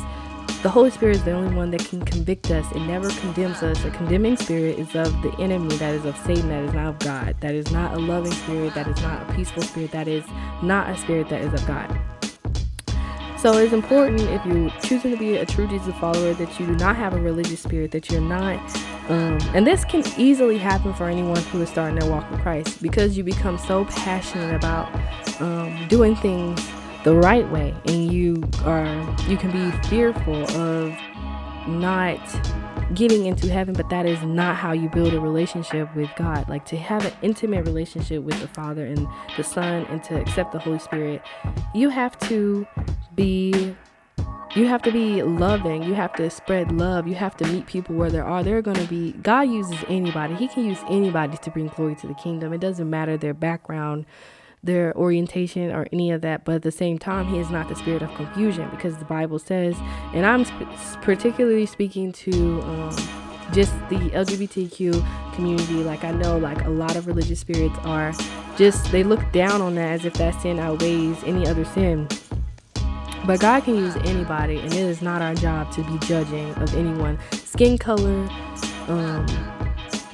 the 0.63 0.69
Holy 0.69 0.89
Spirit 0.89 1.17
is 1.17 1.23
the 1.23 1.31
only 1.31 1.55
one 1.55 1.71
that 1.71 1.85
can 1.85 2.03
convict 2.03 2.49
us. 2.49 2.65
It 2.71 2.79
never 2.81 3.09
condemns 3.09 3.61
us. 3.61 3.83
A 3.85 3.91
condemning 3.91 4.35
spirit 4.35 4.79
is 4.79 4.95
of 4.95 5.21
the 5.21 5.31
enemy, 5.39 5.75
that 5.77 5.93
is 5.93 6.05
of 6.05 6.17
Satan, 6.17 6.49
that 6.49 6.63
is 6.63 6.73
not 6.73 6.88
of 6.88 6.99
God. 6.99 7.35
That 7.41 7.53
is 7.53 7.71
not 7.71 7.93
a 7.93 7.99
loving 7.99 8.31
spirit, 8.31 8.73
that 8.73 8.88
is 8.88 8.99
not 9.01 9.29
a 9.29 9.33
peaceful 9.33 9.61
spirit, 9.61 9.91
that 9.91 10.07
is 10.07 10.25
not 10.63 10.89
a 10.89 10.97
spirit 10.97 11.29
that 11.29 11.41
is 11.41 11.53
of 11.53 11.67
God. 11.67 12.14
So 13.45 13.55
it's 13.60 13.73
important 13.73 14.21
if 14.21 14.43
you're 14.43 14.71
choosing 14.81 15.12
to 15.12 15.17
be 15.17 15.36
a 15.36 15.45
true 15.45 15.67
Jesus 15.67 15.93
follower 15.97 16.34
that 16.34 16.60
you 16.60 16.65
do 16.65 16.75
not 16.77 16.95
have 16.95 17.13
a 17.13 17.21
religious 17.21 17.60
spirit, 17.60 17.91
that 17.91 18.10
you're 18.10 18.19
not, 18.19 18.58
um, 19.08 19.38
and 19.53 19.67
this 19.67 19.86
can 19.86 20.03
easily 20.17 20.58
happen 20.58 20.95
for 20.95 21.08
anyone 21.08 21.39
who 21.43 21.62
is 21.62 21.69
starting 21.69 21.99
their 21.99 22.10
walk 22.10 22.27
with 22.31 22.41
Christ 22.41 22.81
because 22.81 23.15
you 23.15 23.23
become 23.23 23.60
so 23.60 23.86
passionate 23.86 24.55
about 24.55 24.91
um, 25.39 25.88
doing 25.89 26.15
things 26.15 26.60
the 27.03 27.13
right 27.13 27.47
way, 27.51 27.75
and 27.86 28.12
you 28.12 28.43
are 28.63 28.88
you 29.27 29.38
can 29.38 29.51
be 29.51 29.69
fearful 29.89 30.43
of 30.60 30.97
not 31.67 32.19
getting 32.93 33.25
into 33.25 33.51
heaven, 33.51 33.73
but 33.73 33.89
that 33.89 34.06
is 34.06 34.21
not 34.23 34.56
how 34.56 34.71
you 34.71 34.89
build 34.89 35.13
a 35.13 35.19
relationship 35.19 35.93
with 35.95 36.10
God. 36.15 36.47
Like 36.47 36.65
to 36.65 36.78
have 36.78 37.06
an 37.06 37.13
intimate 37.21 37.65
relationship 37.65 38.23
with 38.23 38.39
the 38.39 38.47
Father 38.47 38.86
and 38.86 39.08
the 39.38 39.43
Son 39.43 39.86
and 39.89 40.04
to 40.06 40.19
accept 40.19 40.51
the 40.51 40.60
Holy 40.60 40.80
Spirit, 40.80 41.21
you 41.73 41.89
have 41.89 42.17
to 42.19 42.67
be 43.15 43.75
you 44.56 44.67
have 44.67 44.82
to 44.84 44.91
be 44.91 45.21
loving. 45.21 45.84
You 45.84 45.95
have 45.95 46.13
to 46.13 46.30
spread 46.30 46.71
love. 46.71 47.10
You 47.10 47.15
have 47.15 47.36
to 47.38 47.47
meet 47.47 47.65
people 47.65 47.93
where 47.95 48.10
there 48.10 48.23
are. 48.23 48.41
There 48.41 48.58
are 48.58 48.62
going 48.62 48.78
to 48.78 48.88
be, 48.88 49.12
God 49.12 49.49
uses 49.49 49.78
anybody. 49.89 50.34
He 50.36 50.47
can 50.47 50.63
use 50.63 50.80
anybody 50.89 51.36
to 51.36 51.51
bring 51.51 51.67
glory 51.67 51.95
to 51.95 52.08
the 52.08 52.13
kingdom. 52.13 52.54
It 52.54 52.62
doesn't 52.62 52.89
matter 52.89 53.17
their 53.17 53.34
background, 53.34 54.06
their 54.65 54.95
orientation, 54.97 55.71
or 55.71 55.88
any 55.91 56.12
of 56.12 56.21
that. 56.21 56.45
But 56.45 56.56
at 56.56 56.62
the 56.63 56.71
same 56.71 56.97
time, 56.99 57.28
He 57.28 57.39
is 57.39 57.49
not 57.49 57.69
the 57.69 57.75
spirit 57.75 58.01
of 58.01 58.13
confusion 58.15 58.69
because 58.69 58.97
the 58.97 59.06
Bible 59.06 59.39
says, 59.39 59.75
and 60.13 60.25
I'm 60.25 60.45
sp- 60.45 60.67
particularly 61.01 61.65
speaking 61.65 62.12
to 62.13 62.62
um, 62.62 62.95
just 63.51 63.73
the 63.89 63.97
LGBTQ 64.12 65.36
community. 65.36 65.84
Like, 65.84 66.04
I 66.04 66.12
know, 66.12 66.38
like, 66.38 66.63
a 66.65 66.69
lot 66.69 66.95
of 66.95 67.08
religious 67.08 67.39
spirits 67.39 67.78
are 67.84 68.13
just, 68.58 68.91
they 68.91 69.04
look 69.04 69.32
down 69.32 69.62
on 69.62 69.75
that 69.75 69.91
as 69.91 70.06
if 70.06 70.13
that 70.15 70.39
sin 70.41 70.60
outweighs 70.60 71.23
any 71.23 71.47
other 71.47 71.65
sin. 71.65 72.08
But 73.25 73.39
God 73.39 73.63
can 73.63 73.75
use 73.75 73.95
anybody, 73.97 74.60
and 74.60 74.71
it 74.71 74.80
is 74.80 75.01
not 75.01 75.21
our 75.21 75.34
job 75.34 75.71
to 75.73 75.84
be 75.84 75.97
judging 76.06 76.54
of 76.56 76.75
anyone. 76.75 77.17
Skin 77.32 77.78
color, 77.78 78.30
um, 78.88 79.25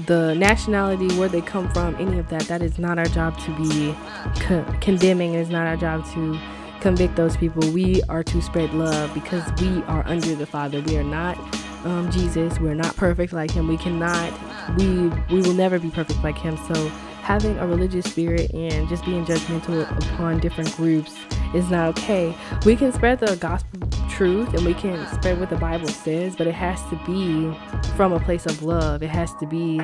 the 0.06 0.36
nationality, 0.36 1.08
where 1.18 1.30
they 1.30 1.42
come 1.42 1.70
from, 1.72 1.96
any 1.96 2.20
of 2.20 2.30
that, 2.30 2.44
that 2.44 2.62
is 2.62 2.78
not 2.80 2.98
our 2.98 3.06
job 3.06 3.38
to 3.40 3.56
be 3.58 3.96
co- 4.42 4.66
condemning. 4.82 5.34
It 5.34 5.40
is 5.40 5.50
not 5.50 5.68
our 5.68 5.78
job 5.78 6.06
to 6.14 6.40
convict 6.80 7.16
those 7.16 7.38
people. 7.38 7.70
We 7.72 8.02
are 8.04 8.24
to 8.24 8.42
spread 8.42 8.74
love 8.74 9.14
because 9.14 9.44
we 9.62 9.84
are 9.84 10.06
under 10.08 10.36
the 10.36 10.46
Father. 10.46 10.82
We 10.82 10.98
are 10.98 11.04
not 11.04 11.38
um, 11.86 12.12
Jesus. 12.12 12.60
We're 12.60 12.76
not 12.76 12.96
perfect 12.96 13.34
like 13.34 13.52
Him. 13.52 13.68
We 13.68 13.78
cannot, 13.78 14.32
we, 14.78 15.08
we 15.34 15.42
will 15.42 15.54
never 15.54 15.80
be 15.80 15.90
perfect 15.90 16.24
like 16.24 16.38
Him. 16.38 16.58
So, 16.74 16.90
having 17.22 17.58
a 17.60 17.68
religious 17.68 18.06
spirit 18.06 18.52
and 18.54 18.90
just 18.90 19.06
being 19.06 19.26
judgmental 19.26 19.90
upon 20.14 20.40
different 20.40 20.76
groups 20.76 21.16
is 21.54 21.70
not 21.70 21.90
okay. 21.90 22.36
We 22.66 22.76
can 22.76 22.92
spread 22.92 23.20
the 23.20 23.36
gospel 23.38 23.88
truth 24.22 24.54
and 24.54 24.64
we 24.64 24.76
can 24.76 25.04
spread 25.08 25.40
what 25.40 25.50
the 25.50 25.56
Bible 25.56 25.88
says, 25.88 26.36
but 26.36 26.46
it 26.46 26.54
has 26.54 26.80
to 26.92 26.96
be 27.08 27.52
from 27.96 28.14
a 28.14 28.20
place 28.20 28.46
of 28.46 28.62
love. 28.62 29.02
It 29.02 29.10
has 29.10 29.34
to 29.40 29.48
be 29.48 29.82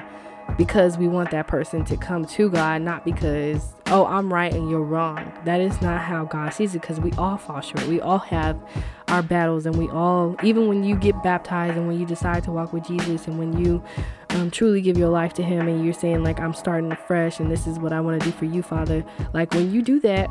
because 0.60 0.96
we 0.96 1.08
want 1.08 1.32
that 1.32 1.48
person 1.48 1.84
to 1.86 1.98
come 1.98 2.24
to 2.24 2.48
God, 2.48 2.84
not 2.84 3.04
because, 3.04 3.74
oh, 3.88 4.06
I'm 4.06 4.32
right 4.32 4.54
and 4.54 4.70
you're 4.70 4.84
wrong. 4.84 5.34
That 5.46 5.60
is 5.60 5.82
not 5.82 6.02
how 6.02 6.26
God 6.26 6.54
sees 6.54 6.76
it 6.76 6.82
because 6.82 7.00
we 7.00 7.12
all 7.14 7.38
fall 7.38 7.62
short. 7.62 7.88
We 7.88 8.00
all 8.00 8.20
have 8.20 8.60
our 9.08 9.24
battles, 9.24 9.66
and 9.66 9.76
we 9.76 9.90
all, 9.90 10.36
even 10.44 10.68
when 10.68 10.84
you 10.84 10.96
get 10.96 11.24
baptized 11.24 11.76
and 11.76 11.88
when 11.88 12.00
you 12.00 12.06
decide 12.06 12.44
to 12.44 12.52
walk 12.52 12.74
with 12.74 12.86
Jesus 12.86 13.26
and 13.26 13.40
when 13.40 13.58
you 13.58 13.84
um, 14.30 14.52
truly 14.52 14.82
give 14.82 15.00
your 15.00 15.10
life 15.10 15.34
to 15.34 15.42
Him 15.42 15.68
and 15.68 15.84
you're 15.84 15.96
saying, 15.96 16.24
like, 16.24 16.40
I'm 16.40 16.54
starting 16.54 16.92
afresh 16.92 17.40
and 17.40 17.50
this 17.50 17.66
is 17.66 17.80
what 17.80 17.92
I 17.92 18.02
want 18.02 18.22
to 18.22 18.30
do 18.30 18.38
for 18.38 18.46
you, 18.46 18.62
Father. 18.62 19.04
Like, 19.34 19.52
when 19.56 19.72
you 19.72 19.82
do 19.82 20.00
that, 20.02 20.30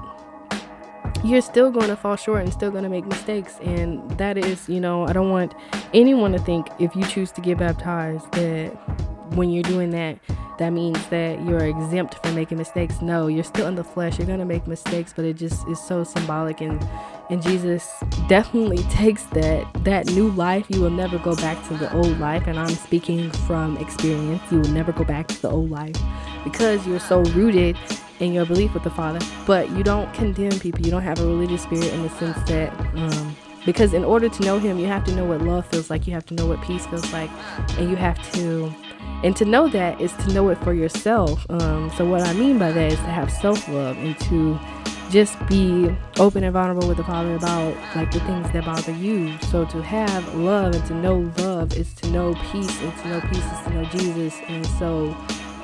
you're 1.24 1.42
still 1.42 1.70
going 1.70 1.88
to 1.88 1.96
fall 1.96 2.16
short 2.16 2.42
and 2.42 2.52
still 2.52 2.70
going 2.70 2.84
to 2.84 2.88
make 2.90 3.06
mistakes. 3.06 3.58
And 3.62 4.08
that 4.18 4.36
is, 4.36 4.68
you 4.68 4.80
know, 4.80 5.06
I 5.06 5.12
don't 5.12 5.30
want 5.30 5.54
anyone 5.94 6.32
to 6.32 6.38
think 6.38 6.68
if 6.78 6.94
you 6.94 7.04
choose 7.04 7.30
to 7.32 7.40
get 7.40 7.58
baptized 7.58 8.30
that 8.32 8.70
when 9.34 9.50
you're 9.50 9.62
doing 9.62 9.90
that, 9.90 10.18
that 10.58 10.70
means 10.70 11.04
that 11.08 11.44
you're 11.44 11.64
exempt 11.64 12.24
from 12.24 12.34
making 12.34 12.56
mistakes. 12.56 13.02
No, 13.02 13.26
you're 13.26 13.44
still 13.44 13.66
in 13.66 13.74
the 13.74 13.84
flesh. 13.84 14.18
You're 14.18 14.26
going 14.26 14.38
to 14.38 14.46
make 14.46 14.66
mistakes, 14.66 15.12
but 15.14 15.24
it 15.24 15.34
just 15.34 15.66
is 15.68 15.80
so 15.80 16.04
symbolic 16.04 16.60
and 16.60 16.86
and 17.28 17.42
Jesus 17.42 17.92
definitely 18.28 18.78
takes 18.90 19.24
that 19.26 19.66
that 19.84 20.06
new 20.06 20.28
life. 20.30 20.66
You 20.68 20.80
will 20.80 20.90
never 20.90 21.18
go 21.18 21.34
back 21.36 21.62
to 21.68 21.74
the 21.74 21.92
old 21.92 22.18
life, 22.18 22.46
and 22.46 22.58
I'm 22.58 22.74
speaking 22.74 23.30
from 23.30 23.76
experience. 23.78 24.42
You 24.50 24.60
will 24.60 24.70
never 24.70 24.92
go 24.92 25.04
back 25.04 25.28
to 25.28 25.42
the 25.42 25.50
old 25.50 25.70
life 25.70 25.96
because 26.44 26.86
you're 26.86 27.00
so 27.00 27.22
rooted 27.22 27.76
in 28.20 28.32
your 28.32 28.46
belief 28.46 28.74
with 28.74 28.82
the 28.82 28.90
Father. 28.90 29.18
But 29.46 29.70
you 29.70 29.82
don't 29.82 30.12
condemn 30.14 30.58
people. 30.58 30.84
You 30.84 30.90
don't 30.90 31.02
have 31.02 31.20
a 31.20 31.26
religious 31.26 31.62
spirit 31.62 31.92
in 31.92 32.02
the 32.02 32.10
sense 32.10 32.38
that, 32.48 32.72
um, 32.96 33.36
because 33.64 33.94
in 33.94 34.04
order 34.04 34.28
to 34.28 34.42
know 34.42 34.58
Him, 34.58 34.78
you 34.78 34.86
have 34.86 35.04
to 35.04 35.14
know 35.14 35.24
what 35.24 35.42
love 35.42 35.66
feels 35.66 35.90
like. 35.90 36.06
You 36.06 36.12
have 36.14 36.26
to 36.26 36.34
know 36.34 36.46
what 36.46 36.60
peace 36.62 36.86
feels 36.86 37.12
like, 37.12 37.30
and 37.78 37.90
you 37.90 37.96
have 37.96 38.18
to. 38.32 38.72
And 39.24 39.34
to 39.36 39.44
know 39.44 39.68
that 39.68 40.00
is 40.00 40.12
to 40.12 40.32
know 40.32 40.48
it 40.50 40.58
for 40.58 40.74
yourself. 40.74 41.46
Um, 41.48 41.90
so 41.96 42.04
what 42.04 42.22
I 42.22 42.32
mean 42.34 42.58
by 42.58 42.70
that 42.72 42.92
is 42.92 42.98
to 42.98 43.04
have 43.04 43.30
self 43.32 43.66
love 43.68 43.96
and 43.98 44.18
to 44.20 44.58
just 45.10 45.44
be 45.46 45.94
open 46.18 46.44
and 46.44 46.52
vulnerable 46.52 46.88
with 46.88 46.96
the 46.96 47.04
Father 47.04 47.34
about 47.36 47.76
like 47.94 48.10
the 48.10 48.20
things 48.20 48.50
that 48.52 48.64
bother 48.64 48.92
you. 48.92 49.36
So 49.50 49.64
to 49.66 49.82
have 49.82 50.34
love 50.34 50.74
and 50.74 50.84
to 50.86 50.94
know 50.94 51.32
love 51.38 51.76
is 51.76 51.92
to 51.94 52.10
know 52.10 52.34
peace, 52.50 52.80
and 52.82 52.96
to 52.98 53.08
know 53.08 53.20
peace 53.22 53.38
is 53.38 53.64
to 53.64 53.70
know 53.70 53.84
Jesus. 53.84 54.40
And 54.48 54.66
so 54.78 55.16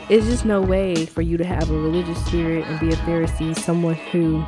it's 0.09 0.27
just 0.27 0.45
no 0.45 0.61
way 0.61 1.07
for 1.07 1.23
you 1.23 1.37
to 1.37 1.45
have 1.45 1.71
a 1.71 1.79
religious 1.79 2.25
spirit 2.27 2.67
and 2.67 2.81
be 2.81 2.89
a 2.89 2.97
Pharisee, 2.99 3.57
someone 3.59 3.95
who 3.95 4.45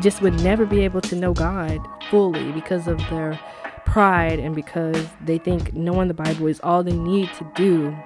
just 0.00 0.22
would 0.22 0.40
never 0.42 0.64
be 0.64 0.84
able 0.84 1.00
to 1.02 1.16
know 1.16 1.32
God 1.32 1.78
fully 2.10 2.52
because 2.52 2.86
of 2.86 2.98
their 3.10 3.38
pride 3.84 4.38
and 4.38 4.54
because 4.54 5.06
they 5.24 5.38
think 5.38 5.74
knowing 5.74 6.08
the 6.08 6.14
Bible 6.14 6.46
is 6.46 6.60
all 6.60 6.82
they 6.82 6.92
need 6.92 7.30
to 7.34 7.50
do. 7.54 7.96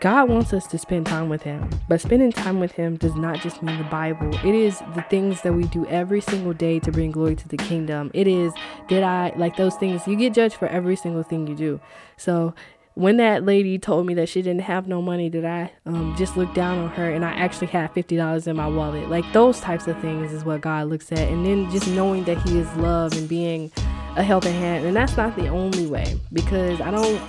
God 0.00 0.28
wants 0.28 0.52
us 0.52 0.66
to 0.68 0.78
spend 0.78 1.06
time 1.06 1.28
with 1.28 1.42
Him, 1.42 1.68
but 1.88 2.00
spending 2.00 2.30
time 2.30 2.60
with 2.60 2.72
Him 2.72 2.96
does 2.96 3.16
not 3.16 3.40
just 3.40 3.62
mean 3.62 3.78
the 3.78 3.84
Bible. 3.84 4.32
It 4.44 4.54
is 4.54 4.78
the 4.94 5.04
things 5.10 5.42
that 5.42 5.52
we 5.52 5.64
do 5.64 5.84
every 5.86 6.20
single 6.20 6.52
day 6.52 6.78
to 6.80 6.92
bring 6.92 7.10
glory 7.10 7.34
to 7.34 7.48
the 7.48 7.56
kingdom. 7.56 8.12
It 8.14 8.28
is, 8.28 8.52
did 8.86 9.02
I, 9.02 9.32
like 9.36 9.56
those 9.56 9.74
things, 9.74 10.06
you 10.06 10.14
get 10.14 10.34
judged 10.34 10.54
for 10.54 10.68
every 10.68 10.94
single 10.94 11.24
thing 11.24 11.48
you 11.48 11.56
do. 11.56 11.80
So 12.16 12.54
when 12.98 13.18
that 13.18 13.44
lady 13.44 13.78
told 13.78 14.04
me 14.06 14.14
that 14.14 14.28
she 14.28 14.42
didn't 14.42 14.62
have 14.62 14.88
no 14.88 15.00
money, 15.00 15.30
did 15.30 15.44
I 15.44 15.70
um, 15.86 16.16
just 16.18 16.36
look 16.36 16.52
down 16.52 16.78
on 16.78 16.88
her 16.90 17.08
and 17.08 17.24
I 17.24 17.30
actually 17.30 17.68
had 17.68 17.94
$50 17.94 18.48
in 18.48 18.56
my 18.56 18.66
wallet? 18.66 19.08
Like 19.08 19.24
those 19.32 19.60
types 19.60 19.86
of 19.86 19.96
things 20.00 20.32
is 20.32 20.44
what 20.44 20.62
God 20.62 20.88
looks 20.88 21.12
at. 21.12 21.20
And 21.20 21.46
then 21.46 21.70
just 21.70 21.86
knowing 21.86 22.24
that 22.24 22.38
He 22.38 22.58
is 22.58 22.66
love 22.74 23.12
and 23.12 23.28
being 23.28 23.70
a 24.16 24.24
helping 24.24 24.52
hand. 24.52 24.84
And 24.84 24.96
that's 24.96 25.16
not 25.16 25.36
the 25.36 25.46
only 25.46 25.86
way 25.86 26.18
because 26.32 26.80
I 26.80 26.90
don't, 26.90 27.22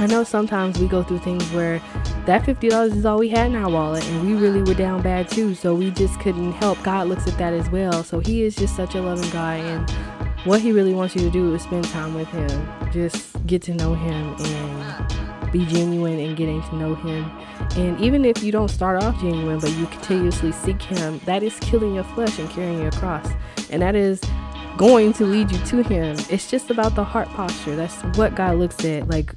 I 0.00 0.06
know 0.08 0.24
sometimes 0.24 0.76
we 0.80 0.88
go 0.88 1.04
through 1.04 1.20
things 1.20 1.48
where 1.52 1.78
that 2.26 2.42
$50 2.42 2.96
is 2.96 3.06
all 3.06 3.18
we 3.18 3.28
had 3.28 3.52
in 3.52 3.54
our 3.54 3.70
wallet 3.70 4.04
and 4.08 4.26
we 4.26 4.34
really 4.34 4.64
were 4.64 4.74
down 4.74 5.02
bad 5.02 5.28
too. 5.28 5.54
So 5.54 5.76
we 5.76 5.92
just 5.92 6.18
couldn't 6.18 6.50
help. 6.50 6.82
God 6.82 7.06
looks 7.06 7.28
at 7.28 7.38
that 7.38 7.52
as 7.52 7.70
well. 7.70 8.02
So 8.02 8.18
He 8.18 8.42
is 8.42 8.56
just 8.56 8.74
such 8.74 8.96
a 8.96 9.00
loving 9.00 9.30
guy. 9.30 9.54
And 9.54 9.88
what 10.44 10.60
he 10.60 10.72
really 10.72 10.94
wants 10.94 11.14
you 11.16 11.22
to 11.22 11.30
do 11.30 11.54
is 11.54 11.62
spend 11.62 11.84
time 11.86 12.14
with 12.14 12.28
him. 12.28 12.68
Just 12.92 13.44
get 13.46 13.62
to 13.62 13.74
know 13.74 13.94
him 13.94 14.36
and 14.38 15.52
be 15.52 15.64
genuine 15.66 16.18
in 16.18 16.34
getting 16.34 16.62
to 16.62 16.76
know 16.76 16.94
him. 16.94 17.24
And 17.76 17.98
even 18.00 18.24
if 18.24 18.42
you 18.42 18.52
don't 18.52 18.68
start 18.68 19.02
off 19.02 19.18
genuine, 19.20 19.58
but 19.58 19.70
you 19.72 19.86
continuously 19.86 20.52
seek 20.52 20.82
him, 20.82 21.20
that 21.24 21.42
is 21.42 21.58
killing 21.60 21.94
your 21.94 22.04
flesh 22.04 22.38
and 22.38 22.48
carrying 22.50 22.82
your 22.82 22.92
cross. 22.92 23.26
And 23.70 23.80
that 23.80 23.94
is 23.94 24.20
going 24.76 25.12
to 25.14 25.24
lead 25.24 25.50
you 25.50 25.58
to 25.58 25.82
him. 25.82 26.16
It's 26.28 26.50
just 26.50 26.70
about 26.70 26.94
the 26.94 27.04
heart 27.04 27.28
posture. 27.28 27.76
That's 27.76 27.96
what 28.18 28.34
God 28.34 28.58
looks 28.58 28.84
at. 28.84 29.08
Like 29.08 29.34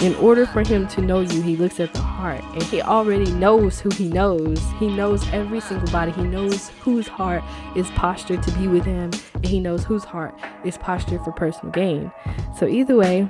in 0.00 0.14
order 0.16 0.46
for 0.46 0.62
him 0.66 0.86
to 0.88 1.00
know 1.00 1.20
you, 1.20 1.42
he 1.42 1.56
looks 1.56 1.80
at 1.80 1.92
the 1.92 2.00
heart. 2.00 2.42
And 2.52 2.62
he 2.64 2.82
already 2.82 3.30
knows 3.32 3.80
who 3.80 3.90
he 3.90 4.08
knows. 4.08 4.60
He 4.78 4.88
knows 4.88 5.26
every 5.32 5.60
single 5.60 5.90
body. 5.90 6.12
He 6.12 6.24
knows 6.24 6.70
whose 6.80 7.08
heart 7.08 7.42
is 7.76 7.88
postured 7.90 8.42
to 8.42 8.50
be 8.52 8.66
with 8.66 8.84
him. 8.84 9.10
And 9.34 9.46
he 9.46 9.60
knows 9.60 9.84
whose 9.84 10.04
heart 10.04 10.34
is 10.64 10.76
postured 10.78 11.22
for 11.22 11.32
personal 11.32 11.72
gain. 11.72 12.12
So, 12.58 12.66
either 12.66 12.96
way, 12.96 13.28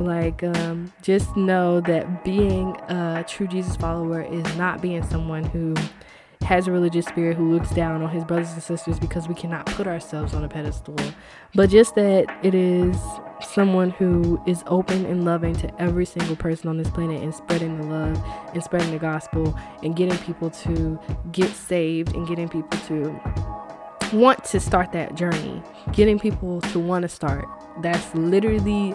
like, 0.00 0.42
um, 0.42 0.92
just 1.02 1.36
know 1.36 1.80
that 1.82 2.24
being 2.24 2.76
a 2.88 3.24
true 3.26 3.46
Jesus 3.46 3.76
follower 3.76 4.22
is 4.22 4.44
not 4.56 4.80
being 4.80 5.02
someone 5.04 5.44
who 5.44 5.74
has 6.44 6.68
a 6.68 6.72
religious 6.72 7.06
spirit 7.06 7.36
who 7.36 7.52
looks 7.52 7.70
down 7.70 8.02
on 8.02 8.10
his 8.10 8.24
brothers 8.24 8.52
and 8.52 8.62
sisters 8.62 8.98
because 8.98 9.28
we 9.28 9.34
cannot 9.34 9.66
put 9.66 9.86
ourselves 9.86 10.34
on 10.34 10.44
a 10.44 10.48
pedestal, 10.48 10.96
but 11.54 11.70
just 11.70 11.94
that 11.94 12.26
it 12.42 12.54
is 12.54 12.96
someone 13.40 13.90
who 13.90 14.40
is 14.46 14.62
open 14.66 15.06
and 15.06 15.24
loving 15.24 15.54
to 15.54 15.82
every 15.82 16.04
single 16.04 16.36
person 16.36 16.68
on 16.68 16.76
this 16.76 16.90
planet 16.90 17.22
and 17.22 17.34
spreading 17.34 17.80
the 17.80 17.86
love 17.86 18.22
and 18.52 18.62
spreading 18.62 18.90
the 18.90 18.98
gospel 18.98 19.58
and 19.82 19.96
getting 19.96 20.16
people 20.18 20.50
to 20.50 20.98
get 21.32 21.50
saved 21.50 22.14
and 22.14 22.28
getting 22.28 22.48
people 22.48 22.78
to 22.86 23.20
want 24.12 24.44
to 24.44 24.60
start 24.60 24.92
that 24.92 25.14
journey, 25.14 25.62
getting 25.92 26.18
people 26.18 26.60
to 26.60 26.78
want 26.78 27.02
to 27.02 27.08
start. 27.08 27.46
That's 27.80 28.14
literally 28.14 28.94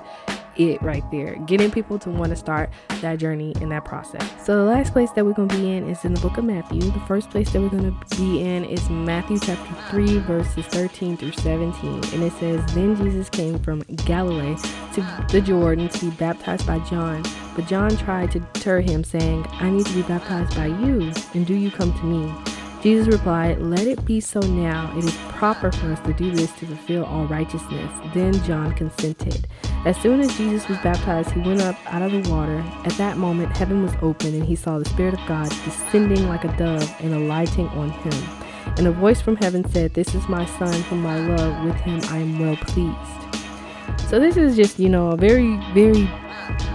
it 0.59 0.81
right 0.81 1.03
there. 1.11 1.35
Getting 1.45 1.71
people 1.71 1.97
to 1.99 2.09
want 2.09 2.31
to 2.31 2.35
start 2.35 2.69
that 3.01 3.17
journey 3.17 3.53
and 3.61 3.71
that 3.71 3.85
process. 3.85 4.21
So 4.45 4.57
the 4.57 4.69
last 4.69 4.93
place 4.93 5.09
that 5.11 5.25
we're 5.25 5.33
going 5.33 5.49
to 5.49 5.57
be 5.57 5.71
in 5.71 5.89
is 5.89 6.03
in 6.05 6.13
the 6.13 6.21
book 6.21 6.37
of 6.37 6.43
Matthew. 6.43 6.81
The 6.81 6.99
first 7.07 7.29
place 7.29 7.51
that 7.51 7.61
we're 7.61 7.69
going 7.69 7.91
to 7.91 8.17
be 8.17 8.41
in 8.41 8.65
is 8.65 8.89
Matthew 8.89 9.39
chapter 9.39 9.73
3 9.89 10.19
verses 10.19 10.65
13 10.67 11.17
through 11.17 11.31
17. 11.31 12.03
And 12.13 12.23
it 12.23 12.33
says, 12.33 12.63
"Then 12.73 12.95
Jesus 12.95 13.29
came 13.29 13.57
from 13.59 13.81
Galilee 14.05 14.57
to 14.93 15.25
the 15.31 15.41
Jordan 15.41 15.87
to 15.89 16.05
be 16.05 16.11
baptized 16.17 16.67
by 16.67 16.79
John. 16.79 17.23
But 17.55 17.67
John 17.67 17.95
tried 17.97 18.31
to 18.31 18.39
deter 18.39 18.81
him, 18.81 19.03
saying, 19.03 19.45
I 19.53 19.69
need 19.69 19.85
to 19.85 19.93
be 19.93 20.01
baptized 20.03 20.55
by 20.55 20.67
you, 20.67 21.11
and 21.33 21.45
do 21.45 21.53
you 21.55 21.71
come 21.71 21.93
to 21.93 22.05
me?" 22.05 22.33
Jesus 22.81 23.07
replied, 23.07 23.59
Let 23.59 23.87
it 23.87 24.05
be 24.05 24.21
so 24.21 24.39
now. 24.39 24.93
It 24.97 25.03
is 25.03 25.17
proper 25.29 25.69
for 25.69 25.91
us 25.91 25.99
to 26.01 26.13
do 26.13 26.31
this 26.31 26.49
to 26.53 26.65
fulfill 26.65 27.03
all 27.03 27.25
righteousness. 27.25 27.91
Then 28.13 28.33
John 28.45 28.73
consented. 28.73 29.47
As 29.85 29.95
soon 30.01 30.19
as 30.19 30.35
Jesus 30.35 30.67
was 30.67 30.77
baptized, 30.79 31.31
he 31.31 31.39
went 31.39 31.61
up 31.61 31.77
out 31.85 32.01
of 32.01 32.11
the 32.11 32.29
water. 32.29 32.63
At 32.83 32.91
that 32.93 33.17
moment, 33.17 33.55
heaven 33.55 33.81
was 33.81 33.93
opened, 34.01 34.35
and 34.35 34.43
he 34.43 34.55
saw 34.55 34.77
the 34.77 34.85
Spirit 34.85 35.13
of 35.13 35.25
God 35.25 35.49
descending 35.63 36.27
like 36.27 36.43
a 36.43 36.55
dove 36.57 36.93
and 36.99 37.13
alighting 37.13 37.67
on 37.69 37.89
him. 37.89 38.13
And 38.77 38.87
a 38.87 38.91
voice 38.91 39.21
from 39.21 39.37
heaven 39.37 39.67
said, 39.71 39.93
This 39.93 40.13
is 40.13 40.27
my 40.27 40.45
Son, 40.45 40.81
whom 40.83 41.05
I 41.05 41.19
love. 41.19 41.65
With 41.65 41.77
him 41.77 42.01
I 42.13 42.17
am 42.17 42.39
well 42.39 42.57
pleased. 42.57 44.09
So, 44.09 44.19
this 44.19 44.35
is 44.35 44.57
just, 44.57 44.79
you 44.79 44.89
know, 44.89 45.11
a 45.11 45.17
very, 45.17 45.55
very 45.73 46.09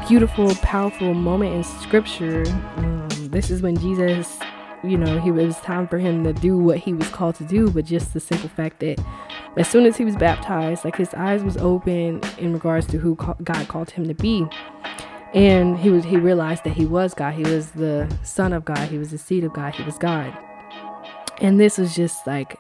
beautiful, 0.08 0.54
powerful 0.56 1.12
moment 1.12 1.54
in 1.54 1.62
Scripture. 1.62 2.44
Um, 2.76 3.08
this 3.30 3.50
is 3.50 3.60
when 3.60 3.76
Jesus 3.76 4.38
you 4.84 4.98
know, 4.98 5.18
he, 5.18 5.30
it 5.30 5.32
was 5.32 5.56
time 5.60 5.88
for 5.88 5.98
him 5.98 6.24
to 6.24 6.32
do 6.32 6.58
what 6.58 6.78
he 6.78 6.92
was 6.92 7.08
called 7.08 7.34
to 7.36 7.44
do, 7.44 7.70
but 7.70 7.84
just 7.84 8.12
the 8.12 8.20
simple 8.20 8.50
fact 8.50 8.80
that 8.80 8.98
as 9.56 9.68
soon 9.68 9.86
as 9.86 9.96
he 9.96 10.04
was 10.04 10.16
baptized, 10.16 10.84
like 10.84 10.96
his 10.96 11.14
eyes 11.14 11.44
was 11.44 11.56
open 11.56 12.20
in 12.38 12.52
regards 12.52 12.86
to 12.88 12.98
who 12.98 13.14
God 13.14 13.68
called 13.68 13.90
him 13.90 14.08
to 14.08 14.14
be. 14.14 14.46
And 15.32 15.78
he 15.78 15.90
was 15.90 16.04
he 16.04 16.16
realized 16.16 16.64
that 16.64 16.74
he 16.74 16.86
was 16.86 17.14
God. 17.14 17.34
He 17.34 17.42
was 17.42 17.72
the 17.72 18.12
son 18.22 18.52
of 18.52 18.64
God. 18.64 18.88
He 18.88 18.98
was 18.98 19.10
the 19.10 19.18
seed 19.18 19.44
of 19.44 19.52
God. 19.52 19.74
He 19.74 19.82
was 19.82 19.98
God. 19.98 20.36
And 21.40 21.58
this 21.58 21.78
was 21.78 21.94
just 21.94 22.26
like 22.26 22.56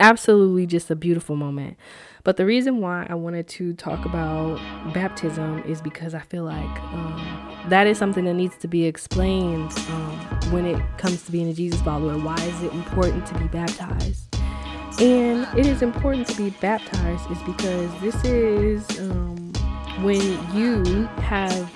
absolutely 0.00 0.66
just 0.66 0.90
a 0.90 0.96
beautiful 0.96 1.36
moment. 1.36 1.76
But 2.24 2.36
the 2.36 2.46
reason 2.46 2.80
why 2.80 3.06
I 3.08 3.14
wanted 3.14 3.48
to 3.48 3.72
talk 3.74 4.04
about 4.04 4.60
baptism 4.92 5.62
is 5.64 5.80
because 5.80 6.14
I 6.14 6.20
feel 6.20 6.44
like 6.44 6.82
um, 6.82 7.56
that 7.68 7.86
is 7.86 7.98
something 7.98 8.24
that 8.26 8.34
needs 8.34 8.56
to 8.58 8.68
be 8.68 8.84
explained 8.84 9.72
um, 9.90 10.18
when 10.50 10.66
it 10.66 10.80
comes 10.98 11.22
to 11.24 11.32
being 11.32 11.48
a 11.48 11.54
Jesus 11.54 11.80
follower. 11.82 12.18
Why 12.18 12.36
is 12.36 12.62
it 12.62 12.72
important 12.72 13.26
to 13.26 13.38
be 13.38 13.46
baptized? 13.48 14.31
And 15.00 15.46
it 15.58 15.66
is 15.66 15.82
important 15.82 16.26
to 16.28 16.36
be 16.36 16.50
baptized 16.60 17.30
is 17.30 17.42
because 17.42 17.90
this 18.00 18.24
is 18.24 19.00
um, 19.00 19.52
when 20.02 20.20
you 20.54 21.06
have 21.22 21.70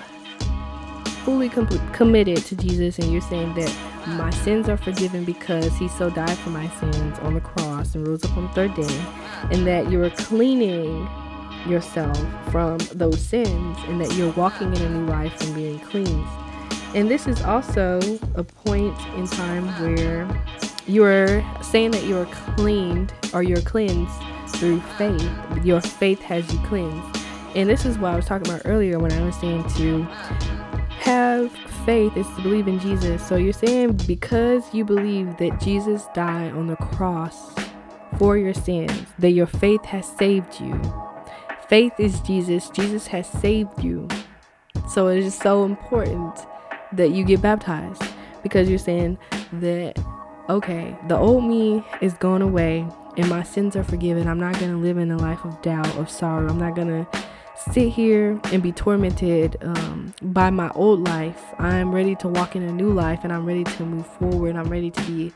fully 1.25 1.49
com- 1.49 1.67
committed 1.91 2.37
to 2.45 2.55
Jesus 2.55 2.99
and 2.99 3.11
you're 3.11 3.21
saying 3.21 3.53
that 3.55 3.75
my 4.07 4.29
sins 4.29 4.69
are 4.69 4.77
forgiven 4.77 5.25
because 5.25 5.75
he 5.77 5.89
so 5.89 6.09
died 6.09 6.37
for 6.37 6.51
my 6.51 6.69
sins 6.79 7.19
on 7.19 7.33
the 7.33 7.41
cross 7.41 7.95
and 7.95 8.07
rose 8.07 8.23
up 8.23 8.37
on 8.37 8.43
the 8.43 8.53
third 8.53 8.73
day, 8.75 9.05
and 9.51 9.67
that 9.67 9.91
you're 9.91 10.09
cleaning 10.11 11.05
yourself 11.67 12.17
from 12.49 12.77
those 12.93 13.19
sins 13.19 13.77
and 13.87 13.99
that 13.99 14.13
you're 14.13 14.31
walking 14.33 14.73
in 14.73 14.81
a 14.81 14.89
new 14.89 15.05
life 15.07 15.41
and 15.41 15.53
being 15.53 15.79
cleansed. 15.79 16.31
And 16.95 17.11
this 17.11 17.27
is 17.27 17.41
also 17.41 17.99
a 18.35 18.43
point 18.43 18.97
in 19.17 19.27
time 19.27 19.67
where 19.81 20.25
you're 20.87 21.45
saying 21.61 21.91
that 21.91 22.05
you're 22.05 22.25
cleaned 22.55 23.13
or 23.33 23.43
you're 23.43 23.61
cleansed 23.61 24.11
through 24.55 24.79
faith. 24.97 25.29
Your 25.63 25.81
faith 25.81 26.21
has 26.21 26.51
you 26.53 26.59
cleansed. 26.61 27.25
And 27.55 27.69
this 27.69 27.85
is 27.85 27.97
what 27.97 28.13
I 28.13 28.15
was 28.15 28.25
talking 28.25 28.47
about 28.47 28.61
earlier 28.65 28.99
when 28.99 29.11
I 29.11 29.21
was 29.21 29.35
saying 29.35 29.67
to 29.75 30.03
have 30.99 31.51
faith 31.85 32.15
is 32.17 32.27
to 32.35 32.41
believe 32.41 32.67
in 32.67 32.79
Jesus. 32.79 33.25
So 33.25 33.35
you're 33.35 33.53
saying 33.53 33.99
because 34.07 34.73
you 34.73 34.85
believe 34.85 35.37
that 35.37 35.59
Jesus 35.59 36.05
died 36.13 36.53
on 36.53 36.67
the 36.67 36.75
cross 36.77 37.55
for 38.17 38.37
your 38.37 38.53
sins, 38.53 39.07
that 39.19 39.31
your 39.31 39.47
faith 39.47 39.83
has 39.85 40.05
saved 40.05 40.59
you. 40.59 40.79
Faith 41.69 41.93
is 41.97 42.19
Jesus. 42.21 42.69
Jesus 42.69 43.07
has 43.07 43.27
saved 43.27 43.83
you. 43.83 44.07
So 44.89 45.07
it 45.07 45.19
is 45.19 45.35
so 45.35 45.65
important 45.65 46.45
that 46.93 47.11
you 47.11 47.25
get 47.25 47.41
baptized 47.41 48.03
because 48.43 48.69
you're 48.69 48.79
saying 48.79 49.17
that, 49.53 49.97
okay, 50.49 50.95
the 51.07 51.17
old 51.17 51.43
me 51.43 51.83
is 52.01 52.13
going 52.13 52.41
away 52.41 52.87
and 53.17 53.29
my 53.29 53.43
sins 53.43 53.75
are 53.75 53.83
forgiven. 53.83 54.27
I'm 54.27 54.39
not 54.39 54.59
going 54.59 54.71
to 54.71 54.77
live 54.77 54.97
in 54.97 55.11
a 55.11 55.17
life 55.17 55.43
of 55.43 55.61
doubt, 55.61 55.95
of 55.97 56.09
sorrow. 56.09 56.47
I'm 56.47 56.59
not 56.59 56.75
going 56.75 56.87
to 56.87 57.07
sit 57.71 57.89
here 57.89 58.39
and 58.51 58.61
be 58.61 58.71
tormented 58.71 59.57
um, 59.61 60.13
by 60.21 60.49
my 60.49 60.69
old 60.71 61.07
life. 61.07 61.41
I'm 61.57 61.93
ready 61.93 62.15
to 62.17 62.27
walk 62.27 62.55
in 62.55 62.63
a 62.63 62.71
new 62.71 62.93
life 62.93 63.21
and 63.23 63.33
I'm 63.33 63.45
ready 63.45 63.63
to 63.63 63.83
move 63.83 64.07
forward. 64.07 64.55
I'm 64.55 64.69
ready 64.69 64.91
to 64.91 65.01
be 65.03 65.33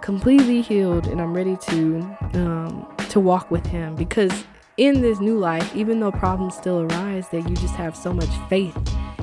completely 0.00 0.62
healed 0.62 1.06
and 1.06 1.20
I'm 1.20 1.34
ready 1.34 1.56
to 1.68 2.16
um, 2.34 2.94
to 3.10 3.20
walk 3.20 3.50
with 3.50 3.66
him 3.66 3.94
because 3.94 4.44
in 4.76 5.02
this 5.02 5.18
new 5.20 5.38
life, 5.38 5.74
even 5.74 6.00
though 6.00 6.12
problems 6.12 6.56
still 6.56 6.80
arise, 6.82 7.28
that 7.30 7.48
you 7.48 7.54
just 7.56 7.74
have 7.74 7.96
so 7.96 8.14
much 8.14 8.30
faith 8.48 8.76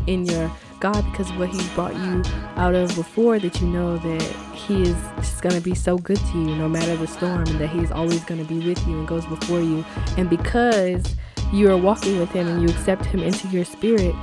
in 0.06 0.26
your 0.26 0.52
God 0.80 1.04
because 1.12 1.32
what 1.34 1.50
He 1.50 1.68
brought 1.76 1.96
you 1.96 2.24
out 2.56 2.76
of 2.76 2.94
before, 2.96 3.40
that 3.40 3.62
you 3.62 3.68
know 3.68 3.98
that 3.98 4.22
He 4.54 4.84
is 4.84 4.96
just 5.18 5.42
going 5.42 5.56
to 5.56 5.62
be 5.62 5.76
so 5.76 5.98
good 5.98 6.18
to 6.18 6.38
you 6.38 6.56
no 6.56 6.68
matter 6.70 6.96
the 6.96 7.08
storm, 7.08 7.44
and 7.48 7.60
that 7.60 7.70
He's 7.70 7.92
always 7.92 8.24
going 8.26 8.46
to 8.46 8.48
be 8.48 8.66
with 8.66 8.86
you 8.88 9.00
and 9.00 9.08
goes 9.08 9.26
before 9.26 9.62
you. 9.62 9.86
And 10.18 10.30
because 10.30 11.16
you 11.54 11.72
are 11.72 11.78
walking 11.78 12.20
with 12.20 12.32
Him 12.32 12.48
and 12.48 12.62
you 12.62 12.70
accept 12.70 13.06
Him 13.06 13.22
into 13.22 13.48
your 13.50 13.66
spirit, 13.66 14.16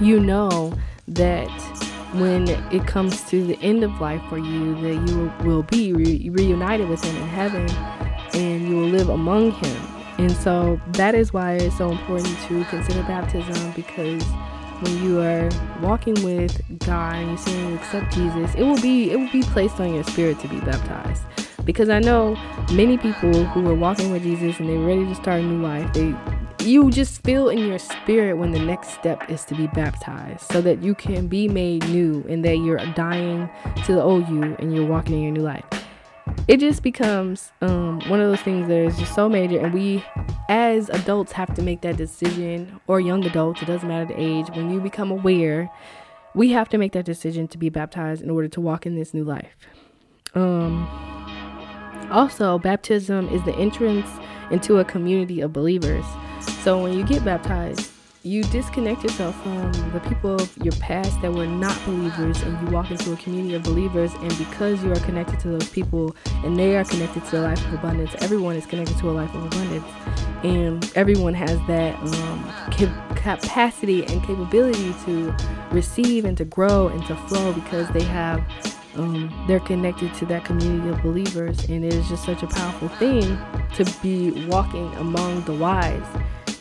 you 0.00 0.20
know 0.20 0.74
that 1.08 1.48
when 2.14 2.48
it 2.70 2.86
comes 2.86 3.22
to 3.30 3.46
the 3.46 3.58
end 3.62 3.82
of 3.82 4.00
life 4.00 4.22
for 4.28 4.38
you, 4.38 4.74
that 4.82 5.08
you 5.10 5.32
will 5.46 5.62
be 5.62 5.92
re- 5.92 6.28
reunited 6.28 6.88
with 6.88 7.02
Him 7.02 7.16
in 7.16 7.28
heaven 7.28 7.70
and 8.34 8.68
you 8.68 8.76
will 8.76 8.88
live 8.88 9.08
among 9.08 9.52
Him 9.52 9.92
and 10.18 10.30
so 10.36 10.80
that 10.88 11.14
is 11.14 11.32
why 11.32 11.54
it's 11.54 11.78
so 11.78 11.90
important 11.90 12.38
to 12.46 12.64
consider 12.66 13.02
baptism 13.02 13.72
because 13.72 14.24
when 14.82 15.02
you 15.04 15.20
are 15.20 15.48
walking 15.80 16.14
with 16.24 16.60
God 16.80 17.14
and 17.14 17.28
you're 17.28 17.38
saying 17.38 17.70
you 17.70 17.76
accept 17.76 18.12
Jesus, 18.12 18.54
it 18.54 18.62
will 18.62 18.80
be 18.80 19.10
it 19.10 19.16
will 19.16 19.30
be 19.30 19.42
placed 19.42 19.80
on 19.80 19.94
your 19.94 20.04
spirit 20.04 20.38
to 20.40 20.48
be 20.48 20.60
baptized. 20.60 21.22
Because 21.64 21.88
I 21.88 22.00
know 22.00 22.36
many 22.72 22.98
people 22.98 23.32
who 23.44 23.68
are 23.70 23.74
walking 23.74 24.10
with 24.10 24.24
Jesus 24.24 24.58
and 24.58 24.68
they're 24.68 24.78
ready 24.78 25.04
to 25.06 25.14
start 25.14 25.40
a 25.40 25.42
new 25.42 25.62
life, 25.62 25.92
they 25.92 26.14
you 26.64 26.90
just 26.90 27.22
feel 27.24 27.48
in 27.48 27.58
your 27.66 27.78
spirit 27.78 28.36
when 28.36 28.52
the 28.52 28.58
next 28.58 28.90
step 28.90 29.28
is 29.30 29.44
to 29.46 29.54
be 29.54 29.66
baptized 29.68 30.42
so 30.52 30.60
that 30.60 30.82
you 30.82 30.94
can 30.94 31.26
be 31.26 31.48
made 31.48 31.88
new 31.88 32.24
and 32.28 32.44
that 32.44 32.58
you're 32.58 32.84
dying 32.94 33.48
to 33.84 33.94
the 33.94 34.02
old 34.02 34.28
you 34.28 34.56
and 34.58 34.74
you're 34.74 34.86
walking 34.86 35.14
in 35.14 35.22
your 35.22 35.32
new 35.32 35.42
life 35.42 35.64
it 36.48 36.58
just 36.58 36.82
becomes 36.82 37.52
um, 37.60 38.00
one 38.08 38.20
of 38.20 38.28
those 38.28 38.40
things 38.40 38.68
that 38.68 38.78
is 38.78 38.98
just 38.98 39.14
so 39.14 39.28
major 39.28 39.58
and 39.58 39.72
we 39.72 40.04
as 40.48 40.88
adults 40.90 41.32
have 41.32 41.54
to 41.54 41.62
make 41.62 41.80
that 41.82 41.96
decision 41.96 42.80
or 42.86 43.00
young 43.00 43.24
adults 43.24 43.62
it 43.62 43.66
doesn't 43.66 43.88
matter 43.88 44.06
the 44.06 44.20
age 44.20 44.48
when 44.50 44.70
you 44.70 44.80
become 44.80 45.10
aware 45.10 45.70
we 46.34 46.50
have 46.52 46.68
to 46.70 46.78
make 46.78 46.92
that 46.92 47.04
decision 47.04 47.46
to 47.48 47.58
be 47.58 47.68
baptized 47.68 48.22
in 48.22 48.30
order 48.30 48.48
to 48.48 48.60
walk 48.60 48.86
in 48.86 48.94
this 48.94 49.12
new 49.12 49.24
life. 49.24 49.56
Um, 50.34 50.88
also 52.10 52.58
baptism 52.58 53.28
is 53.28 53.42
the 53.44 53.54
entrance 53.56 54.08
into 54.50 54.78
a 54.78 54.84
community 54.84 55.40
of 55.40 55.52
believers. 55.52 56.04
So 56.62 56.82
when 56.82 56.98
you 56.98 57.04
get 57.04 57.24
baptized 57.24 57.91
you 58.24 58.44
disconnect 58.44 59.02
yourself 59.02 59.40
from 59.42 59.72
the 59.90 60.00
people 60.08 60.36
of 60.36 60.56
your 60.58 60.74
past 60.74 61.20
that 61.22 61.32
were 61.32 61.46
not 61.46 61.76
believers 61.84 62.40
and 62.42 62.60
you 62.60 62.72
walk 62.72 62.90
into 62.90 63.12
a 63.12 63.16
community 63.16 63.54
of 63.54 63.64
believers 63.64 64.12
and 64.14 64.38
because 64.38 64.82
you 64.84 64.92
are 64.92 65.00
connected 65.00 65.40
to 65.40 65.48
those 65.48 65.68
people 65.70 66.14
and 66.44 66.56
they 66.56 66.76
are 66.76 66.84
connected 66.84 67.24
to 67.24 67.40
a 67.40 67.42
life 67.42 67.64
of 67.66 67.74
abundance 67.74 68.14
everyone 68.20 68.54
is 68.54 68.64
connected 68.64 68.96
to 68.98 69.10
a 69.10 69.12
life 69.12 69.34
of 69.34 69.44
abundance. 69.44 69.84
And 70.44 70.92
everyone 70.96 71.34
has 71.34 71.58
that 71.66 71.96
um, 71.96 72.52
capacity 73.16 74.04
and 74.06 74.22
capability 74.22 74.94
to 75.04 75.34
receive 75.70 76.24
and 76.24 76.36
to 76.36 76.44
grow 76.44 76.88
and 76.88 77.04
to 77.06 77.16
flow 77.28 77.52
because 77.52 77.88
they 77.90 78.02
have 78.04 78.44
um, 78.94 79.32
they're 79.48 79.60
connected 79.60 80.12
to 80.14 80.26
that 80.26 80.44
community 80.44 80.88
of 80.90 81.02
believers. 81.02 81.64
And 81.68 81.84
it 81.84 81.94
is 81.94 82.08
just 82.08 82.24
such 82.24 82.42
a 82.42 82.46
powerful 82.46 82.88
thing 82.88 83.38
to 83.74 83.84
be 84.02 84.46
walking 84.46 84.92
among 84.96 85.42
the 85.44 85.54
wise 85.54 86.06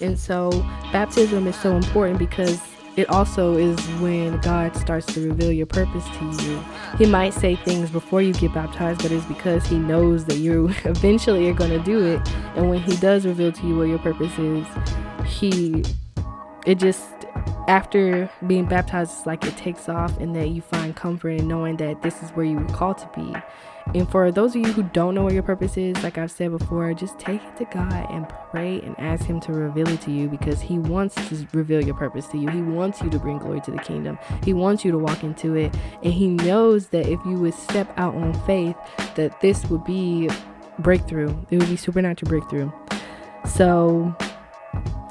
and 0.01 0.17
so 0.19 0.49
baptism 0.91 1.47
is 1.47 1.55
so 1.55 1.75
important 1.75 2.19
because 2.19 2.59
it 2.97 3.09
also 3.09 3.55
is 3.55 3.79
when 4.01 4.37
God 4.41 4.75
starts 4.75 5.05
to 5.13 5.29
reveal 5.29 5.51
your 5.51 5.65
purpose 5.65 6.03
to 6.17 6.43
you. 6.43 6.63
He 6.97 7.05
might 7.05 7.33
say 7.33 7.55
things 7.55 7.89
before 7.89 8.21
you 8.21 8.33
get 8.33 8.53
baptized, 8.53 9.01
but 9.01 9.11
it's 9.11 9.25
because 9.25 9.65
He 9.65 9.79
knows 9.79 10.25
that 10.25 10.37
you 10.37 10.67
eventually 10.83 11.49
are 11.49 11.53
going 11.53 11.71
to 11.71 11.79
do 11.79 12.05
it. 12.05 12.21
And 12.55 12.69
when 12.69 12.79
He 12.79 12.97
does 12.97 13.25
reveal 13.25 13.51
to 13.53 13.67
you 13.67 13.77
what 13.77 13.87
your 13.87 13.99
purpose 13.99 14.37
is, 14.37 14.67
He, 15.25 15.83
it 16.65 16.75
just, 16.75 17.07
after 17.71 18.29
being 18.47 18.65
baptized, 18.65 19.13
it's 19.13 19.25
like 19.25 19.45
it 19.45 19.55
takes 19.55 19.87
off 19.87 20.17
and 20.17 20.35
that 20.35 20.49
you 20.49 20.61
find 20.61 20.93
comfort 20.93 21.29
in 21.29 21.47
knowing 21.47 21.77
that 21.77 22.01
this 22.01 22.21
is 22.21 22.29
where 22.31 22.45
you 22.45 22.57
were 22.57 22.65
called 22.65 22.97
to 22.97 23.09
be. 23.15 23.33
And 23.97 24.11
for 24.11 24.29
those 24.29 24.57
of 24.57 24.61
you 24.61 24.73
who 24.73 24.83
don't 24.83 25.15
know 25.15 25.23
what 25.23 25.31
your 25.31 25.41
purpose 25.41 25.77
is, 25.77 26.03
like 26.03 26.17
I've 26.17 26.31
said 26.31 26.51
before, 26.51 26.93
just 26.93 27.17
take 27.17 27.41
it 27.41 27.55
to 27.55 27.65
God 27.65 28.07
and 28.11 28.27
pray 28.51 28.81
and 28.81 28.93
ask 28.99 29.23
Him 29.23 29.39
to 29.41 29.53
reveal 29.53 29.87
it 29.87 30.01
to 30.01 30.11
you 30.11 30.27
because 30.27 30.59
He 30.59 30.79
wants 30.79 31.15
to 31.29 31.47
reveal 31.53 31.81
your 31.81 31.95
purpose 31.95 32.27
to 32.27 32.37
you. 32.37 32.49
He 32.49 32.61
wants 32.61 33.01
you 33.01 33.09
to 33.09 33.17
bring 33.17 33.37
glory 33.37 33.61
to 33.61 33.71
the 33.71 33.79
kingdom. 33.79 34.19
He 34.43 34.53
wants 34.53 34.83
you 34.83 34.91
to 34.91 34.97
walk 34.97 35.23
into 35.23 35.55
it. 35.55 35.73
And 36.03 36.11
He 36.11 36.27
knows 36.27 36.87
that 36.87 37.07
if 37.07 37.21
you 37.25 37.39
would 37.39 37.53
step 37.53 37.93
out 37.97 38.15
on 38.15 38.33
faith, 38.45 38.75
that 39.15 39.39
this 39.39 39.65
would 39.67 39.85
be 39.85 40.29
breakthrough. 40.79 41.33
It 41.49 41.57
would 41.57 41.69
be 41.69 41.77
supernatural 41.77 42.29
breakthrough. 42.29 42.69
So, 43.47 44.13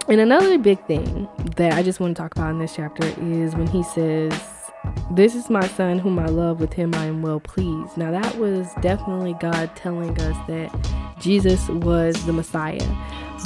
and 0.09 0.20
another 0.20 0.59
big 0.59 0.84
thing 0.86 1.28
that 1.57 1.74
I 1.74 1.82
just 1.82 2.01
want 2.01 2.16
to 2.16 2.22
talk 2.22 2.34
about 2.34 2.51
in 2.51 2.59
this 2.59 2.74
chapter 2.74 3.07
is 3.20 3.55
when 3.55 3.66
he 3.66 3.82
says, 3.82 4.32
This 5.12 5.34
is 5.34 5.51
my 5.51 5.66
son 5.68 5.98
whom 5.98 6.18
I 6.18 6.26
love, 6.26 6.61
with 6.61 6.72
him 6.72 6.94
I 6.94 7.07
am 7.07 7.22
well 7.22 7.40
pleased. 7.40 7.96
Now, 7.96 8.11
that 8.11 8.38
was 8.38 8.68
definitely 8.80 9.34
God 9.40 9.74
telling 9.76 10.18
us 10.20 10.36
that 10.48 11.16
Jesus 11.20 11.68
was 11.68 12.24
the 12.26 12.32
Messiah. 12.32 12.86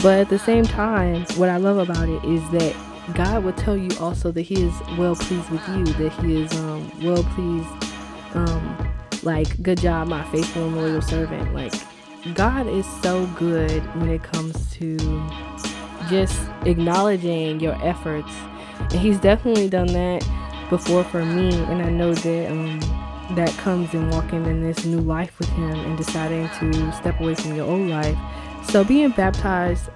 But 0.02 0.20
at 0.20 0.28
the 0.28 0.38
same 0.38 0.64
time, 0.64 1.24
what 1.36 1.48
I 1.48 1.56
love 1.56 1.78
about 1.78 2.08
it 2.08 2.24
is 2.24 2.42
that 2.50 2.74
God 3.14 3.44
will 3.44 3.52
tell 3.52 3.76
you 3.76 3.90
also 4.00 4.30
that 4.32 4.42
He 4.42 4.62
is 4.62 4.74
well 4.96 5.16
pleased 5.16 5.50
with 5.50 5.68
you, 5.68 5.84
that 5.84 6.12
He 6.22 6.42
is 6.42 6.52
um, 6.60 6.90
well 7.02 7.22
pleased, 7.22 7.94
um, 8.34 8.92
like, 9.22 9.62
good 9.62 9.80
job, 9.80 10.08
my 10.08 10.22
faithful 10.30 10.66
and 10.66 10.76
loyal 10.76 11.02
servant. 11.02 11.52
Like, 11.52 11.74
God 12.34 12.66
is 12.66 12.86
so 13.02 13.26
good 13.38 13.82
when 13.96 14.08
it 14.08 14.22
comes 14.22 14.70
to 14.76 14.96
just 16.08 16.48
acknowledging 16.64 17.60
your 17.60 17.74
efforts. 17.84 18.32
And 18.80 18.92
He's 18.92 19.18
definitely 19.18 19.68
done 19.68 19.88
that 19.88 20.26
before 20.70 21.04
for 21.04 21.24
me. 21.24 21.54
And 21.54 21.82
I 21.82 21.90
know 21.90 22.14
that 22.14 22.50
um, 22.50 22.80
that 23.34 23.50
comes 23.58 23.94
in 23.94 24.10
walking 24.10 24.44
in 24.46 24.60
this 24.60 24.84
new 24.84 25.00
life 25.00 25.38
with 25.38 25.48
Him 25.50 25.72
and 25.72 25.96
deciding 25.96 26.48
to 26.60 26.92
step 26.92 27.20
away 27.20 27.34
from 27.34 27.54
your 27.54 27.66
old 27.66 27.88
life. 27.88 28.16
So 28.70 28.84
being 28.84 29.10
baptized 29.10 29.88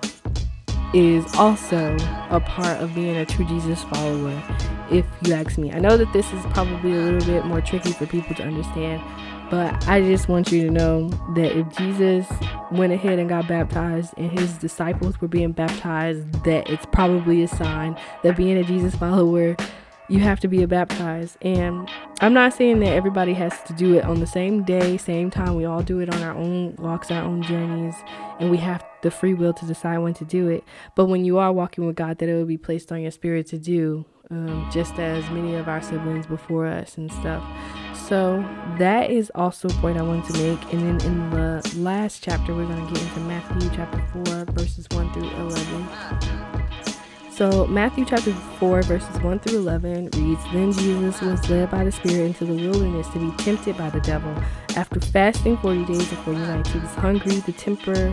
is 0.95 1.25
also 1.35 1.97
a 2.31 2.41
part 2.41 2.81
of 2.81 2.95
being 2.95 3.17
a 3.17 3.27
true 3.27 3.45
Jesus 3.45 3.83
follower, 3.85 4.43
if 4.91 5.07
you 5.23 5.35
ask 5.35 5.59
me. 5.59 5.73
I 5.73 5.79
know 5.79 5.97
that 5.97 6.13
this 6.13 6.33
is 6.33 6.45
probably 6.47 6.93
a 6.93 7.01
little 7.01 7.27
bit 7.27 7.45
more 7.45 7.61
tricky 7.61 7.93
for 7.93 8.07
people 8.07 8.35
to 8.37 8.43
understand, 8.43 9.03
but 9.51 9.87
I 9.89 10.03
just 10.03 10.29
want 10.29 10.53
you 10.53 10.67
to 10.67 10.71
know 10.71 11.09
that 11.35 11.57
if 11.57 11.69
Jesus 11.77 12.27
went 12.71 12.93
ahead 12.93 13.19
and 13.19 13.29
got 13.29 13.49
baptized 13.49 14.13
and 14.17 14.31
his 14.39 14.53
disciples 14.55 15.21
were 15.21 15.29
being 15.29 15.53
baptized, 15.53 16.45
that 16.45 16.69
it's 16.69 16.87
probably 16.93 17.43
a 17.43 17.49
sign 17.49 17.99
that 18.23 18.37
being 18.37 18.59
a 18.59 18.65
Jesus 18.65 18.95
follower, 18.95 19.57
you 20.09 20.21
have 20.21 20.41
to 20.41 20.49
be 20.49 20.65
baptized. 20.65 21.37
And 21.43 21.89
I'm 22.21 22.33
not 22.33 22.55
saying 22.55 22.81
that 22.81 22.93
everybody 22.93 23.35
has 23.35 23.63
to 23.65 23.73
do 23.75 23.95
it 23.95 24.05
on 24.05 24.21
the 24.21 24.27
same 24.27 24.65
day, 24.65 24.97
same 24.97 25.31
time. 25.31 25.55
We 25.55 25.65
all 25.65 25.83
do 25.83 26.01
it 26.01 26.13
on 26.15 26.23
our 26.23 26.35
own 26.35 26.77
walks, 26.77 27.11
our 27.11 27.23
own 27.23 27.43
journeys, 27.43 27.95
and 28.41 28.51
we 28.51 28.57
have 28.59 28.85
the 29.03 29.11
free 29.11 29.35
will 29.35 29.53
to 29.53 29.67
decide 29.67 29.99
when 29.99 30.15
to 30.15 30.25
do 30.25 30.49
it. 30.49 30.65
But 30.95 31.07
when 31.07 31.25
you 31.25 31.39
are 31.39 31.53
walking 31.53 31.87
with 31.87 31.97
God, 31.97 32.19
that 32.19 32.29
it 32.29 32.35
will 32.35 32.47
be 32.47 32.59
placed 32.59 32.91
on 32.91 33.03
your 33.03 33.11
spirit 33.11 33.47
to 33.49 33.59
do, 33.59 34.05
um, 34.31 34.69
just 34.73 34.99
as 34.99 35.29
many 35.31 35.55
of 35.55 35.69
our 35.69 35.81
siblings 35.81 36.27
before 36.27 36.67
us 36.67 36.97
and 36.97 37.11
stuff. 37.13 37.43
So 37.95 38.45
that 38.79 39.11
is 39.11 39.31
also 39.35 39.69
a 39.69 39.73
point 39.75 39.99
I 39.99 40.03
wanted 40.03 40.33
to 40.35 40.43
make. 40.43 40.73
And 40.73 41.01
then 41.01 41.07
in 41.07 41.31
the 41.31 41.75
last 41.77 42.23
chapter, 42.23 42.55
we're 42.55 42.67
going 42.67 42.87
to 42.87 42.93
get 42.93 43.03
into 43.03 43.21
Matthew 43.21 43.71
chapter 43.75 44.03
4, 44.25 44.45
verses 44.47 44.87
1 44.91 45.13
through 45.13 45.31
11. 45.31 45.89
So 47.31 47.67
Matthew 47.69 48.05
chapter 48.05 48.33
4, 48.33 48.83
verses 48.83 49.21
1 49.21 49.39
through 49.39 49.59
11 49.59 50.11
reads 50.17 50.43
Then 50.53 50.73
Jesus 50.73 51.21
was 51.21 51.49
led 51.49 51.71
by 51.71 51.85
the 51.85 51.93
Spirit 51.93 52.27
into 52.27 52.45
the 52.45 52.55
wilderness 52.55 53.07
to 53.11 53.19
be 53.19 53.31
tempted 53.37 53.77
by 53.77 53.91
the 53.91 54.01
devil. 54.01 54.35
After 54.75 55.01
fasting 55.01 55.57
40 55.59 55.85
days 55.85 56.11
and 56.11 56.19
40 56.25 56.39
nights, 56.41 56.71
he 56.71 56.81
was 56.81 56.91
hungry. 56.95 57.37
The 57.37 57.53
temper 57.53 58.13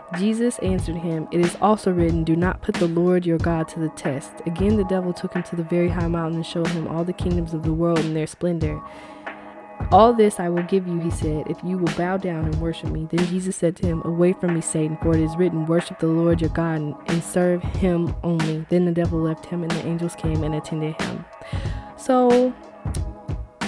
Jesus 0.17 0.59
answered 0.59 0.97
him, 0.97 1.27
It 1.31 1.39
is 1.39 1.55
also 1.61 1.91
written, 1.91 2.23
Do 2.23 2.35
not 2.35 2.61
put 2.61 2.75
the 2.75 2.87
Lord 2.87 3.25
your 3.25 3.37
God 3.37 3.67
to 3.69 3.79
the 3.79 3.89
test. 3.89 4.31
Again, 4.45 4.75
the 4.75 4.83
devil 4.83 5.13
took 5.13 5.33
him 5.33 5.43
to 5.43 5.55
the 5.55 5.63
very 5.63 5.87
high 5.87 6.07
mountain 6.07 6.37
and 6.37 6.45
showed 6.45 6.67
him 6.67 6.87
all 6.87 7.03
the 7.03 7.13
kingdoms 7.13 7.53
of 7.53 7.63
the 7.63 7.73
world 7.73 7.99
and 7.99 8.15
their 8.15 8.27
splendor. 8.27 8.81
All 9.91 10.13
this 10.13 10.39
I 10.39 10.47
will 10.47 10.63
give 10.63 10.87
you, 10.87 10.99
he 10.99 11.09
said, 11.11 11.47
if 11.49 11.57
you 11.63 11.77
will 11.77 11.93
bow 11.97 12.17
down 12.17 12.45
and 12.45 12.61
worship 12.61 12.89
me. 12.89 13.07
Then 13.09 13.25
Jesus 13.27 13.55
said 13.55 13.75
to 13.77 13.87
him, 13.87 14.01
Away 14.05 14.33
from 14.33 14.53
me, 14.53 14.61
Satan, 14.61 14.97
for 15.01 15.13
it 15.13 15.21
is 15.21 15.35
written, 15.35 15.65
Worship 15.65 15.99
the 15.99 16.07
Lord 16.07 16.39
your 16.39 16.49
God 16.51 16.95
and 17.09 17.23
serve 17.23 17.63
him 17.63 18.15
only. 18.23 18.65
Then 18.69 18.85
the 18.85 18.91
devil 18.91 19.19
left 19.19 19.45
him, 19.45 19.63
and 19.63 19.71
the 19.71 19.85
angels 19.85 20.15
came 20.15 20.43
and 20.43 20.55
attended 20.55 21.01
him. 21.01 21.25
So, 21.97 22.53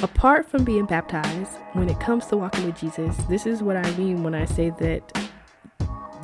apart 0.01 0.47
from 0.49 0.63
being 0.63 0.85
baptized, 0.85 1.57
when 1.73 1.89
it 1.89 1.99
comes 1.99 2.25
to 2.27 2.37
walking 2.37 2.65
with 2.65 2.77
Jesus, 2.77 3.15
this 3.29 3.45
is 3.45 3.61
what 3.61 3.75
I 3.75 3.89
mean 3.97 4.23
when 4.23 4.35
I 4.35 4.45
say 4.45 4.69
that 4.79 5.29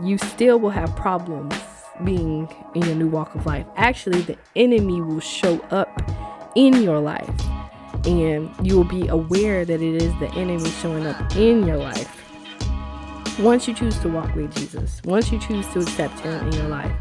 you 0.04 0.18
still 0.18 0.60
will 0.60 0.70
have 0.70 0.96
problems 0.96 1.54
being 2.04 2.48
in 2.76 2.84
your 2.84 2.96
new 2.96 3.08
walk 3.08 3.36
of 3.36 3.46
life. 3.46 3.66
Actually, 3.76 4.22
the 4.22 4.38
enemy 4.56 5.02
will 5.02 5.20
show 5.20 5.60
up 5.72 6.02
in 6.56 6.82
your 6.82 7.00
life, 7.00 7.30
and 8.06 8.50
you 8.66 8.78
will 8.78 8.84
be 8.84 9.08
aware 9.08 9.66
that 9.66 9.82
it 9.82 10.02
is 10.02 10.14
the 10.20 10.30
enemy 10.36 10.70
showing 10.70 11.06
up 11.06 11.36
in 11.36 11.66
your 11.66 11.78
life. 11.78 12.16
Once 13.40 13.68
you 13.68 13.74
choose 13.74 13.98
to 14.00 14.10
walk 14.10 14.34
with 14.36 14.54
Jesus, 14.56 15.02
once 15.06 15.32
you 15.32 15.40
choose 15.40 15.68
to 15.68 15.80
accept 15.80 16.20
Him 16.20 16.48
in 16.48 16.54
your 16.54 16.68
life. 16.68 16.92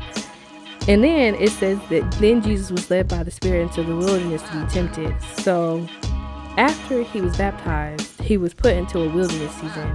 And 0.89 1.05
then 1.05 1.35
it 1.35 1.51
says 1.51 1.79
that 1.91 2.11
then 2.13 2.41
Jesus 2.41 2.71
was 2.71 2.91
led 2.91 3.09
by 3.09 3.23
the 3.23 3.31
Spirit 3.31 3.63
into 3.63 3.83
the 3.83 3.95
wilderness 3.95 4.43
to 4.43 4.65
be 4.65 4.71
tempted. 4.71 5.15
So 5.23 5.87
after 6.57 7.03
he 7.03 7.21
was 7.21 7.37
baptized, 7.37 8.21
he 8.23 8.37
was 8.37 8.55
put 8.55 8.75
into 8.75 9.01
a 9.01 9.09
wilderness 9.09 9.55
season. 9.55 9.93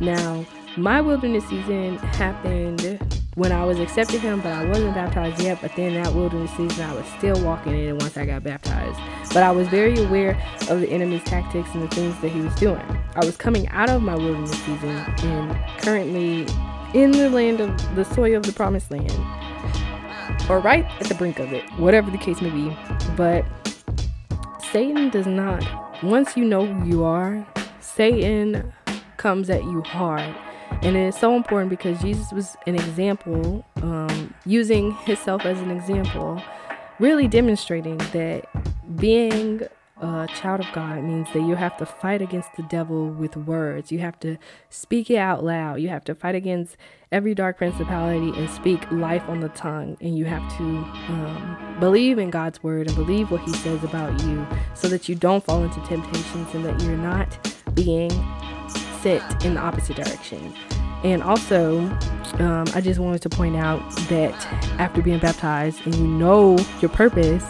Now, 0.00 0.46
my 0.76 1.00
wilderness 1.00 1.46
season 1.46 1.96
happened 1.96 2.98
when 3.34 3.50
I 3.50 3.64
was 3.64 3.78
accepting 3.78 4.20
him, 4.20 4.40
but 4.40 4.52
I 4.52 4.64
wasn't 4.66 4.94
baptized 4.94 5.42
yet. 5.42 5.58
But 5.62 5.74
then 5.74 5.94
that 5.94 6.14
wilderness 6.14 6.50
season, 6.52 6.84
I 6.84 6.94
was 6.94 7.06
still 7.18 7.42
walking 7.42 7.72
in 7.72 7.88
it 7.88 8.02
once 8.02 8.16
I 8.16 8.26
got 8.26 8.42
baptized. 8.42 8.98
But 9.32 9.42
I 9.42 9.50
was 9.50 9.68
very 9.68 9.96
aware 9.98 10.40
of 10.68 10.80
the 10.80 10.88
enemy's 10.88 11.24
tactics 11.24 11.68
and 11.72 11.82
the 11.82 11.94
things 11.94 12.18
that 12.20 12.28
he 12.28 12.40
was 12.40 12.54
doing. 12.56 12.82
I 13.14 13.24
was 13.24 13.36
coming 13.36 13.68
out 13.68 13.88
of 13.88 14.02
my 14.02 14.16
wilderness 14.16 14.50
season 14.50 14.96
and 15.24 15.80
currently 15.80 16.46
in 16.94 17.10
the 17.10 17.30
land 17.30 17.60
of 17.60 17.96
the 17.96 18.04
soil 18.04 18.36
of 18.36 18.42
the 18.42 18.52
promised 18.52 18.90
land, 18.90 19.12
or 20.48 20.60
right 20.60 20.84
at 21.00 21.06
the 21.08 21.14
brink 21.14 21.38
of 21.38 21.52
it, 21.52 21.64
whatever 21.78 22.10
the 22.10 22.18
case 22.18 22.40
may 22.40 22.50
be. 22.50 22.76
But 23.16 23.44
Satan 24.72 25.08
does 25.08 25.26
not, 25.26 25.64
once 26.02 26.36
you 26.36 26.44
know 26.44 26.66
who 26.66 26.86
you 26.86 27.04
are, 27.04 27.46
Satan 27.80 28.72
comes 29.16 29.48
at 29.48 29.64
you 29.64 29.80
hard 29.82 30.34
and 30.82 30.96
it's 30.96 31.18
so 31.18 31.36
important 31.36 31.70
because 31.70 32.00
Jesus 32.00 32.32
was 32.32 32.56
an 32.66 32.74
example, 32.74 33.64
um, 33.82 34.34
using 34.44 34.92
himself 34.92 35.44
as 35.44 35.60
an 35.60 35.70
example, 35.70 36.42
really 36.98 37.28
demonstrating 37.28 37.98
that 38.12 38.48
being 38.96 39.62
a 40.00 40.28
child 40.34 40.60
of 40.60 40.66
God 40.72 41.02
means 41.02 41.26
that 41.32 41.40
you 41.40 41.54
have 41.54 41.76
to 41.78 41.86
fight 41.86 42.20
against 42.20 42.54
the 42.56 42.62
devil 42.64 43.08
with 43.08 43.34
words. 43.36 43.90
You 43.90 44.00
have 44.00 44.20
to 44.20 44.36
speak 44.68 45.10
it 45.10 45.16
out 45.16 45.42
loud. 45.42 45.80
You 45.80 45.88
have 45.88 46.04
to 46.04 46.14
fight 46.14 46.34
against 46.34 46.76
every 47.10 47.34
dark 47.34 47.56
principality 47.56 48.38
and 48.38 48.50
speak 48.50 48.90
life 48.90 49.26
on 49.26 49.40
the 49.40 49.48
tongue. 49.50 49.96
And 50.02 50.18
you 50.18 50.26
have 50.26 50.46
to 50.58 50.62
um, 50.62 51.76
believe 51.80 52.18
in 52.18 52.28
God's 52.30 52.62
word 52.62 52.88
and 52.88 52.96
believe 52.96 53.30
what 53.30 53.40
He 53.42 53.54
says 53.54 53.82
about 53.84 54.22
you 54.24 54.46
so 54.74 54.88
that 54.88 55.08
you 55.08 55.14
don't 55.14 55.42
fall 55.42 55.64
into 55.64 55.80
temptations 55.86 56.54
and 56.54 56.64
that 56.66 56.82
you're 56.82 56.98
not 56.98 57.56
being 57.74 58.10
set 59.06 59.44
in 59.44 59.54
the 59.54 59.60
opposite 59.60 59.94
direction. 59.94 60.52
And 61.04 61.22
also, 61.22 61.78
um, 62.40 62.64
I 62.74 62.80
just 62.80 62.98
wanted 62.98 63.22
to 63.22 63.28
point 63.28 63.54
out 63.54 63.78
that 64.08 64.34
after 64.80 65.00
being 65.00 65.20
baptized 65.20 65.86
and 65.86 65.94
you 65.94 66.08
know 66.08 66.58
your 66.80 66.88
purpose, 66.88 67.44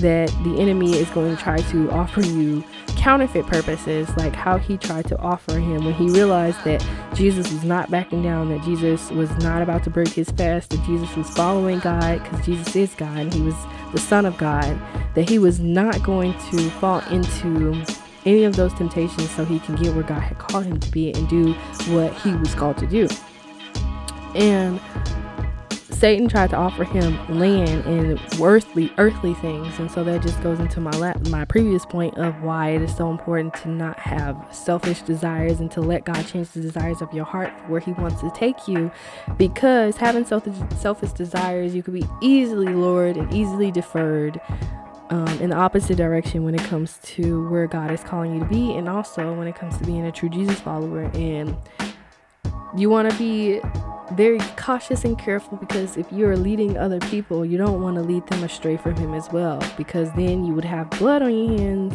that 0.00 0.28
the 0.42 0.56
enemy 0.58 0.96
is 0.96 1.10
going 1.10 1.36
to 1.36 1.42
try 1.42 1.58
to 1.58 1.90
offer 1.90 2.22
you 2.22 2.64
counterfeit 2.96 3.46
purposes, 3.46 4.08
like 4.16 4.34
how 4.34 4.56
he 4.56 4.78
tried 4.78 5.06
to 5.08 5.18
offer 5.18 5.58
him 5.58 5.84
when 5.84 5.92
he 5.92 6.08
realized 6.08 6.62
that 6.64 6.82
Jesus 7.14 7.52
was 7.52 7.62
not 7.62 7.90
backing 7.90 8.22
down, 8.22 8.48
that 8.48 8.62
Jesus 8.62 9.10
was 9.10 9.30
not 9.38 9.60
about 9.60 9.84
to 9.84 9.90
break 9.90 10.08
his 10.08 10.30
fast, 10.30 10.70
that 10.70 10.82
Jesus 10.86 11.14
was 11.14 11.28
following 11.30 11.80
God 11.80 12.22
because 12.22 12.46
Jesus 12.46 12.74
is 12.74 12.94
God, 12.94 13.18
and 13.18 13.34
he 13.34 13.42
was 13.42 13.56
the 13.92 13.98
Son 13.98 14.24
of 14.24 14.38
God, 14.38 14.80
that 15.14 15.28
he 15.28 15.38
was 15.38 15.60
not 15.60 16.02
going 16.02 16.32
to 16.50 16.70
fall 16.72 17.00
into 17.10 17.84
any 18.26 18.44
of 18.44 18.56
those 18.56 18.72
temptations 18.74 19.30
so 19.30 19.44
he 19.44 19.58
can 19.60 19.76
get 19.76 19.94
where 19.94 20.04
God 20.04 20.20
had 20.20 20.38
called 20.38 20.64
him 20.64 20.78
to 20.80 20.90
be 20.90 21.12
and 21.12 21.28
do 21.28 21.52
what 21.94 22.12
he 22.20 22.34
was 22.34 22.54
called 22.54 22.78
to 22.78 22.86
do. 22.86 23.08
And 24.34 24.80
Satan 26.00 26.28
tried 26.28 26.48
to 26.48 26.56
offer 26.56 26.82
him 26.82 27.38
land 27.38 27.84
and 27.84 28.18
earthly 28.40 28.90
earthly 28.96 29.34
things, 29.34 29.78
and 29.78 29.90
so 29.90 30.02
that 30.04 30.22
just 30.22 30.42
goes 30.42 30.58
into 30.58 30.80
my 30.80 30.92
la- 30.92 31.12
my 31.28 31.44
previous 31.44 31.84
point 31.84 32.16
of 32.16 32.40
why 32.42 32.70
it 32.70 32.80
is 32.80 32.96
so 32.96 33.10
important 33.10 33.52
to 33.56 33.68
not 33.68 33.98
have 33.98 34.34
selfish 34.50 35.02
desires 35.02 35.60
and 35.60 35.70
to 35.72 35.82
let 35.82 36.06
God 36.06 36.26
change 36.26 36.48
the 36.52 36.62
desires 36.62 37.02
of 37.02 37.12
your 37.12 37.26
heart 37.26 37.52
for 37.60 37.66
where 37.66 37.80
He 37.80 37.92
wants 37.92 38.22
to 38.22 38.30
take 38.30 38.66
you, 38.66 38.90
because 39.36 39.98
having 39.98 40.24
selfish 40.24 40.54
selfish 40.78 41.12
desires, 41.12 41.74
you 41.74 41.82
could 41.82 41.92
be 41.92 42.08
easily 42.22 42.72
lured 42.72 43.18
and 43.18 43.30
easily 43.34 43.70
deferred. 43.70 44.40
Um, 45.10 45.26
in 45.40 45.50
the 45.50 45.56
opposite 45.56 45.96
direction 45.96 46.44
when 46.44 46.54
it 46.54 46.62
comes 46.62 46.98
to 47.02 47.48
where 47.48 47.66
God 47.66 47.90
is 47.90 48.00
calling 48.00 48.32
you 48.34 48.38
to 48.38 48.46
be, 48.46 48.74
and 48.76 48.88
also 48.88 49.34
when 49.34 49.48
it 49.48 49.56
comes 49.56 49.76
to 49.78 49.84
being 49.84 50.06
a 50.06 50.12
true 50.12 50.28
Jesus 50.28 50.60
follower. 50.60 51.10
And 51.14 51.56
you 52.76 52.88
want 52.90 53.10
to 53.10 53.18
be 53.18 53.60
very 54.12 54.38
cautious 54.56 55.04
and 55.04 55.18
careful 55.18 55.56
because 55.56 55.96
if 55.96 56.06
you're 56.12 56.36
leading 56.36 56.78
other 56.78 57.00
people, 57.00 57.44
you 57.44 57.58
don't 57.58 57.82
want 57.82 57.96
to 57.96 58.02
lead 58.02 58.24
them 58.28 58.44
astray 58.44 58.76
from 58.76 58.94
Him 58.94 59.12
as 59.14 59.28
well, 59.32 59.60
because 59.76 60.12
then 60.12 60.44
you 60.44 60.54
would 60.54 60.64
have 60.64 60.88
blood 60.90 61.22
on 61.22 61.36
your 61.36 61.58
hands. 61.58 61.94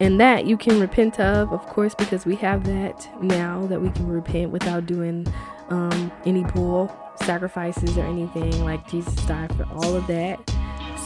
And 0.00 0.20
that 0.20 0.46
you 0.46 0.56
can 0.56 0.80
repent 0.80 1.20
of, 1.20 1.52
of 1.52 1.64
course, 1.66 1.94
because 1.94 2.26
we 2.26 2.34
have 2.36 2.64
that 2.64 3.08
now 3.22 3.66
that 3.68 3.80
we 3.80 3.90
can 3.90 4.08
repent 4.08 4.50
without 4.50 4.84
doing 4.84 5.26
um, 5.70 6.10
any 6.24 6.42
bull 6.42 6.94
sacrifices 7.22 7.96
or 7.96 8.04
anything. 8.04 8.64
Like 8.64 8.86
Jesus 8.88 9.14
died 9.26 9.54
for 9.56 9.64
all 9.72 9.94
of 9.94 10.06
that. 10.08 10.55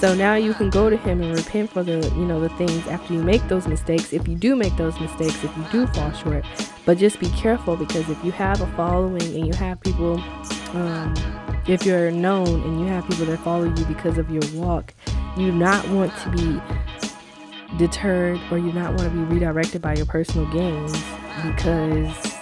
So 0.00 0.14
now 0.14 0.34
you 0.34 0.54
can 0.54 0.70
go 0.70 0.88
to 0.88 0.96
him 0.96 1.20
and 1.20 1.36
repent 1.36 1.68
for 1.68 1.82
the, 1.82 2.00
you 2.16 2.24
know, 2.24 2.40
the 2.40 2.48
things 2.48 2.86
after 2.86 3.12
you 3.12 3.22
make 3.22 3.46
those 3.48 3.68
mistakes. 3.68 4.14
If 4.14 4.26
you 4.26 4.34
do 4.34 4.56
make 4.56 4.74
those 4.78 4.98
mistakes, 4.98 5.44
if 5.44 5.54
you 5.54 5.62
do 5.70 5.86
fall 5.88 6.10
short, 6.12 6.42
but 6.86 6.96
just 6.96 7.20
be 7.20 7.28
careful 7.32 7.76
because 7.76 8.08
if 8.08 8.24
you 8.24 8.32
have 8.32 8.62
a 8.62 8.66
following 8.68 9.22
and 9.22 9.46
you 9.46 9.52
have 9.52 9.78
people, 9.82 10.18
um, 10.72 11.12
if 11.66 11.84
you're 11.84 12.10
known 12.10 12.48
and 12.48 12.80
you 12.80 12.86
have 12.86 13.06
people 13.08 13.26
that 13.26 13.40
follow 13.40 13.64
you 13.64 13.84
because 13.84 14.16
of 14.16 14.30
your 14.30 14.42
walk, 14.54 14.94
you 15.36 15.50
do 15.50 15.52
not 15.52 15.86
want 15.90 16.16
to 16.20 16.30
be 16.30 17.76
deterred 17.76 18.40
or 18.50 18.56
you 18.56 18.72
not 18.72 18.94
want 18.94 19.02
to 19.02 19.10
be 19.10 19.34
redirected 19.34 19.82
by 19.82 19.94
your 19.94 20.06
personal 20.06 20.50
gains 20.50 20.92
because 21.44 22.36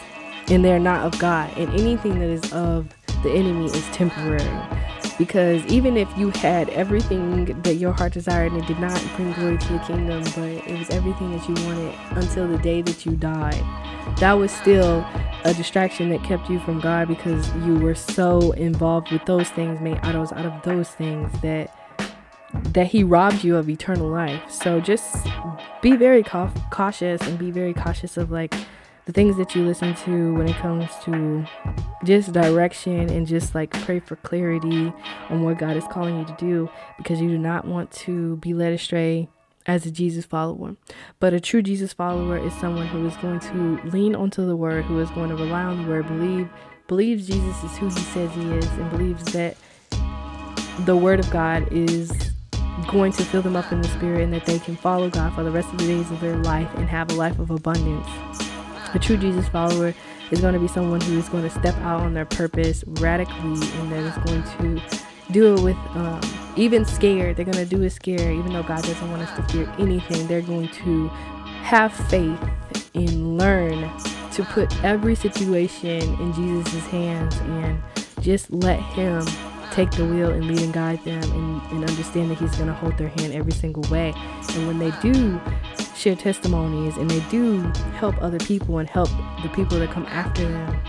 and 0.49 0.65
they're 0.65 0.79
not 0.79 1.05
of 1.05 1.19
God 1.19 1.53
and 1.59 1.69
anything 1.71 2.21
that 2.21 2.31
is 2.31 2.53
of 2.53 2.89
the 3.25 3.31
enemy 3.31 3.67
is 3.67 3.85
temporary 3.89 4.88
because 5.19 5.65
even 5.67 5.97
if 5.97 6.09
you 6.17 6.31
had 6.31 6.69
everything 6.71 7.61
that 7.63 7.75
your 7.75 7.93
heart 7.93 8.13
desired 8.13 8.53
and 8.53 8.63
it 8.63 8.67
did 8.67 8.79
not 8.79 9.03
bring 9.17 9.33
glory 9.33 9.59
to 9.59 9.73
the 9.73 9.79
kingdom, 9.81 10.23
but 10.23 10.71
it 10.71 10.79
was 10.79 10.89
everything 10.91 11.33
that 11.33 11.49
you 11.49 11.55
wanted 11.67 11.95
until 12.13 12.47
the 12.47 12.59
day 12.59 12.81
that 12.83 13.05
you 13.05 13.17
died, 13.17 13.63
that 14.19 14.33
was 14.35 14.53
still 14.53 15.05
a 15.45 15.53
distraction 15.55 16.09
that 16.11 16.23
kept 16.23 16.49
you 16.49 16.61
from 16.61 16.81
God 16.81 17.09
because 17.09 17.53
you 17.57 17.75
were 17.75 17.95
so 17.95 18.53
involved 18.53 19.11
with 19.11 19.25
those 19.27 19.51
things, 19.51 19.81
made 19.81 19.99
idols 20.03 20.33
out 20.33 20.47
of 20.47 20.63
those 20.63 20.89
things 20.91 21.31
that 21.43 21.75
that 22.73 22.87
he 22.87 23.05
robbed 23.05 23.45
you 23.45 23.57
of 23.57 23.69
eternal 23.69 24.09
life. 24.09 24.51
So 24.51 24.81
just 24.81 25.27
be 25.83 25.97
very 25.97 26.23
cautious 26.23 27.21
and 27.21 27.39
be 27.39 27.51
very 27.51 27.75
cautious 27.75 28.17
of 28.17 28.31
like 28.31 28.55
the 29.09 29.13
things 29.15 29.39
that 29.39 29.55
you 29.55 29.65
listen 29.65 29.95
to 29.95 30.35
when 30.35 30.47
it 30.47 30.57
comes 30.57 30.87
to 31.03 31.43
just 32.05 32.31
direction 32.33 33.09
and 33.09 33.27
just 33.27 33.55
like 33.55 33.71
pray 33.71 33.99
for 33.99 34.17
clarity 34.17 34.93
on 35.31 35.43
what 35.43 35.57
God 35.57 35.79
is 35.79 35.85
calling 35.85 36.19
you 36.19 36.27
to 36.27 36.37
do 36.39 36.69
because 36.99 37.19
you 37.19 37.31
do 37.31 37.39
not 37.39 37.65
want 37.65 37.91
to 37.91 38.37
be 38.37 38.53
led 38.53 38.75
astray 38.75 39.27
as 39.65 39.87
a 39.87 39.91
Jesus 39.91 40.27
follower. 40.27 40.77
But 41.21 41.33
a 41.33 41.41
true 41.41 41.63
Jesus 41.63 41.95
follower 41.95 42.37
is 42.37 42.53
someone 42.57 42.87
who 42.87 43.07
is 43.07 43.17
going 43.17 43.41
to 43.41 43.81
lean 43.89 44.15
onto 44.15 44.47
the 44.47 44.57
word, 44.57 44.85
who 44.85 45.01
is 45.01 45.09
going 45.13 45.31
to 45.31 45.37
rely 45.37 45.63
on 45.63 45.83
the 45.83 45.89
word, 45.89 46.07
believe 46.07 46.51
believes 46.87 47.27
Jesus 47.27 47.65
is 47.65 47.79
who 47.79 47.87
he 47.87 48.01
says 48.01 48.31
he 48.35 48.43
is 48.43 48.67
and 48.67 48.91
believes 48.91 49.25
that 49.33 49.57
the 50.81 50.97
word 50.99 51.21
of 51.21 51.31
God 51.31 51.67
is 51.73 52.13
going 52.89 53.13
to 53.13 53.25
fill 53.25 53.41
them 53.41 53.57
up 53.57 53.73
in 53.73 53.81
the 53.81 53.89
spirit 53.89 54.21
and 54.21 54.35
that 54.35 54.45
they 54.45 54.59
can 54.59 54.77
follow 54.77 55.09
God 55.09 55.33
for 55.33 55.45
the 55.45 55.51
rest 55.51 55.73
of 55.73 55.79
the 55.79 55.87
days 55.87 56.11
of 56.11 56.21
their 56.21 56.37
life 56.37 56.69
and 56.75 56.87
have 56.91 57.11
a 57.11 57.15
life 57.15 57.39
of 57.39 57.51
abundance. 57.51 58.48
A 58.95 58.99
true 58.99 59.17
Jesus 59.17 59.49
follower 59.49 59.95
is 60.31 60.41
going 60.41 60.55
to 60.55 60.61
be 60.61 60.69
someone 60.69 61.01
who 61.01 61.19
is 61.19 61.29
going 61.29 61.45
to 61.45 61.51
step 61.51 61.75
out 61.79 62.01
on 62.01 62.15
their 62.15 62.25
purpose 62.25 62.85
radically 62.87 63.35
and 63.79 63.93
that 63.93 64.05
is 64.05 64.17
going 64.25 64.43
to 64.59 64.99
do 65.31 65.55
it 65.55 65.63
with 65.63 65.77
um, 65.95 66.21
even 66.57 66.85
scared. 66.85 67.37
They're 67.37 67.45
going 67.45 67.59
to 67.59 67.67
do 67.67 67.83
it 67.83 67.91
scared, 67.91 68.21
even 68.37 68.53
though 68.53 68.63
God 68.63 68.83
doesn't 68.83 69.11
want 69.11 69.23
us 69.23 69.37
to 69.37 69.43
fear 69.53 69.73
anything. 69.79 70.27
They're 70.27 70.41
going 70.41 70.69
to 70.69 71.09
have 71.63 71.93
faith 71.93 72.41
and 72.95 73.39
learn 73.39 73.91
to 74.33 74.45
put 74.45 74.85
every 74.85 75.15
situation 75.15 76.01
in 76.21 76.33
Jesus' 76.33 76.87
hands 76.87 77.37
and 77.37 77.83
just 78.21 78.51
let 78.51 78.81
Him 78.81 79.27
take 79.73 79.91
the 79.93 80.05
wheel 80.05 80.31
and 80.31 80.47
lead 80.47 80.61
and 80.61 80.73
guide 80.73 81.03
them 81.05 81.23
and, 81.23 81.73
and 81.73 81.89
understand 81.89 82.31
that 82.31 82.39
He's 82.39 82.55
going 82.57 82.69
to 82.69 82.75
hold 82.75 82.97
their 82.97 83.09
hand 83.09 83.33
every 83.33 83.53
single 83.53 83.83
way. 83.91 84.13
And 84.55 84.67
when 84.67 84.79
they 84.79 84.91
do 85.01 85.41
share 85.95 86.17
testimonies 86.17 86.97
and 86.97 87.11
they 87.11 87.21
do 87.29 87.61
help 87.97 88.21
other 88.23 88.39
people 88.39 88.79
and 88.79 88.89
help 88.89 89.09
the 89.43 89.51
people 89.55 89.79
that 89.79 89.91
come 89.91 90.07
after 90.07 90.49
them, 90.49 90.81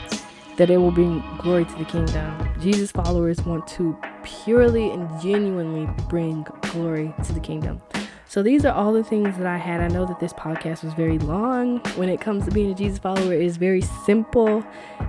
that 0.57 0.69
it 0.69 0.77
will 0.77 0.91
bring 0.91 1.23
glory 1.39 1.65
to 1.65 1.75
the 1.75 1.85
kingdom. 1.85 2.49
Jesus 2.59 2.91
followers 2.91 3.41
want 3.41 3.65
to 3.67 3.97
purely 4.23 4.91
and 4.91 5.09
genuinely 5.21 5.89
bring 6.09 6.45
glory 6.61 7.13
to 7.23 7.33
the 7.33 7.39
kingdom. 7.39 7.81
So 8.29 8.43
these 8.43 8.63
are 8.63 8.71
all 8.71 8.93
the 8.93 9.03
things 9.03 9.39
that 9.39 9.47
I 9.47 9.57
had. 9.57 9.81
I 9.81 9.87
know 9.87 10.05
that 10.05 10.19
this 10.19 10.33
podcast 10.33 10.83
was 10.83 10.93
very 10.93 11.17
long. 11.17 11.79
When 11.95 12.09
it 12.09 12.21
comes 12.21 12.45
to 12.45 12.51
being 12.51 12.69
a 12.69 12.75
Jesus 12.75 12.99
follower, 12.99 13.33
is 13.33 13.57
very 13.57 13.81
simple 13.81 14.63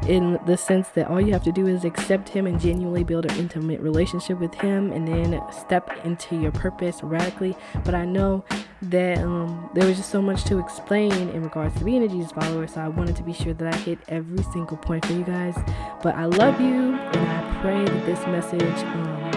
in 0.09 0.41
the 0.47 0.57
sense 0.57 0.89
that 0.95 1.09
all 1.09 1.21
you 1.21 1.31
have 1.35 1.43
to 1.45 1.53
do 1.53 1.67
is 1.67 1.85
accept 1.85 2.31
him 2.31 2.47
and 2.47 2.59
genuinely 2.59 3.05
build 3.05 3.31
an 3.31 3.37
intimate 3.39 3.83
relationship 3.83 4.41
with 4.41 4.55
him 4.55 4.91
and 4.91 5.07
then 5.07 5.39
step 5.53 5.91
into 6.07 6.35
your 6.41 6.51
purpose 6.51 7.03
radically. 7.03 7.55
But 7.85 7.95
I 7.95 8.07
know 8.07 8.43
that 8.81 9.19
um, 9.19 9.69
there 9.75 9.87
was 9.87 9.99
just 9.99 10.09
so 10.09 10.23
much 10.23 10.45
to 10.45 10.59
explain 10.59 11.13
in 11.13 11.43
regards 11.43 11.77
to 11.77 11.85
being 11.85 12.03
a 12.03 12.09
Jesus 12.09 12.33
follower, 12.33 12.67
so 12.67 12.81
I 12.81 12.89
wanted 12.89 13.17
to 13.17 13.23
be 13.23 13.35
sure 13.35 13.53
that 13.53 13.75
I 13.75 13.77
hit 13.77 13.99
every 14.09 14.43
single 14.45 14.79
point 14.79 15.05
for 15.05 15.13
you 15.13 15.25
guys. 15.25 15.59
But 16.03 16.15
I 16.15 16.25
love 16.25 16.59
you, 16.59 16.95
and 16.95 17.29
I 17.29 17.61
pray 17.61 17.85
that 17.85 18.07
this 18.07 18.21
message 18.29 18.63
um, 18.63 19.30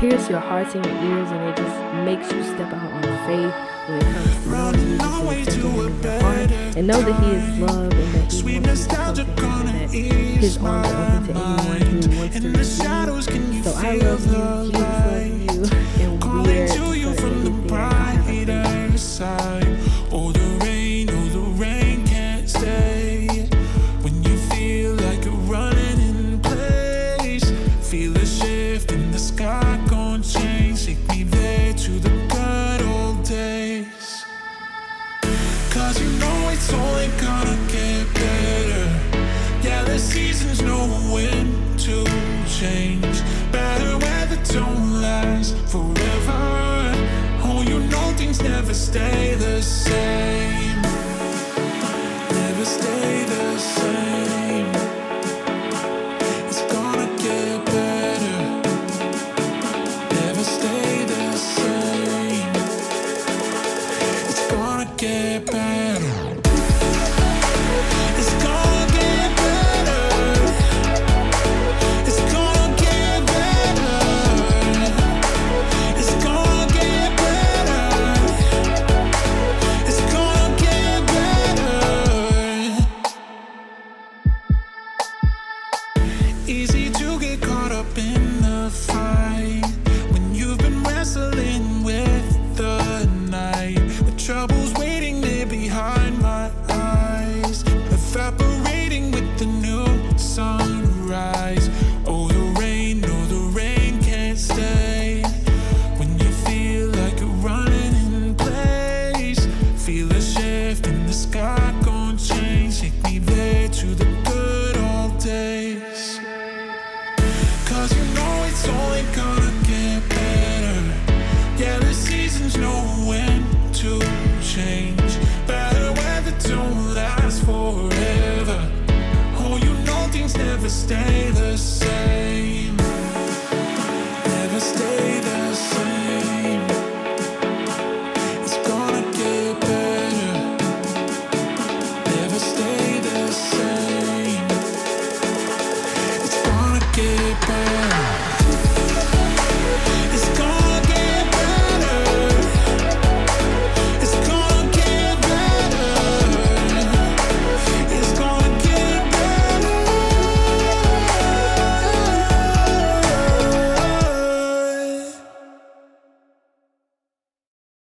pierce 0.00 0.30
your 0.30 0.40
hearts 0.40 0.74
and 0.74 0.84
your 0.86 0.94
ears, 0.94 1.30
and 1.30 1.50
it 1.50 1.56
just 1.56 1.76
makes 2.06 2.32
you 2.32 2.42
step 2.42 2.72
out 2.72 2.90
on 2.90 3.02
faith 3.26 3.52
when 3.86 4.00
it 4.00 4.08
comes 4.14 4.34
to 4.44 4.96
knowing 4.96 5.44
Jesus 5.44 5.62
and 5.62 5.78
in 5.78 6.02
your 6.02 6.20
heart, 6.22 6.50
and 6.76 6.86
know 6.86 7.02
that 7.02 7.22
He 7.22 7.30
is 7.32 7.58
love 7.60 7.92
and 7.92 8.14
that 8.14 8.32
He 8.32 8.58
wants 8.60 8.86
to 8.86 9.24
come 9.36 9.66
and 9.66 9.78
that 9.78 9.90
His 9.90 10.56
arms 10.56 10.88
are 10.88 11.16
open 11.16 11.34
to 11.34 11.38
anyone 11.38 11.82
who 11.82 12.18
wants 12.18 12.40
to 12.40 12.48
receive 12.48 13.52
you. 13.52 13.62
So 13.62 13.72
I 13.76 13.96
love 13.96 14.24
you, 14.24 14.72
Jesus 14.72 14.80
loves 14.80 15.28
you, 15.44 16.02
and 16.02 16.12
we're 16.12 16.18
going 16.18 16.99